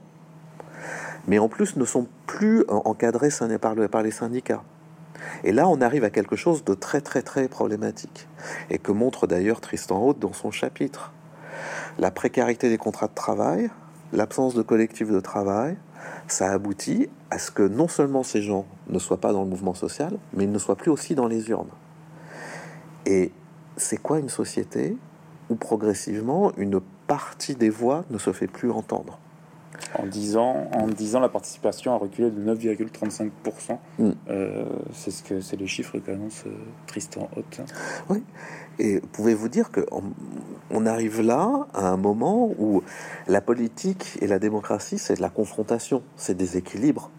mais 1.26 1.38
en 1.38 1.48
plus 1.48 1.76
ne 1.76 1.84
sont 1.84 2.08
plus 2.26 2.64
encadrés 2.68 3.30
par 3.90 4.02
les 4.02 4.10
syndicats. 4.10 4.62
Et 5.44 5.52
là, 5.52 5.68
on 5.68 5.80
arrive 5.80 6.04
à 6.04 6.10
quelque 6.10 6.36
chose 6.36 6.64
de 6.64 6.74
très 6.74 7.00
très 7.00 7.22
très 7.22 7.48
problématique, 7.48 8.28
et 8.70 8.78
que 8.78 8.92
montre 8.92 9.26
d'ailleurs 9.26 9.60
Tristan 9.60 10.02
Haute 10.02 10.18
dans 10.18 10.32
son 10.32 10.50
chapitre. 10.50 11.12
La 11.98 12.10
précarité 12.10 12.68
des 12.68 12.78
contrats 12.78 13.06
de 13.06 13.14
travail, 13.14 13.70
l'absence 14.12 14.54
de 14.54 14.62
collectif 14.62 15.10
de 15.10 15.20
travail, 15.20 15.76
ça 16.26 16.52
aboutit 16.52 17.08
à 17.30 17.38
ce 17.38 17.50
que 17.50 17.62
non 17.62 17.88
seulement 17.88 18.22
ces 18.22 18.42
gens 18.42 18.66
ne 18.88 18.98
soient 18.98 19.20
pas 19.20 19.32
dans 19.32 19.42
le 19.42 19.48
mouvement 19.48 19.74
social, 19.74 20.16
mais 20.32 20.44
ils 20.44 20.52
ne 20.52 20.58
soient 20.58 20.76
plus 20.76 20.90
aussi 20.90 21.14
dans 21.14 21.28
les 21.28 21.48
urnes. 21.50 21.70
Et 23.06 23.32
c'est 23.76 23.98
quoi 23.98 24.18
une 24.18 24.28
société 24.28 24.96
où 25.50 25.56
progressivement 25.56 26.52
une 26.56 26.80
partie 27.06 27.54
des 27.54 27.70
voix 27.70 28.04
ne 28.10 28.18
se 28.18 28.32
fait 28.32 28.46
plus 28.46 28.70
entendre? 28.70 29.18
En 29.98 30.06
10 30.06 30.36
ans, 30.36 30.68
en 30.72 30.86
10 30.86 31.16
ans, 31.16 31.20
la 31.20 31.28
participation 31.28 31.94
a 31.94 31.96
reculé 31.96 32.30
de 32.30 32.54
9,35%. 32.54 33.30
Mm. 33.98 34.10
Euh, 34.28 34.64
c'est 34.92 35.10
ce 35.10 35.22
que 35.22 35.40
c'est 35.40 35.56
les 35.56 35.66
chiffres 35.66 35.98
qu'annonce 35.98 36.44
euh, 36.46 36.50
Tristan 36.86 37.28
Haute. 37.36 37.60
Oui. 38.08 38.22
Et 38.78 39.00
pouvez-vous 39.12 39.48
dire 39.48 39.70
que 39.70 39.86
on, 40.70 40.86
arrive 40.86 41.22
là 41.22 41.66
à 41.72 41.88
un 41.88 41.96
moment 41.96 42.50
où 42.58 42.82
la 43.28 43.40
politique 43.40 44.18
et 44.20 44.26
la 44.26 44.38
démocratie, 44.38 44.98
c'est 44.98 45.14
de 45.14 45.22
la 45.22 45.30
confrontation, 45.30 46.02
c'est 46.16 46.36
des 46.36 46.56
équilibres. 46.56 47.10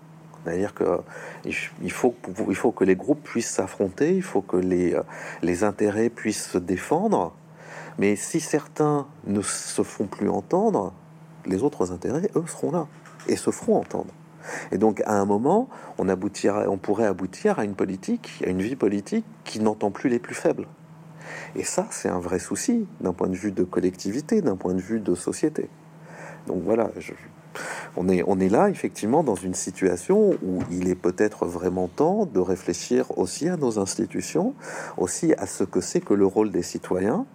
C'est-à-dire 0.43 0.73
que 0.73 0.99
il 1.45 1.91
faut, 1.91 2.13
il 2.47 2.55
faut 2.55 2.71
que 2.71 2.83
les 2.83 2.95
groupes 2.95 3.23
puissent 3.23 3.49
s'affronter, 3.49 4.15
il 4.15 4.21
faut 4.21 4.41
que 4.41 4.57
les, 4.57 4.93
euh, 4.93 5.01
les 5.41 5.63
intérêts 5.63 6.09
puissent 6.09 6.49
se 6.51 6.57
défendre. 6.57 7.33
Mais 7.97 8.15
si 8.15 8.41
certains 8.41 9.07
ne 9.25 9.41
se 9.41 9.81
font 9.81 10.05
plus 10.05 10.29
entendre, 10.29 10.93
les 11.45 11.63
autres 11.63 11.91
intérêts, 11.91 12.29
eux, 12.35 12.45
seront 12.47 12.71
là 12.71 12.87
et 13.27 13.35
se 13.35 13.51
feront 13.51 13.77
entendre. 13.77 14.13
Et 14.71 14.77
donc, 14.77 15.01
à 15.05 15.13
un 15.13 15.25
moment, 15.25 15.69
on, 15.97 16.07
aboutira, 16.07 16.65
on 16.67 16.77
pourrait 16.77 17.07
aboutir 17.07 17.59
à 17.59 17.65
une 17.65 17.73
politique, 17.73 18.43
à 18.45 18.49
une 18.49 18.61
vie 18.61 18.75
politique 18.75 19.25
qui 19.43 19.59
n'entend 19.59 19.91
plus 19.91 20.09
les 20.09 20.19
plus 20.19 20.35
faibles. 20.35 20.67
Et 21.55 21.63
ça, 21.63 21.87
c'est 21.89 22.09
un 22.09 22.19
vrai 22.19 22.39
souci 22.39 22.85
d'un 23.01 23.13
point 23.13 23.27
de 23.27 23.35
vue 23.35 23.51
de 23.51 23.63
collectivité, 23.63 24.41
d'un 24.41 24.55
point 24.55 24.73
de 24.73 24.81
vue 24.81 24.99
de 24.99 25.15
société. 25.15 25.69
Donc 26.47 26.61
voilà, 26.63 26.91
on, 27.97 28.07
est, 28.09 28.23
on 28.27 28.39
est 28.39 28.49
là 28.49 28.69
effectivement 28.69 29.23
dans 29.23 29.35
une 29.35 29.55
situation 29.55 30.37
où 30.43 30.59
il 30.69 30.89
est 30.89 30.95
peut-être 30.95 31.45
vraiment 31.45 31.87
temps 31.87 32.25
de 32.25 32.39
réfléchir 32.39 33.17
aussi 33.17 33.49
à 33.49 33.57
nos 33.57 33.79
institutions, 33.79 34.53
aussi 34.97 35.33
à 35.33 35.47
ce 35.47 35.63
que 35.63 35.81
c'est 35.81 36.01
que 36.01 36.13
le 36.13 36.25
rôle 36.25 36.51
des 36.51 36.61
citoyens, 36.61 37.25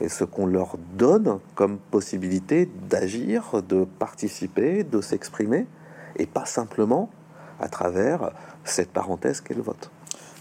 et 0.00 0.08
ce 0.08 0.24
qu'on 0.24 0.46
leur 0.46 0.76
donne 0.96 1.38
comme 1.54 1.78
possibilité 1.78 2.68
d'agir, 2.88 3.62
de 3.68 3.84
participer, 3.84 4.84
de 4.84 5.00
s'exprimer, 5.00 5.66
et 6.16 6.26
pas 6.26 6.46
simplement 6.46 7.10
à 7.60 7.68
travers 7.68 8.30
cette 8.64 8.90
parenthèse 8.90 9.40
qu'est 9.40 9.54
le 9.54 9.62
vote. 9.62 9.90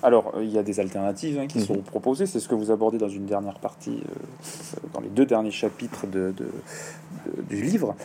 Alors, 0.01 0.34
il 0.39 0.49
y 0.49 0.57
a 0.57 0.64
des 0.64 0.80
alternatives 0.80 1.38
hein, 1.39 1.47
qui 1.47 1.60
mhm. 1.60 1.66
sont 1.66 1.78
proposées. 1.82 2.26
C'est 2.26 2.39
ce 2.39 2.47
que 2.47 2.55
vous 2.55 2.72
abordez 2.72 2.97
dans 2.97 3.10
une 3.10 3.26
dernière 3.26 3.60
partie, 3.60 4.01
euh, 4.05 4.80
dans 4.93 5.01
les 5.01 5.10
deux 5.10 5.26
derniers 5.26 5.51
chapitres 5.51 6.07
de, 6.07 6.34
du 7.49 7.62
livre. 7.62 7.95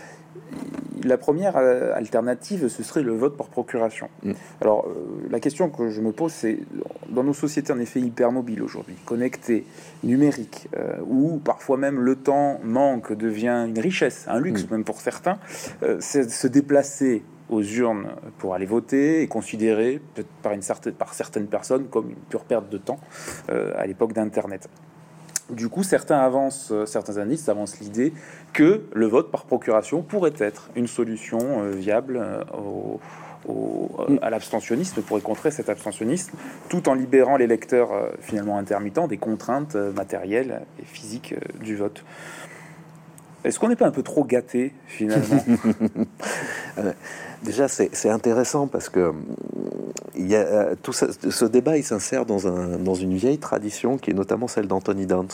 La 1.05 1.18
première 1.18 1.57
euh, 1.57 1.93
alternative, 1.95 2.68
ce 2.68 2.82
serait 2.82 3.03
le 3.03 3.12
vote 3.12 3.37
par 3.37 3.49
procuration. 3.49 4.09
Mm. 4.22 4.32
Alors, 4.61 4.87
euh, 4.87 5.28
la 5.30 5.39
question 5.39 5.68
que 5.68 5.91
je 5.91 6.01
me 6.01 6.12
pose, 6.12 6.32
c'est 6.32 6.59
dans 7.11 7.22
nos 7.22 7.35
sociétés 7.35 7.72
en 7.72 7.78
effet 7.78 8.01
hypermobiles 8.01 8.62
aujourd'hui, 8.62 8.95
connectées, 9.05 9.66
numériques, 10.03 10.68
euh, 10.76 10.95
où 11.07 11.39
parfois 11.39 11.76
même 11.76 12.01
le 12.01 12.16
temps 12.16 12.59
manque, 12.62 13.12
devient 13.12 13.66
une 13.68 13.78
richesse, 13.78 14.24
un 14.28 14.41
luxe 14.41 14.64
mm. 14.64 14.70
même 14.70 14.85
pour 14.85 15.01
certains, 15.01 15.39
se 16.01 16.47
déplacer 16.47 17.22
aux 17.51 17.62
urnes 17.62 18.09
pour 18.39 18.55
aller 18.55 18.66
voter 18.66 19.22
est 19.22 19.26
considéré 19.26 20.01
par, 20.43 20.53
une 20.53 20.62
certaine, 20.62 20.95
par 20.95 21.12
certaines 21.12 21.47
personnes 21.47 21.89
comme 21.89 22.11
une 22.11 22.16
pure 22.16 22.45
perte 22.45 22.70
de 22.70 22.78
temps 22.78 22.99
à 23.49 23.87
l'époque 23.87 24.14
d'Internet. 24.14 24.68
Du 25.51 25.68
coup, 25.68 25.82
certains 25.82 26.18
avancent, 26.18 26.70
euh, 26.72 26.86
certains 26.86 27.18
analystes 27.18 27.51
avancent 27.51 27.78
l'idée 27.80 28.14
que 28.55 28.82
le 28.95 29.07
vote 29.07 29.30
par 29.30 29.45
procuration 29.45 30.01
pourrait 30.03 30.32
être 30.38 30.70
une 30.74 30.86
solution 30.86 31.38
euh, 31.62 31.70
viable 31.72 32.18
euh, 32.18 34.16
à 34.22 34.30
l'abstentionnisme, 34.30 35.03
pourrait 35.03 35.20
contrer 35.20 35.51
cet 35.51 35.68
abstentionnisme, 35.68 36.32
tout 36.70 36.88
en 36.88 36.95
libérant 36.95 37.36
les 37.36 37.47
lecteurs 37.47 37.90
finalement 38.20 38.57
intermittents 38.57 39.07
des 39.07 39.18
contraintes 39.18 39.74
matérielles 39.74 40.62
et 40.80 40.84
physiques 40.86 41.34
du 41.61 41.76
vote. 41.76 42.05
Est-ce 43.45 43.59
qu'on 43.59 43.68
n'est 43.68 43.76
pas 43.76 43.86
un 43.86 43.90
peu 43.90 44.03
trop 44.03 44.24
gâté 44.24 44.72
finalement? 44.86 45.45
Déjà, 47.42 47.68
c'est 47.68 48.09
intéressant 48.09 48.66
parce 48.66 48.88
que 48.88 49.12
y 50.16 50.34
a, 50.34 50.40
euh, 50.40 50.74
tout 50.82 50.92
ce 50.92 51.45
débat, 51.45 51.76
il 51.76 51.84
s'insère 51.84 52.26
dans, 52.26 52.47
un, 52.47 52.78
dans 52.78 52.95
une 52.95 53.14
vieille 53.14 53.38
tradition 53.38 53.99
qui 53.99 54.11
est 54.11 54.14
notamment 54.14 54.49
celle 54.49 54.66
d'Anthony 54.66 55.07
Dant, 55.07 55.26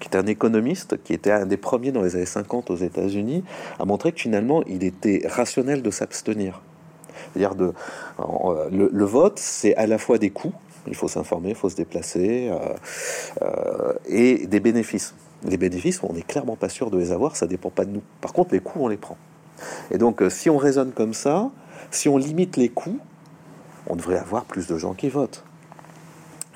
qui 0.00 0.08
est 0.08 0.16
un 0.16 0.26
économiste, 0.26 1.02
qui 1.02 1.12
était 1.12 1.30
un 1.30 1.46
des 1.46 1.56
premiers 1.56 1.92
dans 1.92 2.02
les 2.02 2.16
années 2.16 2.26
50 2.26 2.70
aux 2.70 2.76
États-Unis, 2.76 3.44
à 3.78 3.84
montrer 3.84 4.12
que 4.12 4.20
finalement, 4.20 4.62
il 4.66 4.84
était 4.84 5.22
rationnel 5.26 5.82
de 5.82 5.90
s'abstenir. 5.90 6.62
C'est-à-dire 7.32 7.54
de 7.54 7.72
euh, 8.20 8.70
le, 8.70 9.04
vote, 9.04 9.38
c'est 9.38 9.74
à 9.76 9.86
la 9.86 9.98
fois 9.98 10.18
des 10.18 10.30
coûts, 10.30 10.52
il 10.86 10.94
faut 10.94 11.08
s'informer, 11.08 11.50
il 11.50 11.54
faut 11.54 11.68
se 11.68 11.76
déplacer, 11.76 12.50
euh, 13.42 13.92
et 14.06 14.46
des 14.46 14.60
bénéfices. 14.60 15.14
Les 15.44 15.56
bénéfices, 15.56 16.02
on 16.02 16.12
n'est 16.12 16.22
clairement 16.22 16.56
pas 16.56 16.68
sûr 16.68 16.90
de 16.90 16.98
les 16.98 17.12
avoir, 17.12 17.36
ça 17.36 17.46
dépend 17.46 17.70
pas 17.70 17.84
de 17.84 17.90
nous. 17.90 18.02
Par 18.20 18.32
contre, 18.32 18.54
les 18.54 18.60
coûts, 18.60 18.80
on 18.80 18.88
les 18.88 18.96
prend. 18.96 19.16
Et 19.90 19.98
donc, 19.98 20.22
si 20.28 20.50
on 20.50 20.56
raisonne 20.56 20.92
comme 20.92 21.14
ça, 21.14 21.50
si 21.90 22.08
on 22.08 22.16
limite 22.16 22.56
les 22.56 22.68
coûts, 22.68 22.98
on 23.86 23.96
devrait 23.96 24.18
avoir 24.18 24.44
plus 24.44 24.66
de 24.66 24.76
gens 24.78 24.94
qui 24.94 25.08
votent. 25.08 25.44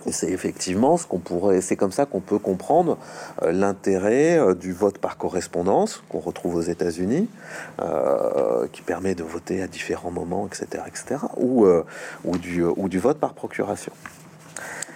Et 0.07 0.13
c'est 0.13 0.31
effectivement 0.31 0.97
ce 0.97 1.07
qu'on 1.07 1.19
pourrait, 1.19 1.61
c'est 1.61 1.77
comme 1.77 1.93
ça 1.93 2.07
qu'on 2.07 2.21
peut 2.21 2.39
comprendre 2.39 2.97
euh, 3.43 3.53
l'intérêt 3.53 4.39
euh, 4.39 4.55
du 4.55 4.73
vote 4.73 4.99
par 4.99 5.17
correspondance 5.17 6.03
qu'on 6.09 6.21
retrouve 6.21 6.55
aux 6.55 6.63
États-Unis, 6.63 7.29
euh, 7.81 8.67
qui 8.73 8.83
permet 8.83 9.15
de 9.15 9.23
voter 9.23 9.63
à 9.63 9.67
différents 9.67 10.11
moments, 10.11 10.47
etc., 10.47 10.85
etc., 10.87 11.21
ou, 11.37 11.67
ou, 12.25 12.39
du, 12.39 12.63
ou 12.63 12.89
du 12.89 12.99
vote 12.99 13.19
par 13.19 13.35
procuration. 13.35 13.93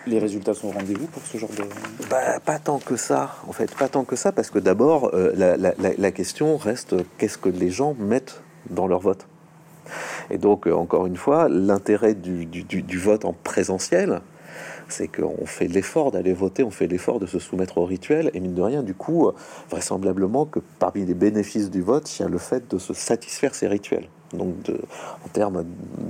Les 0.06 0.18
résultats 0.18 0.54
sont 0.54 0.68
au 0.68 0.72
rendez-vous 0.72 1.06
pour 1.06 1.22
ce 1.22 1.38
genre 1.38 1.50
de... 1.50 1.64
Bah, 2.10 2.38
pas 2.44 2.58
tant 2.58 2.78
que 2.78 2.96
ça, 2.96 3.36
en 3.46 3.52
fait, 3.52 3.74
pas 3.74 3.88
tant 3.88 4.04
que 4.04 4.16
ça, 4.16 4.32
parce 4.32 4.50
que 4.50 4.58
d'abord, 4.58 5.10
la, 5.14 5.56
la 5.56 6.10
question 6.12 6.56
reste 6.58 6.94
qu'est-ce 7.16 7.38
que 7.38 7.48
les 7.48 7.70
gens 7.70 7.94
mettent 7.98 8.42
dans 8.68 8.86
leur 8.86 9.00
vote? 9.00 9.26
Et 10.30 10.38
donc, 10.38 10.66
euh, 10.66 10.72
encore 10.72 11.06
une 11.06 11.16
fois, 11.16 11.48
l'intérêt 11.48 12.14
du, 12.14 12.98
vote 12.98 13.24
en 13.24 13.32
présentiel, 13.32 14.20
c'est 14.88 15.08
qu'on 15.08 15.46
fait 15.46 15.66
l'effort 15.66 16.10
d'aller 16.10 16.32
voter, 16.32 16.62
on 16.62 16.70
fait 16.70 16.86
l'effort 16.86 17.18
de 17.18 17.26
se 17.26 17.38
soumettre 17.38 17.78
au 17.78 17.84
rituel, 17.84 18.30
et 18.34 18.40
mine 18.40 18.54
de 18.54 18.62
rien, 18.62 18.82
du 18.82 18.94
coup, 18.94 19.30
vraisemblablement 19.70 20.44
que 20.44 20.60
parmi 20.78 21.04
les 21.04 21.14
bénéfices 21.14 21.70
du 21.70 21.80
vote, 21.80 22.18
il 22.18 22.22
y 22.22 22.24
a 22.24 22.28
le 22.28 22.38
fait 22.38 22.70
de 22.70 22.78
se 22.78 22.92
satisfaire 22.92 23.54
ces 23.54 23.66
rituels. 23.66 24.08
Donc, 24.32 24.54
en 25.24 25.28
termes 25.28 25.64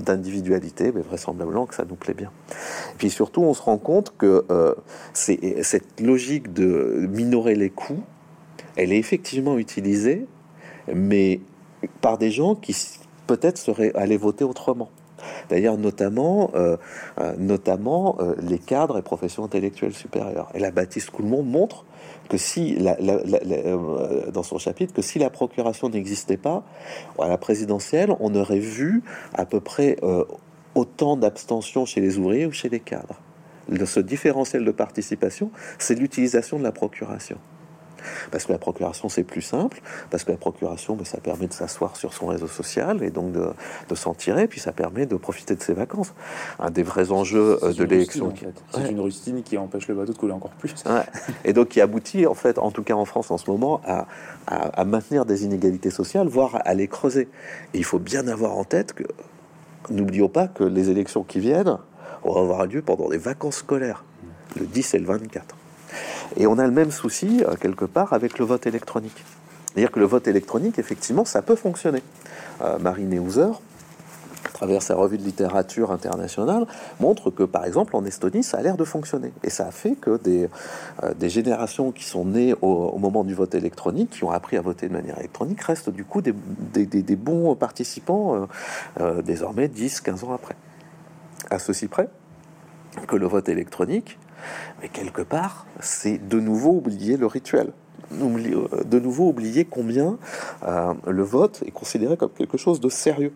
d'individualité, 0.05 0.93
mais 0.93 1.03
vraisemblablement 1.03 1.67
que 1.67 1.75
ça 1.75 1.85
nous 1.85 1.95
plaît 1.95 2.15
bien. 2.15 2.31
Et 2.93 2.97
puis 2.99 3.11
surtout, 3.11 3.43
on 3.43 3.55
se 3.55 3.63
rend 3.63 3.79
compte 3.79 4.15
que 4.17 4.45
euh, 4.51 4.75
cette 5.13 6.01
logique 6.01 6.53
de 6.53 7.07
minorer 7.11 7.55
les 7.55 7.71
coûts, 7.71 8.03
elle 8.77 8.93
est 8.93 8.99
effectivement 8.99 9.59
utilisée, 9.59 10.27
mais 10.93 11.41
par 12.01 12.19
des 12.19 12.31
gens 12.31 12.55
qui, 12.55 12.75
peut-être 13.27 13.59
serait 13.59 13.93
aller 13.95 14.17
voter 14.17 14.45
autrement. 14.45 14.91
D'ailleurs, 15.49 15.79
notamment, 15.79 16.51
euh, 16.55 16.77
euh, 17.21 17.35
notamment 17.39 18.17
euh, 18.21 18.35
les 18.41 18.59
cadres 18.59 18.99
et 18.99 19.03
professions 19.03 19.45
intellectuelles 19.45 19.95
supérieures. 19.95 20.51
Et 20.55 20.59
la 20.59 20.71
Baptiste 20.71 21.11
Coulmont 21.11 21.43
montre 21.43 21.85
que 22.29 22.39
si, 22.39 22.79
dans 24.33 24.43
son 24.43 24.59
chapitre, 24.59 24.95
que 24.95 25.03
si 25.03 25.19
la 25.19 25.31
procuration 25.31 25.91
n'existait 25.91 26.39
pas, 26.39 26.63
à 27.19 27.29
la 27.29 27.37
présidentielle, 27.37 28.15
on 28.21 28.35
aurait 28.35 28.59
vu 28.59 29.03
à 29.35 29.45
peu 29.45 29.61
près 29.61 29.99
autant 30.75 31.19
d'abstention 31.19 31.85
chez 31.85 32.01
les 32.01 32.17
ouvriers 32.17 32.47
ou 32.47 32.53
chez 32.53 32.71
les 32.71 32.81
cadres. 32.81 33.21
Ce 33.85 34.01
différentiel 34.01 34.65
de 34.65 34.71
participation, 34.71 35.51
c'est 35.79 35.95
l'utilisation 35.95 36.59
de 36.59 36.63
la 36.63 36.73
procuration. 36.73 37.37
Parce 38.31 38.45
que 38.45 38.53
la 38.53 38.59
procuration, 38.59 39.09
c'est 39.09 39.25
plus 39.25 39.43
simple, 39.43 39.81
parce 40.11 40.25
que 40.25 40.33
la 40.33 40.39
procuration, 40.39 40.97
ben, 40.97 41.05
ça 41.05 41.19
permet 41.19 41.47
de 41.47 41.53
s'asseoir 41.53 41.97
sur 41.97 42.13
son 42.13 42.27
réseau 42.27 42.47
social 42.47 43.03
et 43.03 43.11
donc 43.11 43.33
de, 43.33 43.49
de 43.89 43.95
s'en 43.95 44.15
tirer, 44.15 44.47
puis 44.47 44.61
ça 44.61 44.73
permet 44.73 45.07
de 45.07 45.17
profiter 45.17 45.55
de 45.55 45.63
ses 45.63 45.75
vacances. 45.75 46.13
Un 46.59 46.71
des 46.71 46.83
vrais 46.83 47.11
enjeux 47.13 47.59
euh, 47.63 47.73
de 47.73 47.85
l'élection. 47.85 48.33
C'est 48.73 48.91
une 48.91 49.01
rustine 49.01 49.43
qui 49.43 49.59
empêche 49.59 49.89
le 49.89 49.95
bateau 49.95 50.13
de 50.13 50.19
couler 50.19 50.33
encore 50.33 50.53
plus. 50.53 50.75
Et 51.45 51.53
donc 51.53 51.69
qui 51.69 51.81
aboutit, 51.81 52.27
en 52.27 52.35
fait, 52.35 52.59
en 52.59 52.71
tout 52.71 52.83
cas 52.83 52.95
en 52.95 53.05
France 53.05 53.31
en 53.31 53.39
ce 53.39 53.51
moment, 53.51 53.81
à, 53.85 54.07
à, 54.47 54.85
maintenir 54.85 55.25
des 55.25 55.45
inégalités 55.45 55.91
sociales, 55.91 56.29
voire 56.29 56.61
à 56.65 56.75
les 56.75 56.89
creuser. 56.89 57.29
Et 57.73 57.79
il 57.79 57.85
faut 57.85 57.99
bien 57.99 58.29
avoir 58.29 58.57
en 58.57 58.65
tête 58.65 58.93
que, 58.93 59.05
n'oublions 59.91 60.29
pas 60.29 60.49
que 60.49 60.65
les 60.65 60.91
élections 60.91 61.23
qui 61.23 61.41
viennent 61.41 61.79
vont 62.25 62.37
avoir 62.37 62.67
lieu 62.67 62.83
pendant 62.83 63.09
les 63.09 63.19
vacances 63.19 63.57
scolaires, 63.57 64.05
le 64.59 64.67
10 64.67 64.95
et 64.95 64.99
le 64.99 65.07
24. 65.07 65.57
Et 66.37 66.47
on 66.47 66.59
a 66.59 66.67
le 66.67 66.73
même 66.73 66.91
souci, 66.91 67.45
euh, 67.47 67.55
quelque 67.57 67.85
part, 67.85 68.13
avec 68.13 68.39
le 68.39 68.45
vote 68.45 68.67
électronique. 68.67 69.25
C'est-à-dire 69.67 69.91
que 69.91 70.01
le 70.01 70.07
vote 70.07 70.29
électronique, 70.29 70.79
effectivement, 70.79 71.25
ça 71.25 71.43
peut 71.43 71.57
fonctionner. 71.57 72.03
Euh, 72.63 72.79
Marie 72.79 73.05
Neuser, 73.05 73.51
à 74.45 74.49
travers 74.53 74.83
sa 74.83 74.95
revue 74.95 75.19
de 75.19 75.25
littérature 75.25 75.91
internationale, 75.91 76.67
montre 77.01 77.31
que, 77.31 77.43
par 77.43 77.65
exemple, 77.65 77.97
en 77.97 78.05
Estonie, 78.05 78.43
ça 78.43 78.59
a 78.59 78.63
l'air 78.63 78.77
de 78.77 78.85
fonctionner. 78.85 79.33
Et 79.43 79.51
ça 79.51 79.67
a 79.67 79.71
fait 79.71 79.95
que 79.95 80.17
des, 80.19 80.49
euh, 81.03 81.15
des 81.15 81.29
générations 81.29 81.93
qui 81.93 82.05
sont 82.05 82.25
nées 82.25 82.55
au, 82.63 82.99
moment 82.99 83.25
du 83.25 83.35
vote 83.35 83.55
électronique, 83.55 84.11
qui 84.11 84.25
ont 84.25 84.31
appris 84.31 84.57
à 84.57 84.61
voter 84.61 84.89
de 84.89 84.93
manière 84.93 85.19
électronique, 85.19 85.61
restent 85.63 85.91
du 85.91 86.05
coup 86.05 86.21
des, 86.21 86.33
des, 86.33 87.17
bons 87.17 87.55
participants 87.55 88.49
désormais 89.25 89.69
10, 89.69 90.01
15 90.01 90.25
ans 90.25 90.33
après. 90.33 90.57
À 91.51 91.59
ceci 91.59 91.87
près 91.87 92.09
que 93.07 93.17
le 93.17 93.27
vote 93.27 93.49
électronique 93.49 94.19
mais 94.81 94.89
quelque 94.89 95.23
part, 95.23 95.67
c'est 95.81 96.19
de 96.19 96.41
nouveau 96.41 96.71
oublier 96.71 97.17
le 97.17 97.27
rituel. 97.27 97.73
Euh, 98.13 98.85
de 98.85 98.99
nouveau 98.99 99.29
oublier 99.29 99.65
combien 99.65 100.19
euh, 100.67 100.95
le 101.07 101.23
vote 101.23 101.63
est 101.67 101.71
considéré 101.71 102.17
comme 102.17 102.31
quelque 102.31 102.59
chose 102.59 102.81
de 102.81 102.89
sérieux. 102.89 103.33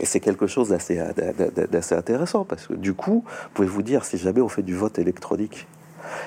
Et 0.00 0.06
c'est 0.06 0.20
quelque 0.20 0.46
chose 0.46 0.68
d'assez 0.68 1.94
intéressant 1.94 2.44
parce 2.44 2.66
que 2.66 2.74
du 2.74 2.94
coup, 2.94 3.24
pouvez-vous 3.54 3.82
dire 3.82 4.04
si 4.04 4.16
jamais 4.16 4.40
on 4.40 4.48
fait 4.48 4.62
du 4.62 4.74
vote 4.74 4.98
électronique, 4.98 5.66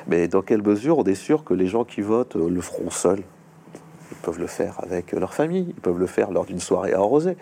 mais 0.07 0.27
dans 0.27 0.41
quelle 0.41 0.61
mesure 0.61 0.99
on 0.99 1.03
est 1.05 1.15
sûr 1.15 1.43
que 1.43 1.53
les 1.53 1.67
gens 1.67 1.85
qui 1.85 2.01
votent 2.01 2.35
le 2.35 2.61
feront 2.61 2.89
seuls? 2.89 3.23
Peuvent 4.19 4.39
le 4.39 4.47
faire 4.47 4.75
avec 4.83 5.11
leur 5.11 5.33
famille, 5.33 5.65
ils 5.69 5.81
peuvent 5.81 5.99
le 5.99 6.07
faire 6.07 6.31
lors 6.31 6.45
d'une 6.45 6.59
soirée 6.59 6.93
arrosée, 6.93 7.37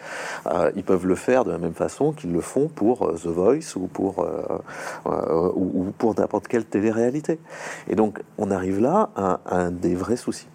euh, 0.48 0.72
ils 0.76 0.84
peuvent 0.84 1.06
le 1.06 1.16
faire 1.16 1.46
de 1.46 1.52
la 1.52 1.58
même 1.58 1.74
façon 1.74 2.12
qu'ils 2.12 2.32
le 2.32 2.42
font 2.42 2.68
pour 2.68 3.04
euh, 3.04 3.14
The 3.14 3.28
Voice 3.28 3.76
ou 3.76 3.88
pour, 3.88 4.24
euh, 4.24 5.52
ou, 5.56 5.92
pour 5.98 6.16
n'importe 6.18 6.48
quelle 6.48 6.66
télé-réalité. 6.66 7.40
Et 7.88 7.96
donc 7.96 8.22
on 8.38 8.52
arrive 8.52 8.80
là 8.80 9.10
à, 9.16 9.40
un 9.46 9.72
des 9.72 9.96
vrais 9.96 10.18
soucis. 10.18 10.48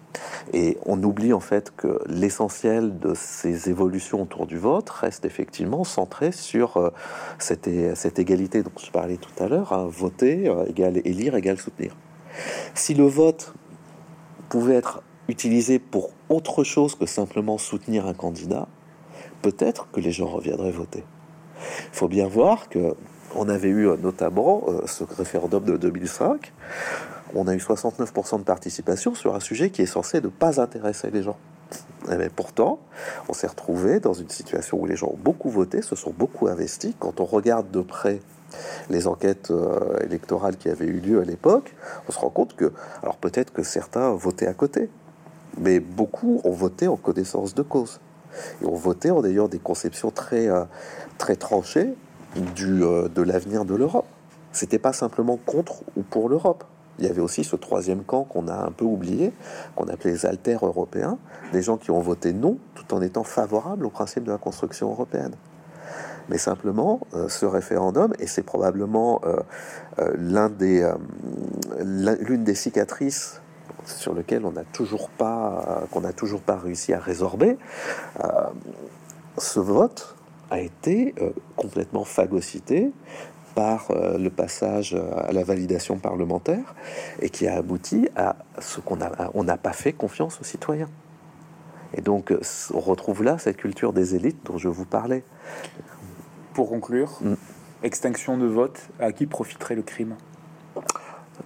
Et 0.53 0.77
on 0.85 1.01
oublie 1.01 1.33
en 1.33 1.39
fait 1.39 1.71
que 1.75 1.99
l'essentiel 2.05 2.99
de 2.99 3.13
ces 3.15 3.69
évolutions 3.69 4.21
autour 4.21 4.45
du 4.45 4.59
vote 4.59 4.89
reste 4.89 5.25
effectivement 5.25 5.83
centré 5.83 6.31
sur 6.31 6.91
cette, 7.39 7.67
égalité 8.19 8.61
dont 8.61 8.71
je 8.77 8.91
parlais 8.91 9.17
tout 9.17 9.43
à 9.43 9.47
l'heure, 9.47 9.87
voter 9.89 10.53
égale 10.67 10.97
élire 11.03 11.35
égale 11.35 11.57
soutenir. 11.57 11.95
Si 12.75 12.93
le 12.93 13.05
vote 13.05 13.53
pouvait 14.49 14.75
être 14.75 15.01
utilisé 15.27 15.79
pour 15.79 16.11
autre 16.29 16.63
chose 16.63 16.95
que 16.95 17.05
simplement 17.05 17.57
soutenir 17.57 18.07
un 18.07 18.13
candidat, 18.13 18.67
peut-être 19.41 19.89
que 19.91 19.99
les 19.99 20.11
gens 20.11 20.27
reviendraient 20.27 20.71
voter. 20.71 21.03
Il 21.59 21.95
faut 21.95 22.07
bien 22.07 22.27
voir 22.27 22.69
que 22.69 22.95
on 23.35 23.49
avait 23.49 23.69
eu 23.69 23.87
notamment 23.97 24.63
euh, 24.67 24.85
ce 24.85 25.03
référendum 25.03 25.63
de 25.63 25.77
2005. 25.77 26.53
On 27.35 27.47
a 27.47 27.55
eu 27.55 27.57
69% 27.57 28.39
de 28.39 28.43
participation 28.43 29.15
sur 29.15 29.33
un 29.33 29.39
sujet 29.39 29.71
qui 29.71 29.81
est 29.81 29.87
censé 29.87 30.21
ne 30.21 30.27
pas 30.27 30.61
intéresser 30.61 31.09
les 31.09 31.23
gens. 31.23 31.37
Mais 32.09 32.29
pourtant, 32.29 32.79
on 33.29 33.33
s'est 33.33 33.47
retrouvé 33.47 33.99
dans 33.99 34.13
une 34.13 34.29
situation 34.29 34.79
où 34.79 34.85
les 34.85 34.95
gens 34.95 35.07
ont 35.07 35.19
beaucoup 35.19 35.49
voté, 35.49 35.81
se 35.81 35.95
sont 35.95 36.13
beaucoup 36.15 36.47
investis. 36.47 36.93
Quand 36.99 37.19
on 37.21 37.25
regarde 37.25 37.71
de 37.71 37.81
près 37.81 38.19
les 38.89 39.07
enquêtes 39.07 39.49
euh, 39.49 39.97
électorales 40.01 40.57
qui 40.57 40.69
avaient 40.69 40.85
eu 40.85 40.99
lieu 40.99 41.21
à 41.21 41.25
l'époque, 41.25 41.73
on 42.07 42.11
se 42.11 42.19
rend 42.19 42.29
compte 42.29 42.55
que, 42.55 42.71
alors 43.01 43.15
peut-être 43.15 43.51
que 43.51 43.63
certains 43.63 44.11
votaient 44.11 44.47
à 44.47 44.53
côté, 44.53 44.89
mais 45.59 45.79
beaucoup 45.79 46.41
ont 46.43 46.51
voté 46.51 46.87
en 46.87 46.95
connaissance 46.95 47.53
de 47.53 47.61
cause. 47.61 47.99
Et 48.61 48.65
ont 48.65 48.75
voté 48.75 49.11
en 49.11 49.23
ayant 49.23 49.47
des 49.47 49.59
conceptions 49.59 50.11
très, 50.11 50.47
euh, 50.47 50.63
très 51.17 51.35
tranchées 51.35 51.93
du, 52.55 52.83
euh, 52.83 53.07
de 53.07 53.21
l'avenir 53.21 53.65
de 53.65 53.75
l'Europe. 53.75 54.07
C'était 54.51 54.79
pas 54.79 54.93
simplement 54.93 55.37
contre 55.37 55.83
ou 55.95 56.03
pour 56.03 56.29
l'Europe. 56.29 56.63
Il 56.99 57.05
y 57.05 57.07
avait 57.07 57.21
aussi 57.21 57.43
ce 57.43 57.55
troisième 57.55 58.03
camp 58.03 58.23
qu'on 58.23 58.47
a 58.47 58.55
un 58.55 58.71
peu 58.71 58.85
oublié, 58.85 59.33
qu'on 59.75 59.87
appelait 59.87 60.11
les 60.11 60.25
altères 60.27 60.65
européens, 60.65 61.17
des 61.51 61.63
gens 61.63 61.77
qui 61.77 61.89
ont 61.89 61.99
voté 61.99 62.33
non 62.33 62.57
tout 62.75 62.93
en 62.93 63.01
étant 63.01 63.23
favorables 63.23 63.85
au 63.85 63.89
principe 63.89 64.23
de 64.23 64.31
la 64.31 64.37
construction 64.37 64.91
européenne. 64.91 65.33
Mais 66.29 66.37
simplement, 66.37 67.01
euh, 67.15 67.27
ce 67.29 67.45
référendum, 67.45 68.13
et 68.19 68.27
c'est 68.27 68.43
probablement 68.43 69.21
des, 70.57 70.91
l'une 71.79 72.43
des 72.43 72.55
cicatrices 72.55 73.41
sur 73.85 74.13
lequel 74.13 74.45
on 74.45 74.51
n'a 74.51 74.63
toujours 74.63 75.09
pas 75.09 75.83
qu'on 75.91 76.01
n'a 76.01 76.13
toujours 76.13 76.41
pas 76.41 76.57
réussi 76.57 76.93
à 76.93 76.99
résorber. 76.99 77.57
Euh, 78.23 78.27
ce 79.37 79.59
vote 79.59 80.15
a 80.51 80.59
été 80.59 81.15
euh, 81.19 81.31
complètement 81.55 82.03
phagocyté 82.03 82.91
par 83.55 83.91
euh, 83.91 84.17
le 84.17 84.29
passage 84.29 84.95
à 84.95 85.31
la 85.31 85.43
validation 85.43 85.97
parlementaire 85.97 86.75
et 87.19 87.29
qui 87.29 87.47
a 87.47 87.55
abouti 87.55 88.09
à 88.15 88.35
ce 88.59 88.79
qu'on 88.79 89.01
a 89.01 89.31
on 89.33 89.43
n'a 89.43 89.57
pas 89.57 89.73
fait 89.73 89.93
confiance 89.93 90.39
aux 90.41 90.43
citoyens. 90.43 90.89
Et 91.95 92.01
donc 92.01 92.33
on 92.73 92.79
retrouve 92.79 93.23
là 93.23 93.37
cette 93.37 93.57
culture 93.57 93.93
des 93.93 94.15
élites 94.15 94.43
dont 94.45 94.57
je 94.57 94.69
vous 94.69 94.85
parlais. 94.85 95.23
Pour 96.53 96.69
conclure, 96.69 97.19
mm. 97.21 97.33
extinction 97.83 98.37
de 98.37 98.45
vote, 98.45 98.89
à 98.99 99.11
qui 99.11 99.25
profiterait 99.25 99.75
le 99.75 99.83
crime? 99.83 100.15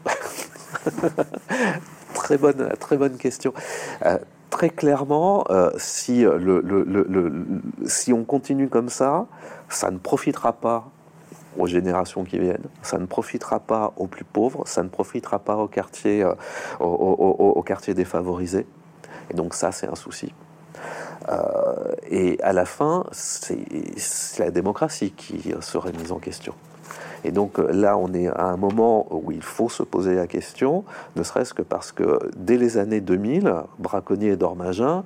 très 2.18 2.38
bonne, 2.38 2.74
très 2.80 2.97
bonne 2.97 3.18
question. 3.18 3.53
Euh, 4.05 4.18
très 4.49 4.70
clairement, 4.70 5.45
euh, 5.49 5.72
si, 5.78 6.22
le, 6.22 7.45
si 7.86 8.11
on 8.11 8.24
continue 8.24 8.70
comme 8.70 8.89
ça, 8.89 9.28
ça 9.70 9.91
ne 9.91 9.97
profitera 9.97 10.53
pas 10.53 10.89
aux 11.57 11.68
générations 11.68 12.24
qui 12.24 12.38
viennent, 12.39 12.68
ça 12.82 12.97
ne 12.97 13.05
profitera 13.05 13.59
pas 13.59 13.93
aux 13.97 14.07
plus 14.07 14.26
pauvres, 14.26 14.63
ça 14.65 14.84
ne 14.84 14.89
profitera 14.89 15.39
pas 15.39 15.55
aux 15.55 15.68
quartiers, 15.68 16.24
euh, 16.24 16.34
aux, 16.80 17.63
quartiers 17.63 17.93
défavorisés. 17.93 18.65
Et 19.32 19.34
donc 19.34 19.53
ça, 19.53 19.72
c'est 19.72 19.88
un 19.88 19.95
souci. 19.95 20.34
et 22.09 22.38
à 22.41 22.53
la 22.53 22.65
fin, 22.65 23.05
c'est 23.11 24.39
la 24.39 24.51
démocratie 24.51 25.11
qui 25.11 25.53
serait 25.61 25.91
mise 25.91 26.11
en 26.11 26.20
question. 26.20 26.53
Et 27.24 27.32
donc 27.32 27.59
euh, 27.59 27.72
là, 27.72 27.97
on 27.97 28.13
est 28.13 28.28
à 28.28 28.45
un 28.45 28.57
moment 28.57 29.07
où 29.11 29.32
il 29.32 29.41
faut 29.41 29.70
se 29.70 29.84
poser 29.84 30.15
la 30.15 30.28
question, 30.28 30.84
ne 31.15 31.24
serait-ce 31.24 31.53
que 31.53 31.61
parce 31.61 31.91
que 31.91 32.20
dès 32.36 32.57
les 32.57 32.78
années 32.78 33.01
2000, 33.01 33.53
Braconnier 33.80 34.30
et 34.30 34.36
Dormagin 34.38 35.03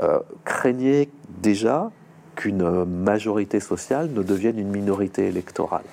euh, 0.00 0.18
craignaient 0.44 1.08
déjà 1.28 1.90
qu'une 2.34 2.84
majorité 2.84 3.60
sociale 3.60 4.10
ne 4.12 4.22
devienne 4.22 4.58
une 4.58 4.70
minorité 4.70 5.26
électorale. 5.26 5.84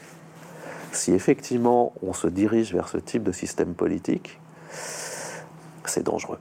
Si 0.91 1.13
effectivement 1.13 1.93
on 2.03 2.13
se 2.13 2.27
dirige 2.27 2.73
vers 2.73 2.87
ce 2.87 2.97
type 2.97 3.23
de 3.23 3.31
système 3.31 3.73
politique, 3.73 4.39
c'est 5.85 6.03
dangereux. 6.03 6.39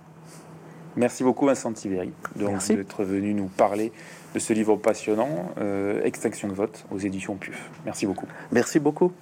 Merci 0.96 1.24
beaucoup 1.24 1.46
Vincent 1.46 1.72
Tiberi 1.72 2.12
d'être 2.36 3.04
venu 3.04 3.32
nous 3.32 3.46
parler 3.46 3.92
de 4.34 4.38
ce 4.38 4.52
livre 4.52 4.76
passionnant, 4.76 5.50
euh, 5.58 6.02
Extinction 6.04 6.48
de 6.48 6.54
vote, 6.54 6.84
aux 6.90 6.98
éditions 6.98 7.36
PUF. 7.36 7.70
Merci 7.84 8.06
beaucoup. 8.06 8.26
Merci 8.50 8.78
beaucoup. 8.78 9.12